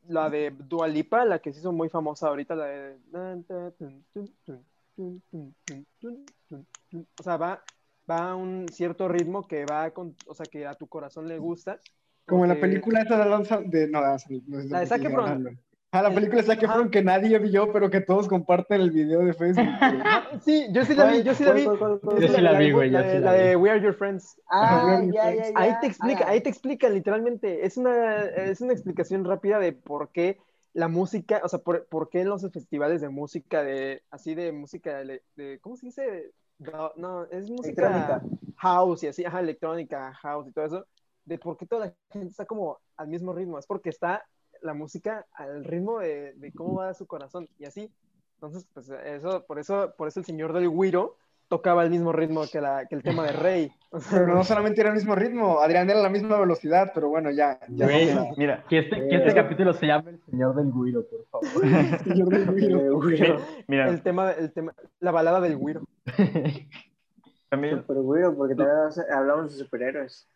[0.07, 2.97] la de Dua Lipa, la que se hizo muy famosa ahorita, la de...
[7.19, 7.65] O sea, va,
[8.09, 11.39] va a un cierto ritmo que va con, o sea, que a tu corazón le
[11.39, 11.81] gusta.
[12.27, 13.89] Como en la película esa de danza de...
[13.89, 15.59] No, danza, no La de Zac Efron.
[15.95, 19.21] Ah, la película de Zac Efron que nadie vio, pero que todos comparten el video
[19.21, 19.65] de Facebook.
[20.45, 21.65] sí, yo sí la vi, yo sí la vi.
[21.65, 23.71] ¿Cuál, cuál, cuál, Yo sí la vi, güey, yo La, de- sí la de We
[23.71, 24.41] Are Your Friends.
[24.51, 25.53] Ah, ya, ya, ya.
[25.55, 26.31] Ahí te explica, Ah.
[26.31, 27.65] ahí te explica literalmente.
[27.65, 30.39] Es una, es una explicación rápida de por qué
[30.73, 34.51] la música, o sea, por, por qué en los festivales de música, de así de
[34.51, 36.33] música, de, de- ¿cómo se dice?
[36.59, 38.21] No, no, es música
[38.57, 40.87] house y así, ajá, electrónica, house y todo eso.
[41.25, 43.59] de por qué toda la gente está como al mismo ritmo.
[43.59, 44.25] Es porque está
[44.65, 47.93] la música al ritmo de, de cómo va su corazón y así.
[48.35, 51.17] Entonces, pues eso, por eso, por eso el señor del Guiro
[51.49, 53.73] tocaba el mismo ritmo que, la, que el tema de Rey.
[53.95, 57.11] O sea, Pero no solamente era el mismo ritmo, Adrián era la misma velocidad, pero
[57.11, 57.61] bueno, ya.
[57.69, 61.07] ya Güey, no, Mira, Que este, que este capítulo se llame El Señor del Guiro,
[61.07, 61.63] por favor.
[62.03, 63.39] señor del Guiro.
[63.69, 65.83] mira, el tema, el tema, la balada del Guiro.
[67.49, 70.29] también, Super güiro, porque también hablamos de superhéroes.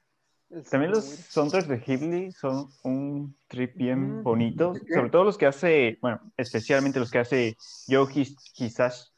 [0.71, 4.23] También los soundtracks de Ghibli son un trip bien Mm.
[4.23, 7.57] bonitos, sobre todo los que hace, bueno, especialmente los que hace
[7.87, 9.11] Yo His- Hisashi.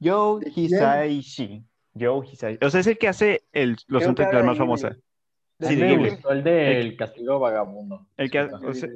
[0.00, 0.50] Yo ¿De?
[0.54, 1.64] Hisaishi.
[1.94, 2.64] Yo Hisaishi.
[2.64, 4.58] O sea, es el que hace el, los soundtracks de más Ghibli.
[4.58, 4.96] famosa.
[5.58, 6.18] De Sí, de Ghibli.
[6.30, 8.06] el del Castigo Vagabundo.
[8.16, 8.88] El que, o sea,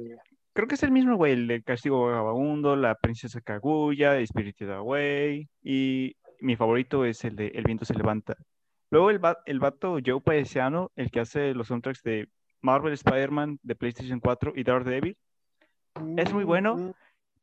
[0.53, 5.47] creo que es el mismo, güey, el del Castigo Vagabundo, la Princesa Kaguya, Spirited Away,
[5.63, 8.35] y mi favorito es el de El viento se levanta.
[8.91, 12.29] Luego el, va- el vato Joe Paesiano, el que hace los soundtracks de
[12.61, 15.17] Marvel Spider-Man de PlayStation 4 y Daredevil,
[16.17, 16.75] es muy bueno.
[16.75, 16.91] Mm,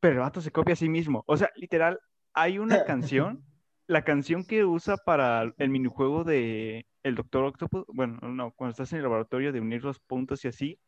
[0.01, 1.23] pero el vato se copia a sí mismo.
[1.27, 2.01] O sea, literal,
[2.35, 3.45] hay una canción,
[3.87, 8.93] la canción que usa para el minijuego de el Doctor Octopus, bueno, no, cuando estás
[8.93, 10.79] en el laboratorio de unir los puntos y así,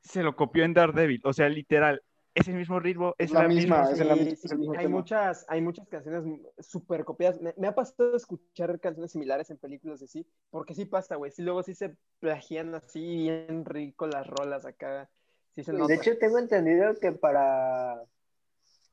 [0.00, 1.20] se lo copió en Daredevil.
[1.24, 2.02] O sea, literal,
[2.34, 4.74] es el mismo ritmo, es, la misma, Sí, es la misma- sí, es el mismo
[4.74, 4.96] hay tema.
[4.98, 6.24] muchas, hay muchas canciones
[6.60, 7.40] súper copiadas.
[7.40, 11.30] Me, me ha pasado escuchar canciones similares en películas así, porque sí pasa, güey.
[11.30, 15.10] Sí, luego sí se plagian así bien rico las rolas acá.
[15.54, 15.86] Sí se nota.
[15.88, 18.02] De hecho, tengo entendido que para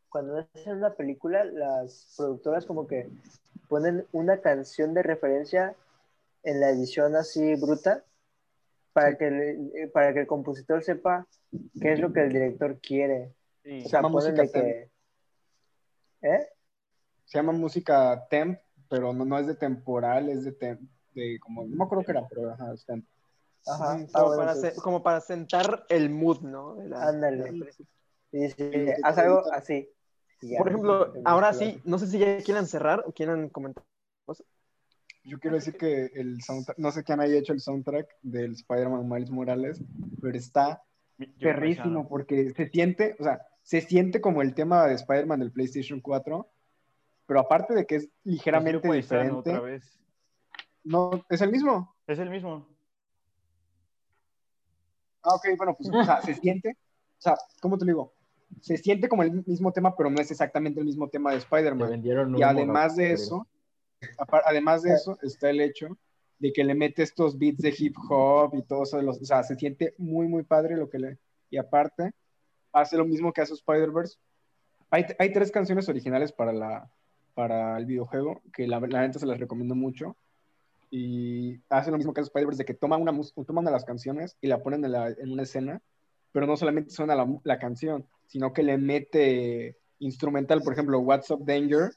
[0.10, 3.10] cuando hacen una película, las productoras como que
[3.68, 5.76] ponen una canción de referencia
[6.44, 8.04] en la edición así bruta
[8.94, 11.28] para, que, le- para que el compositor sepa
[11.82, 13.34] qué es lo que el director quiere.
[13.64, 13.84] Sí.
[13.86, 14.90] O sea, música que...
[16.22, 16.48] ¿Eh?
[17.26, 18.60] Se llama música temp,
[18.90, 20.82] pero no, no es de temporal, es de temp,
[21.14, 23.06] de como, no me acuerdo qué era, pero ajá, es temp.
[23.68, 23.94] Ajá.
[23.94, 26.76] Ah, como, bueno, para se- como para sentar el mood, ¿no?
[26.84, 27.52] La- Ándale.
[27.52, 27.86] la sí,
[28.32, 28.72] Sí,
[29.04, 29.90] haz algo así.
[30.42, 30.58] Ya.
[30.60, 33.84] Por ejemplo, ahora sí, no sé si ya quieran cerrar o quieran comentar.
[35.24, 39.08] Yo quiero decir que el soundtrack, no sé quién haya hecho el soundtrack del Spider-Man
[39.08, 39.82] Miles Morales,
[40.22, 40.82] pero está
[41.40, 46.00] perrísimo porque se siente, o sea, se siente como el tema de Spider-Man del PlayStation
[46.00, 46.50] 4,
[47.26, 50.00] pero aparte de que es ligeramente diferente, otra vez.
[50.84, 51.96] no, es el mismo.
[52.08, 52.68] Es el mismo.
[55.22, 58.14] Ah, ok, bueno, pues, o sea, se siente, o sea, ¿cómo te lo digo?
[58.62, 61.90] Se siente como el mismo tema, pero no es exactamente el mismo tema de Spider-Man.
[61.90, 63.46] vendieron Y además de eso,
[64.46, 65.98] además de eso, está el hecho
[66.38, 69.26] de que le mete estos beats de hip hop y todo eso, de los, o
[69.26, 71.18] sea, se siente muy, muy padre lo que le...
[71.50, 72.12] Y aparte,
[72.72, 74.18] hace lo mismo que hace Spider-Verse.
[74.90, 76.90] Hay, hay tres canciones originales para, la,
[77.34, 80.16] para el videojuego, que la, la neta se las recomiendo mucho.
[80.92, 83.76] Y hace lo mismo que hace Spider-Verse, de que toma una, mus- toma una de
[83.76, 85.82] las canciones y la ponen en, una escena,
[86.32, 91.44] pero no solamente suena la canción, sino que le mete instrumental, por ejemplo, What's Up
[91.44, 91.92] Danger,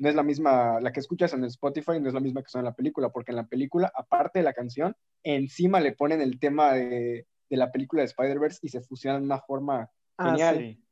[0.00, 2.48] no es la misma, la que escuchas en el Spotify no es la misma que
[2.48, 6.20] suena en la película, porque en la película, aparte de la canción, encima le ponen
[6.20, 10.30] el tema de, de la película de Spider-Verse y se fusionan de una forma Ah,
[10.30, 10.56] genial.
[10.58, 10.82] Sí.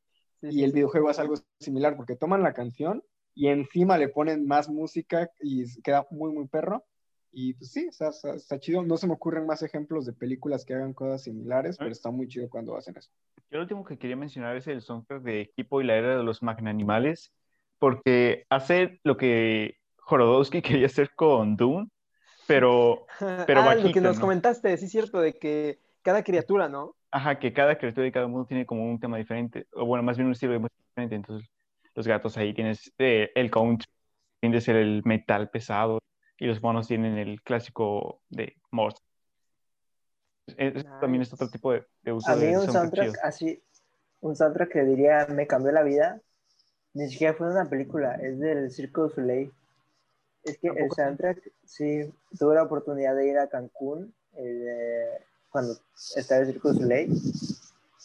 [0.41, 0.75] Sí, Y sí, el sí.
[0.77, 3.03] videojuego es algo similar, porque toman la canción
[3.35, 6.85] y encima le ponen más música y queda muy, muy perro.
[7.33, 8.83] Y pues sí, está, está- está chido.
[8.85, 12.29] No se me ocurren más ejemplos de películas que hagan cosas similares, pero está muy
[12.29, 13.11] chido cuando hacen eso.
[13.51, 16.23] Yo lo último que quería mencionar es el soundtrack de Equipo y la Era de
[16.23, 17.33] los Magnanimales,
[17.79, 21.89] porque hace lo que Jorodowski quería hacer con Dune,
[22.47, 23.07] pero,
[23.47, 24.23] pero ah, lo que nos ¿no?
[24.23, 26.97] comentaste, sí es cierto, de que cada criatura, ¿no?
[27.11, 30.17] ajá, que cada criatura y cada mundo tiene como un tema diferente, o bueno, más
[30.17, 31.17] bien un estilo de música diferente.
[31.17, 31.49] Entonces,
[31.95, 33.87] los gatos ahí tienes eh, el country,
[34.41, 36.01] tiende a ser el metal pesado,
[36.39, 39.03] y los monos tienen el clásico de Morse.
[40.57, 41.35] Eso También es Nice.
[41.35, 43.63] otro tipo de, de uso A mí de un soundtrack así,
[44.21, 46.21] un soundtrack que diría me cambió la vida,
[46.95, 49.53] ni siquiera fue una película, es del Circo du Soleil.
[50.45, 55.19] Es que ¿A el soundtrack, sí, tuve la oportunidad de ir a Cancún eh,
[55.51, 55.77] cuando
[56.17, 57.13] estaba el Circo du Soleil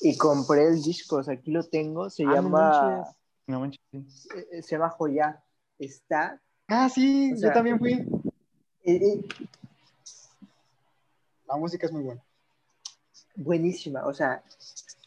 [0.02, 3.16] y compré el disco, o sea, aquí lo tengo, se Ah, no llama manches.
[3.48, 4.06] No manches, sí.
[4.52, 5.42] eh, se llama Joya.
[5.80, 8.06] Está Ah, sí, O sea- yo también fui.
[11.48, 12.22] La música es muy buena.
[13.36, 14.44] buenísima, o sea,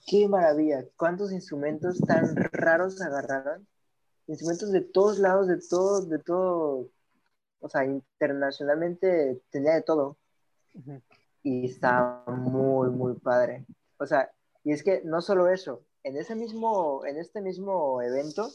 [0.07, 3.67] qué maravilla, cuántos instrumentos tan raros agarraron,
[4.29, 6.89] instrumentos de todos lados, de todo, de todo,
[7.61, 10.17] o sea, internacionalmente tenía de todo
[11.43, 13.67] y está muy, muy padre.
[13.99, 14.31] O sea,
[14.65, 18.49] y es que no solo eso, en ese mismo, en este mismo evento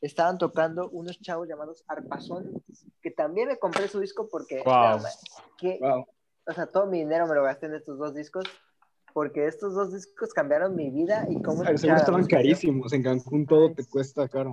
[0.00, 2.62] estaban tocando unos chavos llamados Arpazón,
[3.02, 4.98] que también me compré su disco porque, Wow.
[5.58, 6.06] qué- Wow.
[6.46, 8.44] o sea, todo mi dinero me lo gasté en estos dos discos,
[9.12, 12.92] porque estos dos discos cambiaron mi vida y cómo seguro estaban carísimos.
[12.92, 14.52] En Cancún todo te cuesta caro.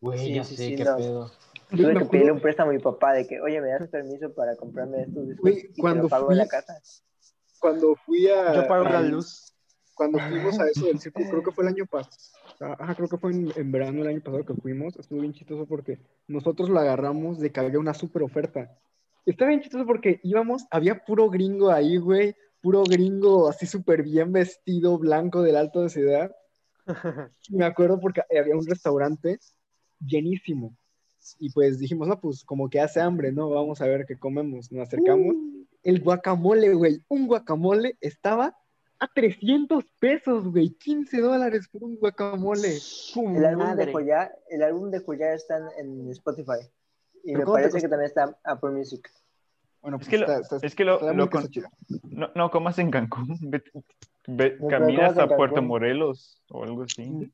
[0.00, 0.96] Güey, Sí, ya sí, sé sí, qué no.
[0.96, 1.30] pedo.
[1.70, 4.32] Tuve que acuerdo- pedirle un préstamo a mi papá de que, oye, ¿me das permiso
[4.34, 5.42] para comprarme estos discos?
[5.42, 6.80] Güey, y te cuando lo pago en la fui- casa.
[7.58, 8.54] Cuando fui a.
[8.54, 9.52] Yo pago la luz.
[9.94, 12.14] Cuando fuimos a eso del circo, creo que fue el año pasado.
[12.78, 14.94] Ajá, creo que fue en, en verano el año pasado que fuimos.
[14.96, 15.98] Estuvo bien chistoso porque
[16.28, 18.78] nosotros la agarramos de que había una super oferta.
[19.24, 22.36] Está bien chistoso porque íbamos, había puro gringo ahí, güey.
[22.60, 26.34] Puro gringo así súper bien vestido, blanco del alto de ciudad.
[27.48, 29.38] Y me acuerdo porque había un restaurante
[30.00, 30.76] llenísimo.
[31.38, 33.50] Y pues dijimos, no, pues como que hace hambre, ¿no?
[33.50, 34.70] Vamos a ver qué comemos.
[34.70, 35.34] Nos acercamos.
[35.82, 37.02] El guacamole, güey.
[37.08, 38.56] Un guacamole estaba
[38.98, 40.70] a 300 pesos, güey.
[40.70, 42.78] 15 dólares por un guacamole.
[43.16, 43.92] El álbum, de.
[43.92, 46.60] Joya, el álbum de Joya está en, Spotify.
[47.24, 49.10] Y ¿Pero me parece que también está en Apple Music.
[49.82, 50.98] Bueno, Es pues que lo, está, es que lo,
[51.30, 51.48] con-
[52.10, 53.38] no, no comas en Cancún.
[53.42, 53.62] Ve-
[54.26, 55.62] ve- No, pero camina comas en hasta Puerto.
[55.62, 57.32] Morelos o algo así.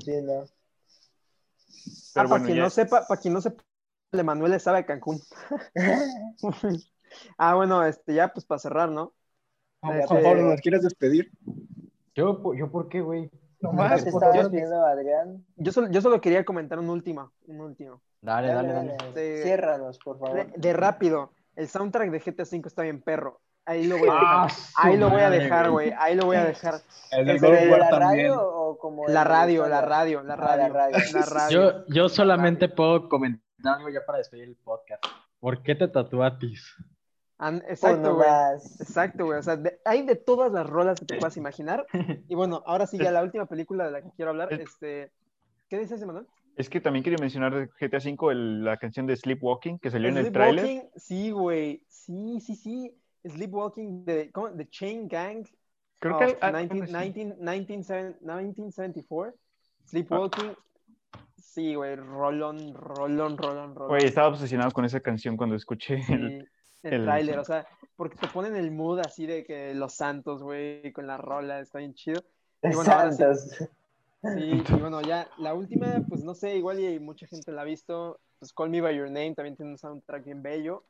[0.00, 0.44] Sí, no.
[0.44, 3.62] Ah, para bueno, quien ya- no sepa, para quien no sepa,
[4.12, 5.20] el Emanuel estaba de Cancún.
[7.38, 9.12] ah, bueno, este, ya pues para cerrar, ¿no?
[9.80, 11.30] Juan Este- Juan Pablo, ¿nos quieres despedir?
[12.14, 13.30] ¿Yo, ¿Yo por qué, güey?
[13.60, 15.44] No más, Adrián.
[15.56, 18.00] Yo solo, yo solo quería comentar un último, un último.
[18.22, 18.96] Dale, dale, dale.
[19.14, 19.42] Sí.
[19.42, 20.52] Ciérranos, por De, favor.
[20.52, 23.40] de rápido, el soundtrack de GTA V está bien perro.
[23.66, 25.92] Ahí lo voy a Ah, Ahí lo voy a dejar, güey.
[25.98, 26.74] Ahí lo voy a dejar.
[27.12, 28.28] El Este, ¿De War la también.
[28.28, 30.62] radio o como La radio, la radio, la Ah, radio.
[30.62, 30.96] la radio.
[31.14, 31.50] La radio.
[31.50, 33.42] Yo, yo solamente puedo comentar
[33.76, 35.04] algo ya para despedir el podcast.
[35.38, 36.74] ¿Por qué te tatuatis?
[37.68, 38.28] Exacto, güey.
[38.80, 39.38] Exacto, güey.
[39.38, 41.86] O sea, de- hay de todas las rolas que te puedas imaginar.
[42.28, 45.12] Y bueno, ahora sí, ya la última película de la que quiero hablar, Es- este...
[45.68, 46.26] ¿Qué dices, Emanuel?
[46.60, 50.08] Es que también quería mencionar de GTA V el- la canción de Sleepwalking que salió
[50.10, 50.64] en el tráiler.
[50.64, 51.82] Sleepwalking, sí, güey.
[51.88, 52.94] Sí, sí, sí.
[53.26, 54.50] Sleepwalking de, ¿cómo?
[54.50, 55.46] The Chain Gang
[55.98, 57.12] Creo of que ah, 19 sí.
[57.12, 59.34] 19 19 1974.
[59.86, 60.52] Sleepwalking.
[61.38, 61.96] Sí, güey.
[61.96, 63.88] Rolón, rolón, rolón, rolón.
[63.88, 66.46] Güey, estaba obsesionado con esa canción cuando escuché el...
[66.80, 67.66] Sí, el, el- tráiler, o sea,
[67.96, 71.78] porque te ponen el mood así de que los santos, güey, con la rola, está
[71.78, 72.22] bien chido.
[72.62, 73.64] Y bueno, ahora sí.
[74.22, 74.28] Sí,
[74.68, 78.20] y bueno, ya la última, pues no sé, igual y mucha gente la ha visto,
[78.38, 80.84] pues Call Me By Your Name también tiene un soundtrack bien bello.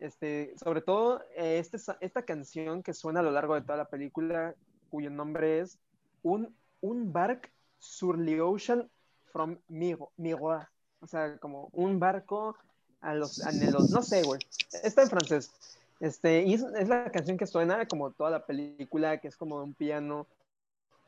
[0.00, 3.84] Este, sobre todo, eh, este, esta canción que suena a lo largo de toda la
[3.88, 4.56] película,
[4.90, 5.78] cuyo nombre es
[6.22, 8.90] Un, un bark sur the ocean
[9.32, 10.66] from Miro, Miroir.
[11.00, 12.56] O sea, como un barco
[13.00, 14.40] a los, a los no sé, güey.
[14.82, 15.52] Está en francés.
[16.00, 19.62] Este, y es, es la canción que suena como toda la película, que es como
[19.62, 20.26] un piano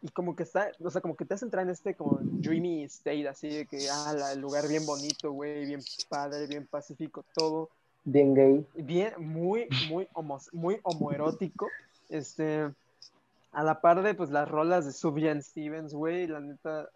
[0.05, 2.85] y como que está, o sea, como que te hace entrar en este como dreamy
[2.85, 7.25] state, así de que, ah, la- el lugar bien bonito, güey, bien padre, bien pacífico,
[7.35, 7.71] todo,
[8.05, 8.67] Bien gay.
[8.75, 11.71] bien, muy, muy, homo, muy homoerótico,
[12.11, 12.71] este,
[13.53, 16.91] a la par de, pues, las rolas de Sufjan Stevens, güey, la neta,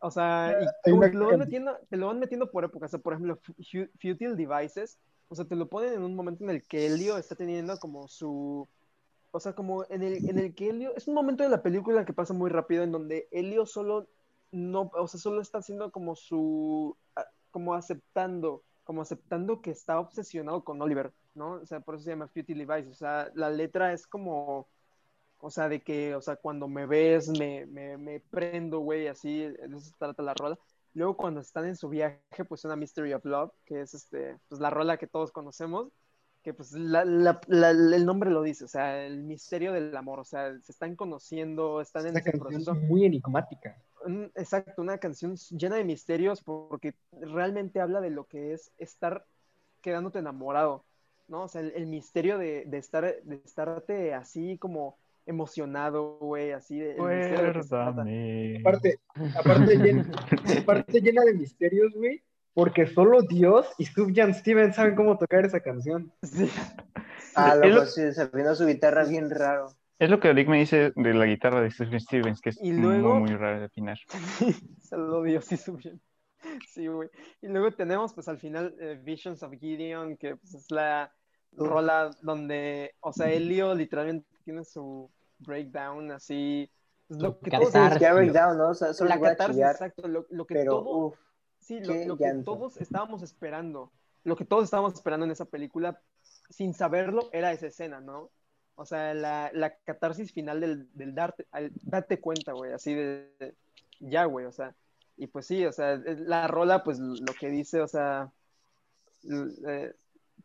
[0.00, 2.90] o sea, y como una- te lo van metiendo, te lo van metiendo por épocas,
[2.90, 3.54] o sea, por ejemplo, Fu-
[4.00, 4.96] Futile Devices,
[5.28, 8.06] o sea, te lo ponen en un momento en el que Elio está teniendo como
[8.06, 8.68] su,
[9.32, 12.04] o sea, como en el, en el que Elio, es un momento de la película
[12.04, 14.08] que pasa muy rápido en donde Elio solo
[14.52, 16.96] no, o sea, solo está haciendo como su,
[17.50, 21.52] como aceptando, como aceptando que está obsesionado con Oliver, ¿no?
[21.52, 24.68] O sea, por eso se llama Futile Devices, o sea, la letra es como,
[25.38, 29.42] o sea, de que, o sea, cuando me ves, me, me, me prendo, güey, así,
[29.42, 30.58] eso trata la rola.
[30.92, 34.60] Luego cuando están en su viaje, pues una Mystery of Love, que es este, pues
[34.60, 35.92] la rola que todos conocemos,
[36.42, 40.20] que pues la- la- la- el nombre lo dice, o sea, el misterio del amor,
[40.20, 42.86] o sea, se están conociendo, están en Esta ese canción es proceso.
[42.86, 43.76] muy enigmática.
[44.34, 49.26] Exacto, una canción llena de misterios porque realmente habla de lo que es estar
[49.82, 50.84] quedándote enamorado,
[51.28, 51.42] ¿no?
[51.42, 54.96] O sea, el, el misterio de, de estar, de estarte así como
[55.26, 56.96] emocionado, güey, así de...
[58.60, 58.98] Aparte,
[59.38, 60.10] aparte, llena,
[60.60, 62.22] aparte llena de misterios, güey,
[62.54, 66.12] porque solo Dios y Sufjan Stevens saben cómo tocar esa canción.
[66.22, 66.50] Sí.
[67.34, 69.68] Ah, Es loco, lo- sí, se vino su guitarra bien raro.
[69.98, 72.72] Es lo que Rick me dice de la guitarra de Stephen Stevens, que es Y
[72.72, 73.98] luego- muy, muy rara de afinar.
[74.80, 76.00] Saludo Dios y su bien.
[76.72, 77.10] Sí, güey.
[77.42, 81.12] Y luego tenemos, pues al final, eh, Visions of Gideon, que pues, es la
[81.52, 86.70] rola donde, o sea, Elio literalmente tiene su breakdown así.
[87.10, 87.50] Es lo que.
[88.00, 88.70] Ya breakdown, ¿no?
[88.70, 91.18] O sea, solo la catarsis, exacto, lo, lo que pero todo, uff,
[91.60, 93.92] sí, lo, lo que todos estábamos esperando,
[94.24, 96.00] lo que todos estábamos esperando en esa película,
[96.48, 98.30] sin saberlo, era esa escena, ¿no?
[98.74, 103.30] O sea, la, la catarsis final del, del darte, al date cuenta, güey, así de,
[103.38, 103.54] de-
[104.00, 104.74] ya, güey, o sea,
[105.16, 108.32] y pues sí, o sea, la rola, pues lo que dice, o sea,
[109.66, 109.94] eh,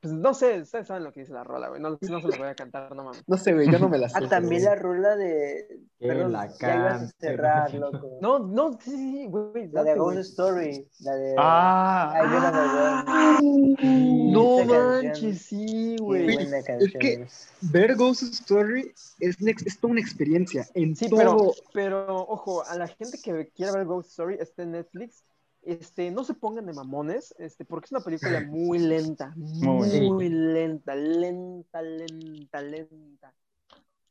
[0.01, 1.81] Pues no sé, ustedes saben lo que dice la rola, güey.
[1.81, 3.23] No, no se los voy a cantar, no mames.
[3.27, 4.17] No sé, güey, yo no me la sé.
[4.17, 5.79] Ah, también la rola de.
[5.99, 8.17] Perdón, la ya ibas a cerrar, loco.
[8.21, 9.67] No, no, sí, sí, sí, güey.
[9.71, 10.17] La de Ghost.
[10.19, 10.87] Story.
[10.99, 11.35] La de.
[11.37, 12.41] Ah, Ay, yo
[13.81, 16.33] de No manches, sí, güey.
[16.35, 16.91] buena canción.
[16.99, 17.27] que-
[17.61, 20.65] Ver Ghost Story es, es toda una experiencia.
[20.73, 21.17] En Sí, todo.
[21.19, 25.23] pero, pero, ojo, a la gente que quiera ver Ghost Story, este en Netflix,
[25.65, 30.29] este, no se pongan de mamones, este, porque es una película muy lenta, muy, Muy.
[30.29, 33.33] lenta, lenta, lenta, lenta,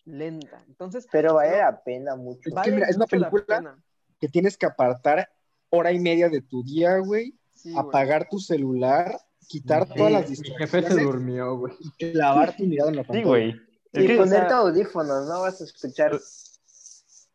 [0.04, 0.64] lenta.
[0.68, 2.40] Entonces, Pero vale la pena mucho.
[2.40, 3.78] Es que vale mira, es una mucho película
[4.20, 5.28] que tienes que apartar
[5.70, 7.34] hora y media de tu día, güey.
[7.54, 7.86] Sí, güey.
[7.86, 9.16] apagar tu celular,
[9.48, 11.74] quitar Sí, todas las Mi jefe se distracciones durmió, güey.
[11.98, 13.26] y clavar tu mirada en la sí, pantalla.
[13.26, 13.54] güey.
[13.92, 16.18] Es Y ponerte sea- audífonos, no vas a escuchar.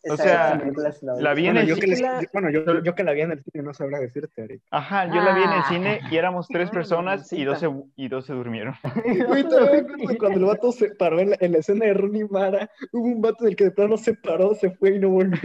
[0.10, 0.62] O sea,
[1.18, 3.12] la vi en Bueno, el yo que, les- película- yo- bueno, yo, yo que la
[3.14, 4.62] vi en el cine no sabrá decirte, Eric.
[4.72, 5.66] Ajá, yo la vi en el Ah.
[5.68, 7.68] cine y éramos tres Ah, personas y dos, se,
[7.98, 8.76] y dos se durmieron.
[9.28, 13.04] Güey, cuando el vato se paró en la, en la escena de Rooney Mara, hubo
[13.06, 15.40] un vato del que de plano se paró, se fue y no volvió.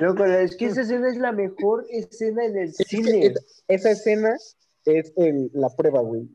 [0.00, 3.26] Loco, es que esa escena es la mejor escena en el Es que cine.
[3.26, 4.34] esa, esa escena
[4.84, 6.28] es el- la prueba, güey.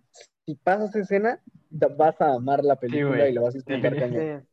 [0.46, 1.40] Si pasas esa escena,
[1.98, 4.00] vas a amar la película y la vas a disfrutar Sí.
[4.00, 4.46] cañón.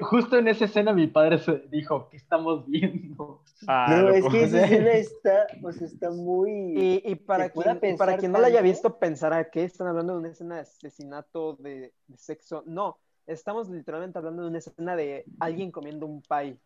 [0.00, 3.42] Justo en esa escena mi padre se dijo, ¿qué estamos viendo?
[3.66, 6.50] Ah, No, es que esa escena está, sea, está muy...
[6.50, 10.14] Y, y para, quien, y para quien no la haya visto, pensará que están hablando
[10.14, 12.62] de una escena de asesinato, de, de sexo.
[12.66, 16.56] No, estamos literalmente hablando de una escena de alguien comiendo un pie.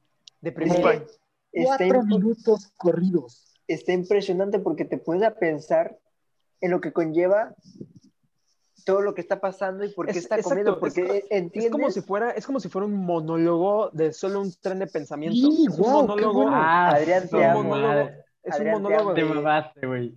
[0.40, 1.04] De que está,
[1.50, 3.60] Cuatro minutos corridos.
[3.66, 5.98] está impresionante porque te a pensar
[6.60, 7.56] en lo que conlleva
[8.88, 11.26] todo lo que está pasando y por qué Es- está exacto, comiendo, es porque co-
[11.30, 11.64] entiendes...
[11.66, 14.86] Es como si fuera, es como si fuera un monólogo de solo un tren de
[14.86, 15.34] pensamiento.
[15.50, 16.42] Sí, es un guau, qué monólogo.
[16.44, 16.56] bueno.
[16.56, 17.62] Ah, Adrián, es te un amo.
[17.64, 18.14] monólogo, es
[18.46, 19.12] un Adrián, monólogo.
[19.14, 20.14] Te de, mamaste, güey.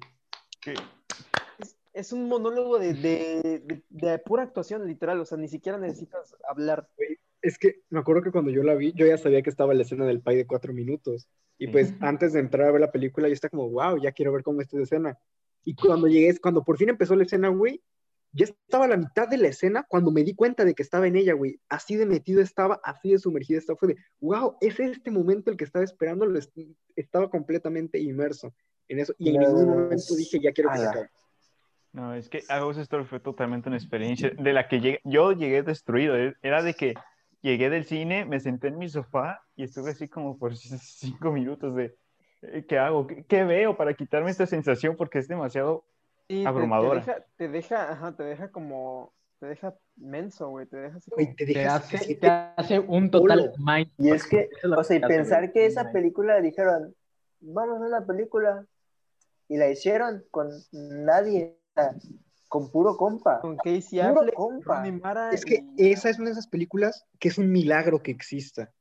[1.59, 5.77] Es, es un monólogo de, de, de- de pura actuación literal, o sea, ni siquiera
[5.77, 6.87] necesitas hablar.
[7.41, 9.81] Es que me acuerdo que cuando yo la vi, yo ya sabía que estaba la
[9.81, 11.27] escena del pay de cuatro minutos.
[11.57, 14.31] Y pues antes de entrar a ver la película, yo estaba como, wow, ya quiero
[14.31, 15.17] ver cómo está esa escena.
[15.65, 17.83] Y cuando llegué, cuando por fin empezó la escena, güey,
[18.33, 21.07] ya estaba a la mitad de la escena cuando me di cuenta de que estaba
[21.07, 21.59] en ella, güey.
[21.69, 23.77] Así de metido estaba, así de sumergido estaba.
[23.77, 26.55] Fue de, wow, es este momento el que estaba esperando, lo est-
[26.95, 28.53] estaba completamente inmerso
[28.87, 29.13] en eso.
[29.17, 31.09] Y en No, ningún momento dije, ya quiero que se acabe.
[31.93, 35.33] No, es que A Ghost Story fue totalmente una experiencia de la que llegué- yo
[35.33, 36.15] llegué destruido.
[36.17, 36.33] eh.
[36.41, 36.93] Era de que
[37.41, 40.55] llegué del cine, me senté en mi sofá y estuve así como por
[41.27, 41.95] cinco minutos de
[42.43, 43.07] eh, ¿qué hago?
[43.07, 44.95] ¿Qué, qué veo para quitarme esta sensación?
[44.95, 45.83] Porque es demasiado
[46.31, 47.01] Sí, te- Abrumadora.
[47.03, 51.11] Te, deja, te deja, ajá, te deja como, te deja menso, güey, te deja así
[51.11, 51.27] como...
[51.27, 53.91] te Te dejas hace, así te hace un total mind.
[53.97, 55.93] Y es que, o sea, y pensar que esa Mind.
[55.93, 56.95] película dijeron,
[57.41, 58.65] vamos a hacer la película,
[59.49, 61.57] y la hicieron con nadie,
[62.47, 63.41] con puro compa.
[63.41, 64.85] Con Casey Puro Affleck, compa.
[65.01, 68.11] Mara Es que y- esa es una de esas películas que es un milagro que
[68.11, 68.71] exista.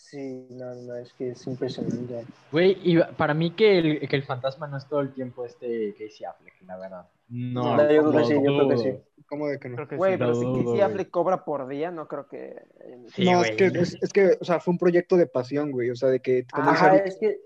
[0.00, 2.24] Sí, no, no, es que es impresionante.
[2.52, 5.92] Güey, y para mí que el, que el fantasma no es todo el tiempo este
[5.94, 7.08] Casey Affleck, la verdad.
[7.28, 8.98] No, No, yo creo que sí, yo creo que sí.
[9.28, 9.74] ¿Cómo de que no?
[9.76, 10.18] creo que Güey, sí.
[10.18, 10.80] pero si Casey.
[10.80, 12.62] Affleck cobra por día, no creo que...
[13.08, 13.50] Sí, no, güey.
[13.50, 15.90] es que, es, es que, o sea, fue un proyecto de pasión, güey.
[15.90, 17.40] O sea, de que, como dice Ajá, Eric, es que,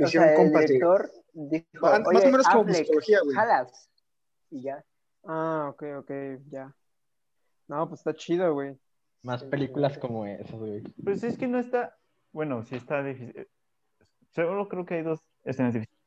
[0.00, 3.34] o hicieron sea, el director dijo, Más- más "Oye, o menos como Affleck, psicología, güey.
[3.34, 3.90] jalas",
[4.50, 4.84] y ya.
[5.24, 6.10] Ah, ok, ok,
[6.50, 6.72] ya.
[7.66, 8.76] No, pues está chido, güey.
[9.22, 10.82] Más películas como esas, güey.
[11.02, 11.96] Pues es que no está,
[12.32, 13.48] bueno, sí está difícil.
[14.30, 15.98] Solo creo que hay dos escenas difíciles.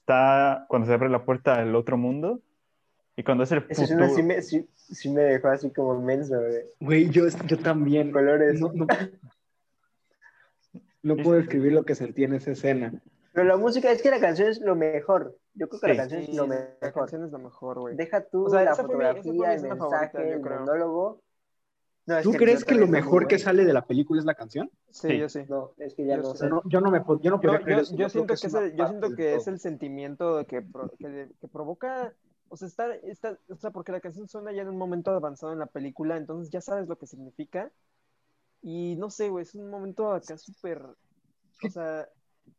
[0.00, 2.40] Está cuando se abre la puerta al otro mundo
[3.16, 4.04] y cuando es el Esa futuro.
[4.04, 6.62] escena sí me, sí, sí me dejó así como menso, güey.
[6.80, 8.12] Güey, yo, yo también.
[8.12, 8.60] Colores.
[8.60, 8.86] No, no,
[11.02, 12.92] no puedo describir lo que sentí en esa escena.
[13.32, 15.36] Pero la música, es que la canción es lo mejor.
[15.54, 15.92] Yo creo que Sí.
[15.94, 16.92] la canción Sí, es lo la mejor.
[16.92, 17.96] canción es la mejor, güey.
[17.96, 19.78] Deja tú O sea, la esa fue mi- esa fue mi fotografía, el mensaje,
[20.12, 20.60] favorita, el creo.
[20.60, 21.22] monólogo.
[22.16, 24.70] No, ¿Tú crees que lo mejor que sale de la película es la canción?
[24.90, 25.18] Sí, Sí.
[25.18, 25.40] yo sí.
[25.48, 26.30] No, es que ya Yo no sí.
[26.32, 26.54] O sea, sé.
[26.54, 28.88] no, yo no me yo no podría yo, yo siento que, es el, yo parte
[28.90, 29.54] siento del que es todo.
[29.54, 32.12] el sentimiento que, pro- que, que provoca,
[32.48, 35.52] o sea, está, está, o sea, porque la canción suena ya en un momento avanzado
[35.52, 37.70] en la película, entonces ya sabes lo que significa.
[38.62, 42.08] Y no sé, güey, es un momento acá súper, o sea,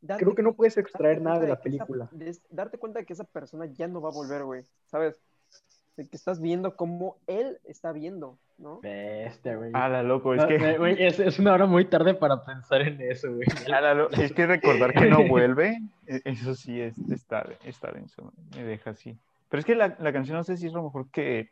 [0.02, 2.10] darte- Creo que no puedes extraer nada de la esa- película.
[2.12, 5.22] de darte cuenta de que esa persona ya no va a volver, güey, ¿sabes?
[6.02, 8.80] De que estás viendo cómo él está viendo, ¿no?
[8.82, 9.70] Bestia, güey.
[9.76, 12.82] A la loco, es No, que, güey, es, es una hora muy tarde para pensar
[12.82, 13.48] en eso, güey.
[13.72, 17.92] a la lo- es que recordar que no vuelve, e- eso sí es, está, está
[17.92, 19.16] denso, me deja así.
[19.50, 21.50] Pero es que la, la canción no sé si es lo mejor que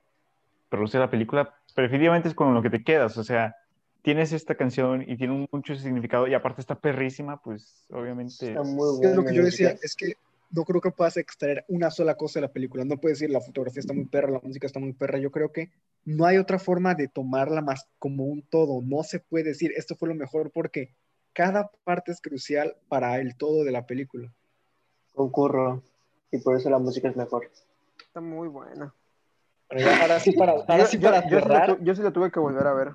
[0.70, 3.56] produce la película, pero definitivamente es con lo que te quedas, o sea,
[4.02, 8.48] tienes esta canción y tiene mucho significado y aparte está perrísima, pues obviamente...
[8.48, 9.16] Está muy Es bueno.
[9.22, 10.14] lo que yo decía, es que
[10.52, 12.84] no creo que puedas extraer una sola cosa de la película.
[12.86, 15.20] No puedes decir la fotografía está muy perra, la música está muy perra.
[15.20, 15.72] Yo creo que
[16.06, 18.82] no hay otra forma de tomarla más como un todo.
[18.82, 20.96] No se puede decir esto fue lo mejor porque
[21.34, 24.32] cada parte es crucial para el todo de la película.
[25.14, 25.84] Concurro.
[26.32, 27.50] Y por eso la música es mejor.
[28.02, 28.94] Está muy buena.
[29.68, 31.78] Pero ya, ahora sí para, ahora sí Yo- para cerrar.
[31.84, 32.92] yo sí la tuve que volver a ver.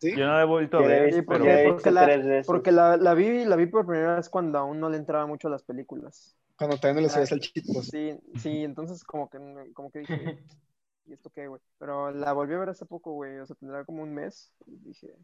[0.00, 0.10] ¿sí?
[0.16, 1.48] Yo no la he vuelto a ver, Sí, porque-
[1.90, 2.42] la pero porque.
[2.46, 5.48] Porque la, la vi, la vi por primera vez cuando aún no le entraba mucho
[5.48, 6.36] a las películas.
[6.56, 7.86] Cuando todavía no le sabías al chicos.
[7.88, 9.38] Sí, sí, entonces como que,
[9.72, 10.06] como que dije,
[11.06, 11.60] ¿y esto qué, güey?
[11.78, 14.52] Pero la volví a ver hace poco, güey, o sea, tendrá como un mes.
[14.66, 15.14] Y dije,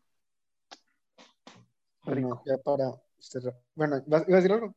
[2.04, 3.54] Bueno, ya para cerrar.
[3.74, 4.74] Bueno, ¿vas- ¿ibas a decir algo?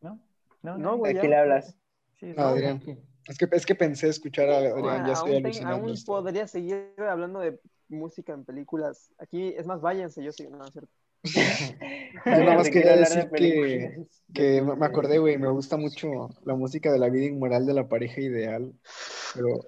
[0.00, 0.18] ¿No?
[0.62, 1.30] No, no, ¿A güey, quién ya.
[1.30, 1.76] le hablas?
[2.18, 2.82] Sí, No, Adrián.
[3.28, 5.76] Es que, es que pensé escuchar a Adrián, ya estoy aún, ten- alucinando.
[5.76, 6.12] aún esto.
[6.12, 9.12] podría seguir hablando de música en películas.
[9.18, 10.92] Aquí, es más, váyanse, yo sí, no, es cierto.
[11.24, 16.54] Yo nada más quería decir que, que me me acordé, güey, me gusta mucho la
[16.54, 18.72] música de la vida inmoral de la pareja ideal,
[19.34, 19.60] pero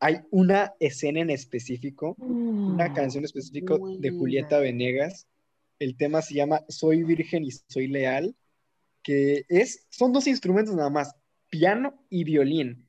[0.00, 5.26] hay una escena en específico, una canción específica de Julieta Venegas.
[5.78, 8.36] El tema se llama Soy virgen y soy leal,
[9.02, 11.14] que es, son dos instrumentos nada más,
[11.50, 12.87] piano y violín.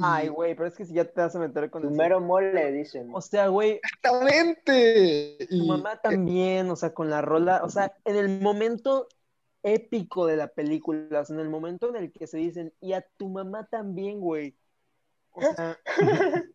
[0.00, 1.94] Ay, güey, pero es que si ya te vas a meter con Tu el...
[1.94, 3.08] mero mole, dicen.
[3.12, 5.46] O sea, güey, Exactamente.
[5.48, 9.08] tu mamá también, o sea, con la rola, o sea, en el momento
[9.62, 12.92] épico de la película, o sea, en el momento en el que se dicen, y
[12.92, 14.56] a tu mamá también, güey.
[15.32, 15.78] O sea,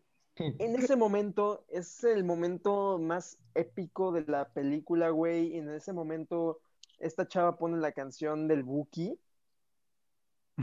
[0.58, 5.54] en ese momento es el momento más épico de la película, güey.
[5.54, 6.60] y En ese momento,
[6.98, 9.18] esta chava pone la canción del Buki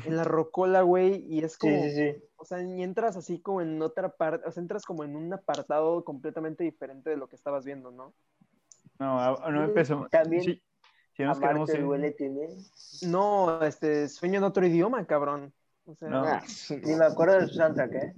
[0.06, 2.24] en la rocola, güey, y es Sí, como, sí, sí.
[2.38, 5.34] o sea, y entras así como en otra parte, o sea, entras como en un
[5.34, 8.14] apartado completamente diferente de lo que estabas viendo, ¿no?
[9.00, 10.08] No, no empezó.
[10.12, 10.62] También Sí,
[11.18, 12.48] si nos queremos Amarte ir- duele tiene.
[13.04, 15.52] No, este, sueño en otro idioma, cabrón.
[15.86, 16.24] O sea, No.
[16.26, 18.14] Ah, Ni me acuerdo de su soundtrack, ¿eh?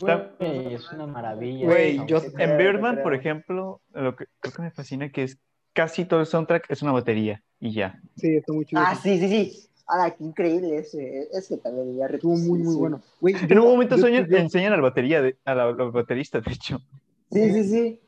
[0.00, 1.66] Güey, es una maravilla.
[1.66, 5.38] Güey, yo en Birdman, por ejemplo, lo que creo que me fascina que es
[5.72, 8.00] casi todo el soundtrack es una batería y ya.
[8.16, 8.82] Sí, está muy chido.
[8.84, 9.67] Ah, sí, sí, sí.
[9.88, 11.28] Ah, qué increíble ese.
[11.32, 12.78] Ese también ya Estuvo muy, muy sí.
[12.78, 13.00] bueno.
[13.20, 16.44] Güey, En un momento yo- sueñan- yo- enseñan al batería de, a la, los bateristas,
[16.44, 16.78] de hecho.
[17.32, 18.00] Sí, sí, sí.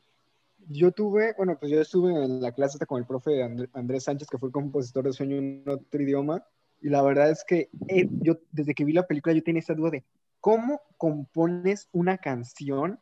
[0.69, 4.27] Yo tuve, bueno, pues yo estuve en la clase con el profe Andr- Andrés Sánchez,
[4.29, 6.43] que fue el compositor de Sueño en otro idioma,
[6.81, 9.73] y la verdad es que eh, yo, desde que vi la película, yo tenía esa
[9.73, 10.03] duda de
[10.39, 12.99] cómo compones una canción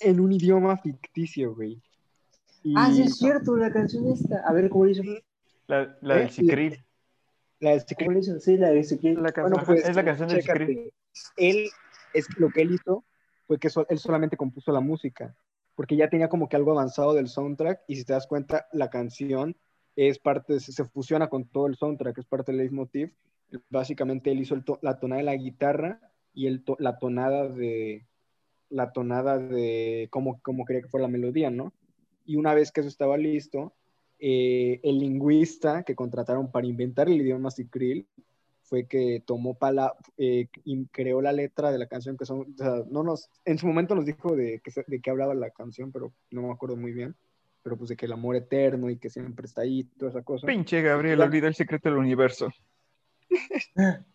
[0.00, 1.82] en un idioma ficticio, güey.
[2.62, 4.38] Y Ah, sí, es cierto, la canción esta.
[4.46, 5.02] A ver, ¿cómo hizo?
[5.66, 6.84] La, del Eh, Sicril.
[7.62, 8.40] La de.
[8.40, 9.22] Sí, la de Ezequiel.
[9.22, 9.52] la canción.
[9.52, 10.66] Bueno, pues, es la canción chécate.
[10.66, 10.94] Secret.
[11.36, 11.68] Él,
[12.12, 13.04] es, lo que él hizo
[13.46, 15.36] fue que so- él solamente compuso la música,
[15.74, 18.90] porque ya tenía como que algo avanzado del soundtrack, y si te das cuenta, la
[18.90, 19.56] canción
[19.94, 23.14] es parte, se, fusiona con todo el soundtrack, es parte del leitmotiv.
[23.68, 26.00] Básicamente él hizo to- la tonada de la guitarra
[26.34, 28.06] y el to- la tonada de
[28.70, 31.74] la tonada de cómo, cómo quería que fuera la melodía, ¿no?
[32.24, 33.74] Y una vez que eso estaba listo,
[34.24, 38.06] eh, el lingüista que contrataron para inventar el idioma Sicril
[38.62, 42.56] fue que tomó pala, eh, y creó la letra de la canción que son, o
[42.56, 45.50] sea, no nos, en su momento nos dijo de, que, se- de qué hablaba la
[45.50, 47.16] canción, pero no me acuerdo muy bien,
[47.64, 50.46] pero pues de que el amor eterno y que siempre está ahí, toda esa cosa.
[50.46, 52.48] Pinche Gabriel, La- olvida el secreto del universo.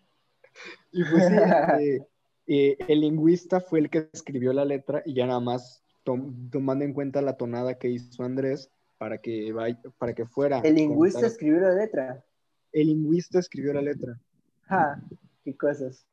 [0.92, 1.34] Y pues sí,
[1.82, 2.00] eh,
[2.48, 6.84] eh, el lingüista fue el que escribió la letra y ya nada más tom- tomando
[6.86, 10.60] en cuenta la tonada que hizo Andrés para que, vaya, para que fuera.
[10.60, 12.24] El lingüista contara- escribió la letra.
[12.72, 14.20] El lingüista escribió la letra.
[14.64, 15.02] Ja,
[15.44, 16.06] qué cosas.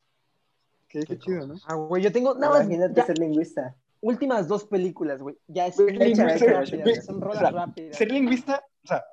[0.89, 1.55] Qué, qué chido, ¿no?
[1.67, 3.75] Ah, güey, yo tengo, nada más, Imagínate ya, ser lingüista.
[4.01, 5.37] últimas dos películas, güey.
[5.49, 7.97] Ya es Güey, échale, lingüista, rápidas, son o rolas sea, rápidas.
[7.97, 9.05] Ser lingüista, o sea,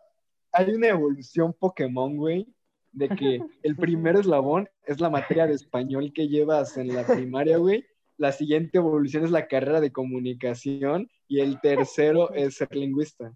[0.51, 2.47] hay una evolución Pokémon, güey,
[2.91, 7.57] de que el primer eslabón es la materia de español que llevas en la primaria,
[7.57, 7.85] güey.
[8.17, 13.33] La siguiente evolución es la carrera de comunicación y el tercero es ser lingüista.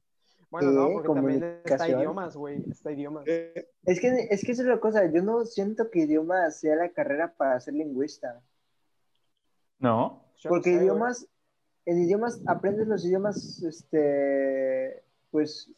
[0.64, 2.00] Bueno, no, porque también está Comunicación.
[2.00, 3.24] idiomas, güey, está idiomas.
[3.28, 5.06] Eh, Es que, es que esa es la cosa.
[5.12, 8.42] Yo no siento que idioma sea la carrera para ser lingüista.
[9.80, 10.24] ¿No?
[10.48, 11.28] Porque no sé, idiomas,
[11.86, 15.70] en idiomas aprendes los idiomas, este, pues,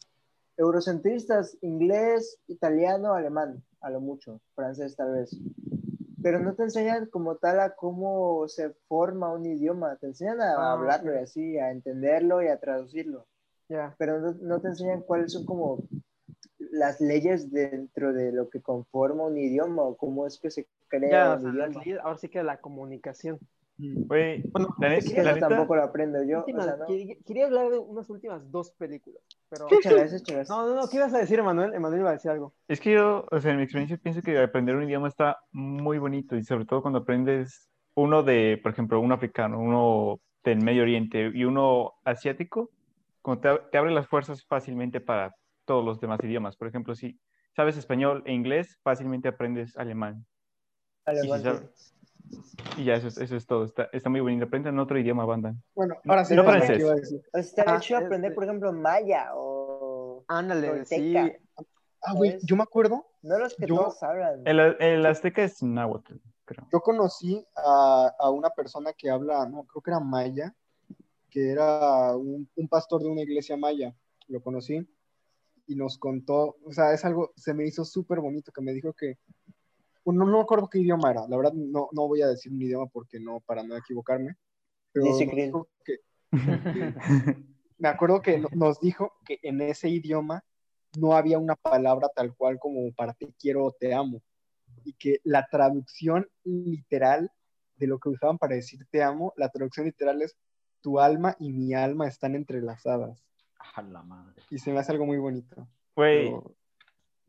[0.57, 5.35] eurocentristas, inglés, italiano, alemán, a lo mucho, francés tal vez.
[6.21, 10.53] Pero no te enseñan como tal a cómo se forma un idioma, te enseñan a
[10.53, 13.25] Ah, hablarlo y así, a entenderlo y a traducirlo.
[13.69, 13.95] Ya.
[13.98, 15.84] Pero no, no te enseñan cuáles son como
[16.72, 21.10] las leyes dentro de lo que conforma un idioma o cómo es que se crea
[21.11, 21.84] Ya, o un sea, las idioma.
[21.85, 23.39] leyes- ahora sí que la comunicación.
[23.80, 26.38] Güey, Bueno, la, Es que la eso neta, tampoco lo aprendo yo.
[26.38, 26.85] o últimas- sea, no.
[26.88, 29.68] quería, quería hablar de unas últimas dos películas, pero...
[29.69, 30.49] Échalas, échalas.
[30.49, 31.76] No, no, no, ¿qué ibas a decir, Emanuel?
[31.76, 32.53] Emanuel iba a decir algo.
[32.68, 35.99] es que yo, o sea, en mi experiencia pienso que aprender un idioma está muy
[35.99, 40.81] bonito y sobre todo cuando aprendes uno de, por ejemplo, un africano, uno del Medio
[40.81, 42.72] Oriente y uno asiático,
[43.27, 45.35] como te, ab- te abre las fuerzas fácilmente para
[45.65, 46.55] todos los demás idiomas.
[46.55, 47.19] Por ejemplo, si
[47.53, 50.25] sabes español e inglés, fácilmente aprendes alemán.
[51.03, 51.69] Alemán.
[52.77, 53.65] Y ya, eso es, eso es todo.
[53.65, 54.45] Está, está muy bonito.
[54.45, 55.53] Aprendan otro idioma, banda.
[55.75, 56.81] Bueno, ahora sí, No francés.
[56.81, 61.13] sea, estaría Ah, chido aprender, este- por ejemplo, maya o Ándale, sí.
[62.01, 64.41] Ah, güey, yo me acuerdo, No los que Yo- todos hablan.
[64.45, 66.65] El, el azteca es náhuatl, creo.
[66.71, 70.53] yo conocí a, a una persona que habla, no, creo que era maya,
[71.29, 73.95] que era un, un pastor de una iglesia maya.
[74.27, 74.87] Lo conocí
[75.67, 78.93] y nos contó, o sea, es algo, se me hizo súper bonito que me dijo
[78.93, 79.17] que,
[80.05, 82.87] no me acuerdo qué idioma era, la verdad no, no voy a decir un idioma
[82.87, 84.35] porque no, para no equivocarme,
[84.93, 85.05] pero
[85.83, 85.99] que,
[87.77, 90.43] me acuerdo que no- nos dijo que en ese idioma
[90.97, 94.21] no había una palabra tal cual como para te quiero o te amo.
[94.85, 97.29] Y que la traducción literal
[97.75, 100.35] de lo que usaban para decir te amo, la traducción literal es
[100.81, 103.23] tu alma y mi alma están entrelazadas.
[103.75, 104.41] A la madre.
[104.49, 105.67] Y se me hace algo muy bonito.
[105.95, 106.33] Güey,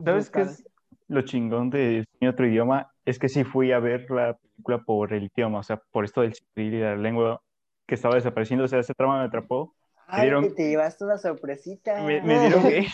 [0.05, 0.65] ¿sabes qué es
[1.09, 2.91] lo chingón de mi otro idioma?
[3.05, 6.21] Es que sí fui a ver la película por el idioma, o sea, por esto
[6.21, 7.41] del cibril y la lengua
[7.87, 9.75] que estaba desapareciendo, o sea, ese trama me atrapó.
[10.07, 12.03] Ay, dieron- que te llevaste una sorpresita.
[12.03, 12.87] Me, me dieron que...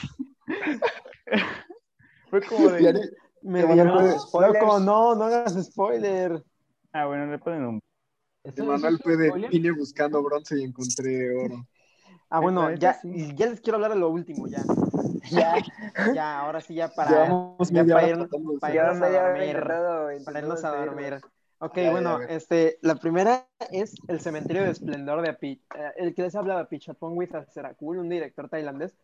[2.31, 3.11] Fue como de...
[3.43, 4.05] Me dieron-.
[4.33, 6.43] Loco, no, no hagas spoiler.
[6.93, 7.81] Ah, bueno, le ponen un...
[8.45, 11.67] ¿Eso- Emanuel fue de vine buscando bronce y encontré oro.
[12.29, 13.01] Ah, bueno, ya,
[13.35, 14.63] ya les quiero hablar de lo último, ya.
[15.31, 15.55] Ya,
[16.15, 17.27] Ya, ahora sí, ya para,
[17.71, 18.29] ya para ir-
[18.75, 19.57] irnos a dormir.
[20.25, 21.21] para irnos a dormir.
[21.59, 26.23] Ok, bueno, este, la primera es El cementerio de esplendor de Api, eh, el que
[26.23, 28.95] les hablaba Apichatpong with Sarakul, un director tailandés,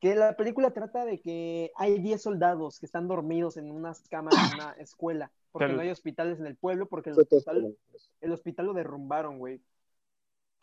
[0.00, 4.34] que la película trata de que hay 10 soldados que están dormidos en unas camas
[4.34, 5.76] en una escuela, porque Claro.
[5.76, 7.76] no hay hospitales en el pueblo, porque el hospital,
[8.20, 9.60] el hospital lo derrumbaron, güey.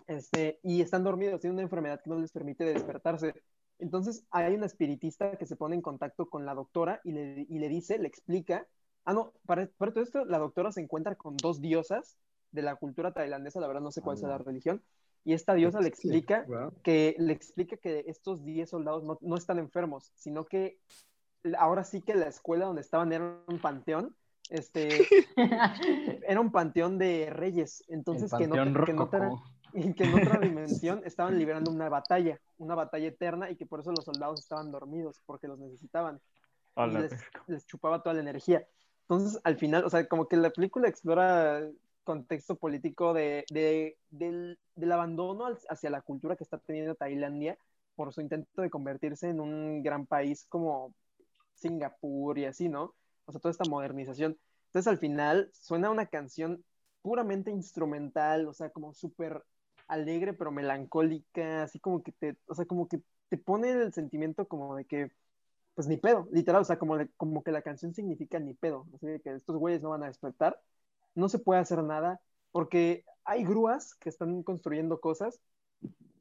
[0.08, 3.34] Este, y están dormidos, tienen una enfermedad que no les permite despertarse.
[3.80, 7.60] Entonces hay una espiritista que se pone en contacto con la doctora y le, y
[7.60, 8.68] le dice, le explica.
[9.06, 12.18] Ah, no, para, para todo esto, la doctora se encuentra con dos diosas
[12.52, 14.84] de la cultura tailandesa, la verdad no sé cuál sea la religión,
[15.26, 16.74] y esta diosa le explica wow.
[16.84, 20.80] que le explica que estos 10 soldados no, no están enfermos, sino que
[21.58, 24.16] ahora sí que la escuela donde estaban era un panteón,
[24.50, 24.90] este,
[26.28, 29.44] era un panteón de reyes, entonces que, no, que, en otra, rococó.
[29.74, 33.80] y que en otra dimensión estaban liberando una batalla, una batalla eterna y que por
[33.80, 36.20] eso los soldados estaban dormidos, porque los necesitaban
[36.76, 37.14] les,
[37.48, 38.68] les chupaba toda la energía.
[39.02, 41.62] Entonces, al final, o sea, como que la película explora
[42.04, 47.58] contexto político de, de- del, del abandono hacia la cultura que está teniendo Tailandia
[47.96, 50.94] por su intento de convertirse en un gran país como
[51.56, 52.96] Singapur y así, ¿no?
[53.26, 54.38] O sea, toda esta modernización.
[54.68, 56.64] Entonces, al final, suena una canción
[57.02, 59.44] puramente instrumental, o sea, como súper
[59.88, 64.48] alegre, pero melancólica, así como que te, o sea, como que te pone el sentimiento
[64.48, 65.12] como de que
[65.76, 69.08] pues ni pedo, literal, o sea, como, como que la canción significa ni pedo, así
[69.08, 70.60] de que estos güeyes no van a despertar,
[71.16, 72.22] no se puede hacer nada,
[72.52, 75.40] porque hay grúas que están construyendo cosas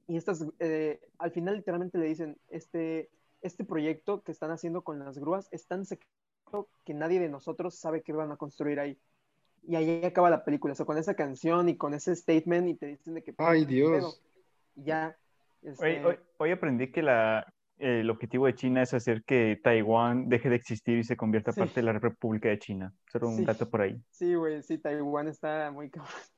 [0.06, 3.10] y estas, eh, al final literalmente le dicen, este,
[3.40, 7.74] este proyecto que están haciendo con las grúas es tan secreto que nadie de nosotros
[7.76, 8.98] sabe qué van a construir ahí.
[9.66, 12.74] Y ahí acaba la película, o sea, con esa canción y con ese statement y
[12.74, 13.32] te dicen de que...
[13.32, 13.70] pues, Ay, pedo.
[13.70, 14.22] Dios.
[14.74, 15.16] Y ya.
[15.62, 17.52] Hoy, este, hoy- hoy aprendí que la,
[17.82, 21.60] el objetivo de China es hacer que Taiwán deje de existir y se convierta Sí.
[21.60, 22.94] parte de la República de China.
[23.10, 23.44] Solo un Sí.
[23.44, 24.00] dato por ahí.
[24.10, 26.12] Sí, güey, sí, Taiwán está muy cabrón.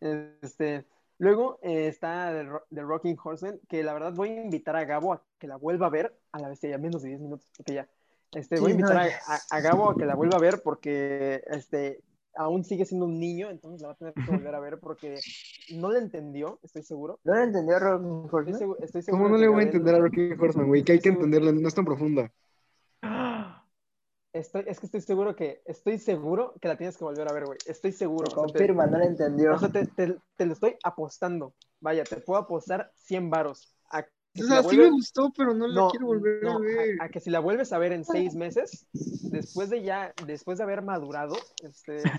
[0.00, 0.84] Este,
[1.18, 4.84] luego eh, está The, Ro- The Rocking Horseman, que la verdad voy a invitar a
[4.84, 7.48] Gabo a que la vuelva a ver a la bestia, ya menos de 10 minutos,
[7.56, 7.88] porque ya.
[8.34, 9.10] Este, voy a invitar a-
[9.56, 12.00] a Gabo a que la vuelva a ver porque este,
[12.36, 15.14] aún sigue siendo un niño, entonces la va a tener que volver a ver porque
[15.76, 17.18] no la entendió, estoy seguro.
[17.24, 18.58] ¿No lo entendió Rob Estoy Horseman?
[18.58, 20.82] seguro, estoy seguro ¿Cómo no le voy a entender a Rocky Horseman, güey?
[20.84, 22.30] Que hay que entenderla, no es tan profunda.
[24.32, 27.46] Estoy, es que estoy seguro que, estoy seguro que la tienes que volver a ver,
[27.46, 27.58] güey.
[27.66, 28.28] Estoy seguro.
[28.28, 29.54] Me o sea, te- confirma, no lo entendió.
[29.54, 31.54] O sea, te, te- te lo estoy apostando.
[31.80, 33.74] Vaya, te puedo apostar 100 varos.
[33.90, 34.04] A
[34.42, 36.96] O sea, la sí me gustó, pero no la no, quiero volver no, a ver.
[36.98, 38.86] a, a que si la vuelves a ver en seis meses,
[39.30, 42.14] después de ya, después de haber madurado, este,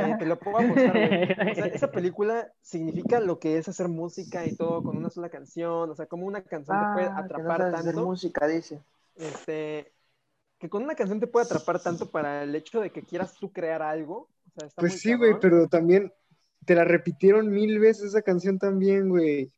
[0.00, 1.36] eh, te lo puedo apostar, güey.
[1.44, 5.30] O sea, esa película significa lo que es hacer música y todo con una sola
[5.30, 5.90] canción.
[5.90, 8.00] O sea, como una canción te puede Ah, no atrapar sabes hacer tanto.
[8.00, 8.84] música, dice.
[9.16, 9.92] Este,
[10.58, 13.52] que con una canción te puede atrapar tanto para el hecho de que quieras tú
[13.52, 14.30] crear algo.
[14.48, 16.12] O sea, está muy Pues sí, güey, pero también
[16.64, 19.52] te la repitieron mil veces esa canción también, güey.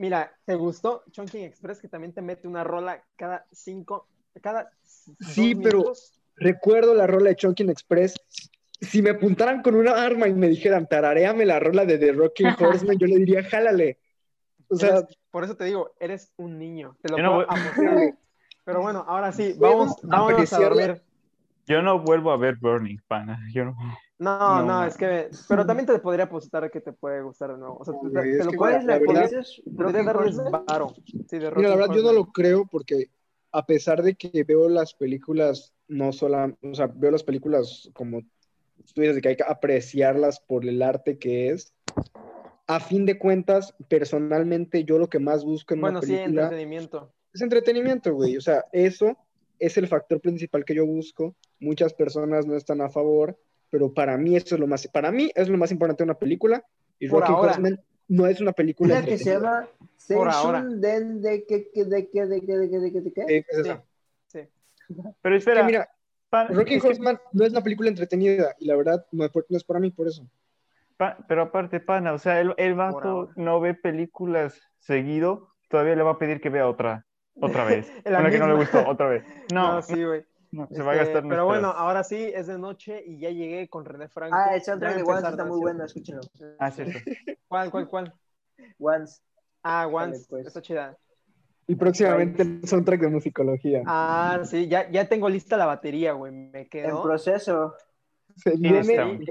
[0.00, 4.08] Mira, ¿te gustó Chunking Express que también te mete una rola cada cinco,
[4.40, 6.16] cada Sí, pero- minutos?
[6.36, 8.14] Recuerdo la rola de Chunkin Express.
[8.80, 12.54] Si me apuntaran con una arma y me dijeran, tarareame la rola de The Rocking
[12.58, 13.98] Horseman, yo le diría, jálale.
[14.70, 16.96] O sea, Eres- por eso te digo, eres un niño.
[17.02, 18.14] Te lo no puedo voy- apostar.
[18.64, 21.02] Pero bueno, ahora sí, vamos, vámonos a dormir.
[21.66, 23.38] Yo no vuelvo a ver Burning, pana.
[23.52, 23.76] Yo no.
[24.20, 25.30] No, No, no, es que.
[25.48, 27.78] Pero también te podría apostar que te puede gustar de nuevo.
[27.78, 30.38] O sea, te, te es lo que, puedes la podrías- verdad- ¿Conoces podría Rocky darles
[30.38, 30.64] Horseman?
[30.66, 30.94] varo.
[31.28, 33.06] Sí, de Mira, la verdad, yo no lo creo porque
[33.52, 38.20] a pesar de que veo las películas, no solo, o sea, veo las películas como
[38.94, 41.72] tú dices, de que hay que apreciarlas por el arte que es.
[42.66, 46.42] A fin de cuentas, personalmente, yo lo que más busco en Bueno, una sí, película
[46.42, 47.12] entretenimiento.
[47.32, 48.36] es entretenimiento, güey.
[48.36, 49.16] O sea, eso
[49.58, 51.34] es el factor principal que yo busco.
[51.58, 53.36] Muchas personas no están a favor,
[53.70, 56.18] pero para mí eso es lo más, para mí es lo más importante de una
[56.18, 56.64] película.
[56.98, 57.50] Y Por Rocky ahora.
[57.52, 59.60] Horseman no es una película Una que se entretenida.
[59.60, 59.68] llama
[60.08, 60.64] Por ahora.
[60.64, 63.34] De que de que de que de que de que de que de que Sí,
[63.48, 63.84] es esa.
[64.26, 64.40] Sí.
[65.22, 65.88] Pero Es que espera, mira,
[66.28, 69.30] pan- Rocky es que- Horseman no es una película entretenida y la verdad no es,
[69.30, 70.28] por- no es para mí por eso.
[70.96, 76.02] pa- pero aparte, pana, o sea, el, el vato no ve películas seguido, todavía le
[76.02, 77.06] va a pedir que vea otra,
[77.40, 77.90] otra vez.
[78.04, 79.24] La Una que no le gustó, otra vez.
[79.54, 80.24] No, No, sí, güey.
[80.52, 83.30] No, se va a Este, gastar Pero bueno, ahora sí, es de noche y ya
[83.30, 84.36] llegué con René Franco.
[84.36, 86.22] Ah, el soundtrack de Once está muy bueno, escúchenlo.
[86.58, 86.98] Ah, cierto.
[87.48, 88.14] ¿Cuál, cuál, cuál?
[88.78, 89.20] Once.
[89.62, 90.26] Ah, Once.
[90.28, 90.46] pues.
[90.46, 90.96] Está chida.
[91.66, 93.82] Y próximamente el soundtrack de musicología.
[93.86, 96.32] Ah, sí, ya, ya tengo lista la batería, güey.
[96.32, 97.02] Me En quedó.
[97.02, 97.74] proceso.
[98.36, 99.24] Se ¿Quién viene?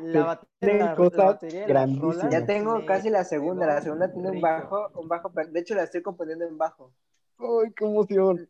[0.00, 3.66] La batería, la, batería rolas Ya tengo casi la segunda.
[3.66, 5.30] La segunda tiene un bajo, un bajo.
[5.50, 6.94] De hecho, la estoy componiendo en bajo.
[7.38, 8.48] ¡Ay, qué emoción!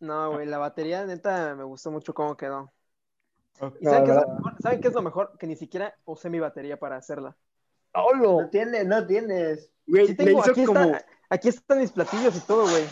[0.00, 2.72] No, güey, la batería neta me gustó mucho cómo quedó.
[3.80, 4.54] ¿Y No, saben, qué es lo mejor?
[4.60, 5.38] ¿Saben qué es lo mejor?
[5.38, 7.36] Que ni siquiera usé mi batería para hacerla.
[7.94, 8.42] ¡Holo!
[8.42, 9.70] No tienes, no tienes.
[9.86, 12.84] Güey, Sí tengo, hizo aquí, como, está, aquí están mis platillos y todo, güey.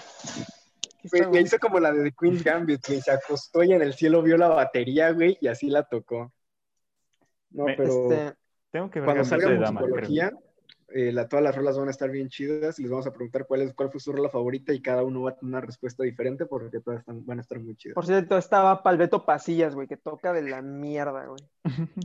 [1.13, 1.43] Le güey.
[1.43, 3.01] hizo como la de The Queen's Gambit, güey.
[3.03, 6.33] Se acostó y en el cielo vio la batería, güey, y así la tocó.
[7.51, 8.37] No, Me- pero Este,
[8.71, 10.31] Tengo que ver cuando salga de Dama, creo.
[10.97, 13.47] Eh, la- todas las rolas van a estar bien chidas y les vamos a preguntar
[13.47, 16.05] cuál, es, cuál fue su rola favorita y cada uno va a tener una respuesta
[16.05, 17.95] diferente porque todas están- van a estar muy chidas.
[17.97, 21.43] por cierto, estaba Palbeto Pasillas, güey, que toca de la mierda, güey.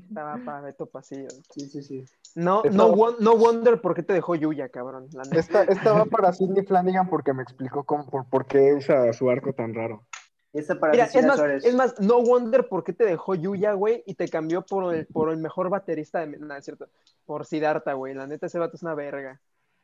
[0.10, 1.40] Estaba Palbeto Pasillas.
[1.52, 2.06] Sí, sí, sí.
[2.36, 5.08] No, no, won- no wonder por qué te dejó Yuya, cabrón.
[5.14, 5.24] La.
[5.38, 9.30] Esta, esta va para Sidney Flanagan porque me explicó cómo, por, por qué usa su
[9.30, 10.04] arco tan raro.
[10.52, 11.66] Esta para Mira, es más, Suárez.
[11.66, 15.06] es más, no wonder por qué te dejó Yuya, güey, y te cambió por el,
[15.06, 16.40] por el mejor baterista de...
[16.40, 16.90] No, es cierto.
[17.26, 18.16] Por Siddhartha, güey.
[18.16, 19.40] La neta, ese vato es una verga.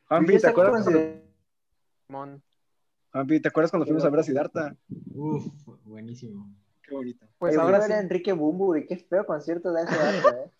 [0.08, 0.86] Juanpi, ¿te acuerdas,
[2.08, 2.42] Mon.
[3.12, 4.76] Juanpi, ¿te acuerdas cuando fuimos a ver a Siddhartha?
[5.14, 5.46] Uf,
[5.84, 6.48] buenísimo.
[6.82, 7.26] Qué bonito.
[7.38, 7.92] Pues ahora sí.
[7.92, 10.50] Enrique Bumburi, qué feo concierto de ese vato, eh.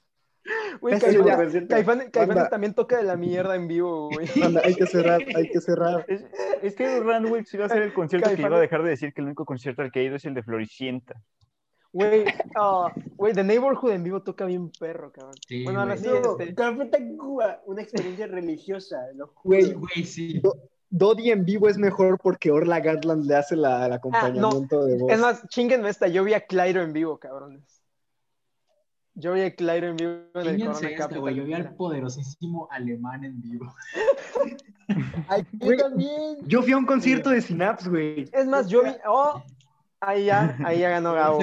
[0.81, 2.11] Güey, Caifanes-.
[2.13, 4.29] Caifanes, también toca de la mierda en vivo, güey.
[4.43, 6.05] Anda, hay que cerrar, hay que cerrar.
[6.09, 6.25] Es,
[6.63, 8.51] es que Randwick iba a ser el concierto que Caifanes.
[8.51, 10.35] iba a dejar de decir que el único concierto al que he ido es el
[10.35, 11.21] de Floricienta.
[11.93, 12.25] Güey,
[12.57, 15.35] ah, güey, The Neighborhood en vivo toca bien perro, cabrón.
[15.49, 16.05] Sí, bueno, ahora güey.
[16.05, 19.43] sí, No, este, Café Tacuba, una experiencia religiosa, lo juro.
[19.45, 20.43] Güey, Sí, güey, sí.
[20.91, 25.13] Dodi en vivo es mejor porque Orla Gatland le hace la, el acompañamiento de voz.
[25.13, 27.76] es más, chinguenme esta, yo vi a Clairo en vivo, cabrones.
[29.19, 31.21] Yo vi a Clairo en vivo en el Corona esta, Capital.
[31.21, 31.35] güey.
[31.35, 33.75] Yo vi al poderosísimo alemán en vivo.
[35.29, 36.37] Ay, yo también.
[36.47, 38.29] Yo fui a un concierto de Synapse, güey.
[38.31, 39.43] Es más, yo vi, oh,
[40.01, 41.41] ahí ya, ahí ya ganó Gabo.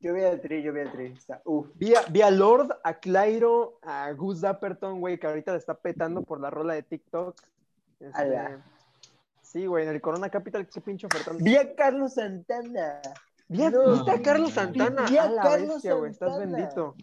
[0.00, 1.14] Yo vi al tri, yo vi al tri.
[1.44, 1.68] Uf.
[1.76, 5.74] Vi a, vi a Lord, a Clairo, a Gus Dapperton, güey, que ahorita le está
[5.74, 7.40] petando por la rola de TikTok.
[8.00, 8.58] Este,
[9.42, 11.38] sí, güey, en el Corona Capital, qué pinche ofertón.
[11.38, 13.00] Vi a Carlos Santana.
[13.48, 13.92] Vi a, No.
[13.92, 15.06] ¿viste a Carlos Santana.
[15.08, 16.94] Vi a a la Carlos bestia, güey, estás bendito.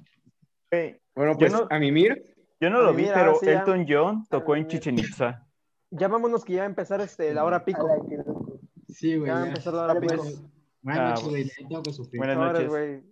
[0.71, 3.59] Güey, Bueno, pues no- a Mimir, yo no lo vi, mira, pero ahora sí ya.
[3.59, 4.67] Elton John tocó en.
[4.67, 5.45] Chichen Itza.
[5.91, 7.87] Ya vámonos que ya va a empezar este, la hora pico.
[8.89, 9.27] Sí, güey.
[9.27, 9.49] Ya va a ya.
[9.49, 10.15] empezar la hora pico.
[10.17, 10.41] pues.
[10.81, 11.43] Buenas Ah, noches, güey.
[11.45, 12.19] ya Tengo que sufrir.
[12.19, 12.67] Buenas noches.
[12.67, 13.03] güey.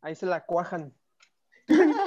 [0.00, 0.92] Ahí se la cuajan.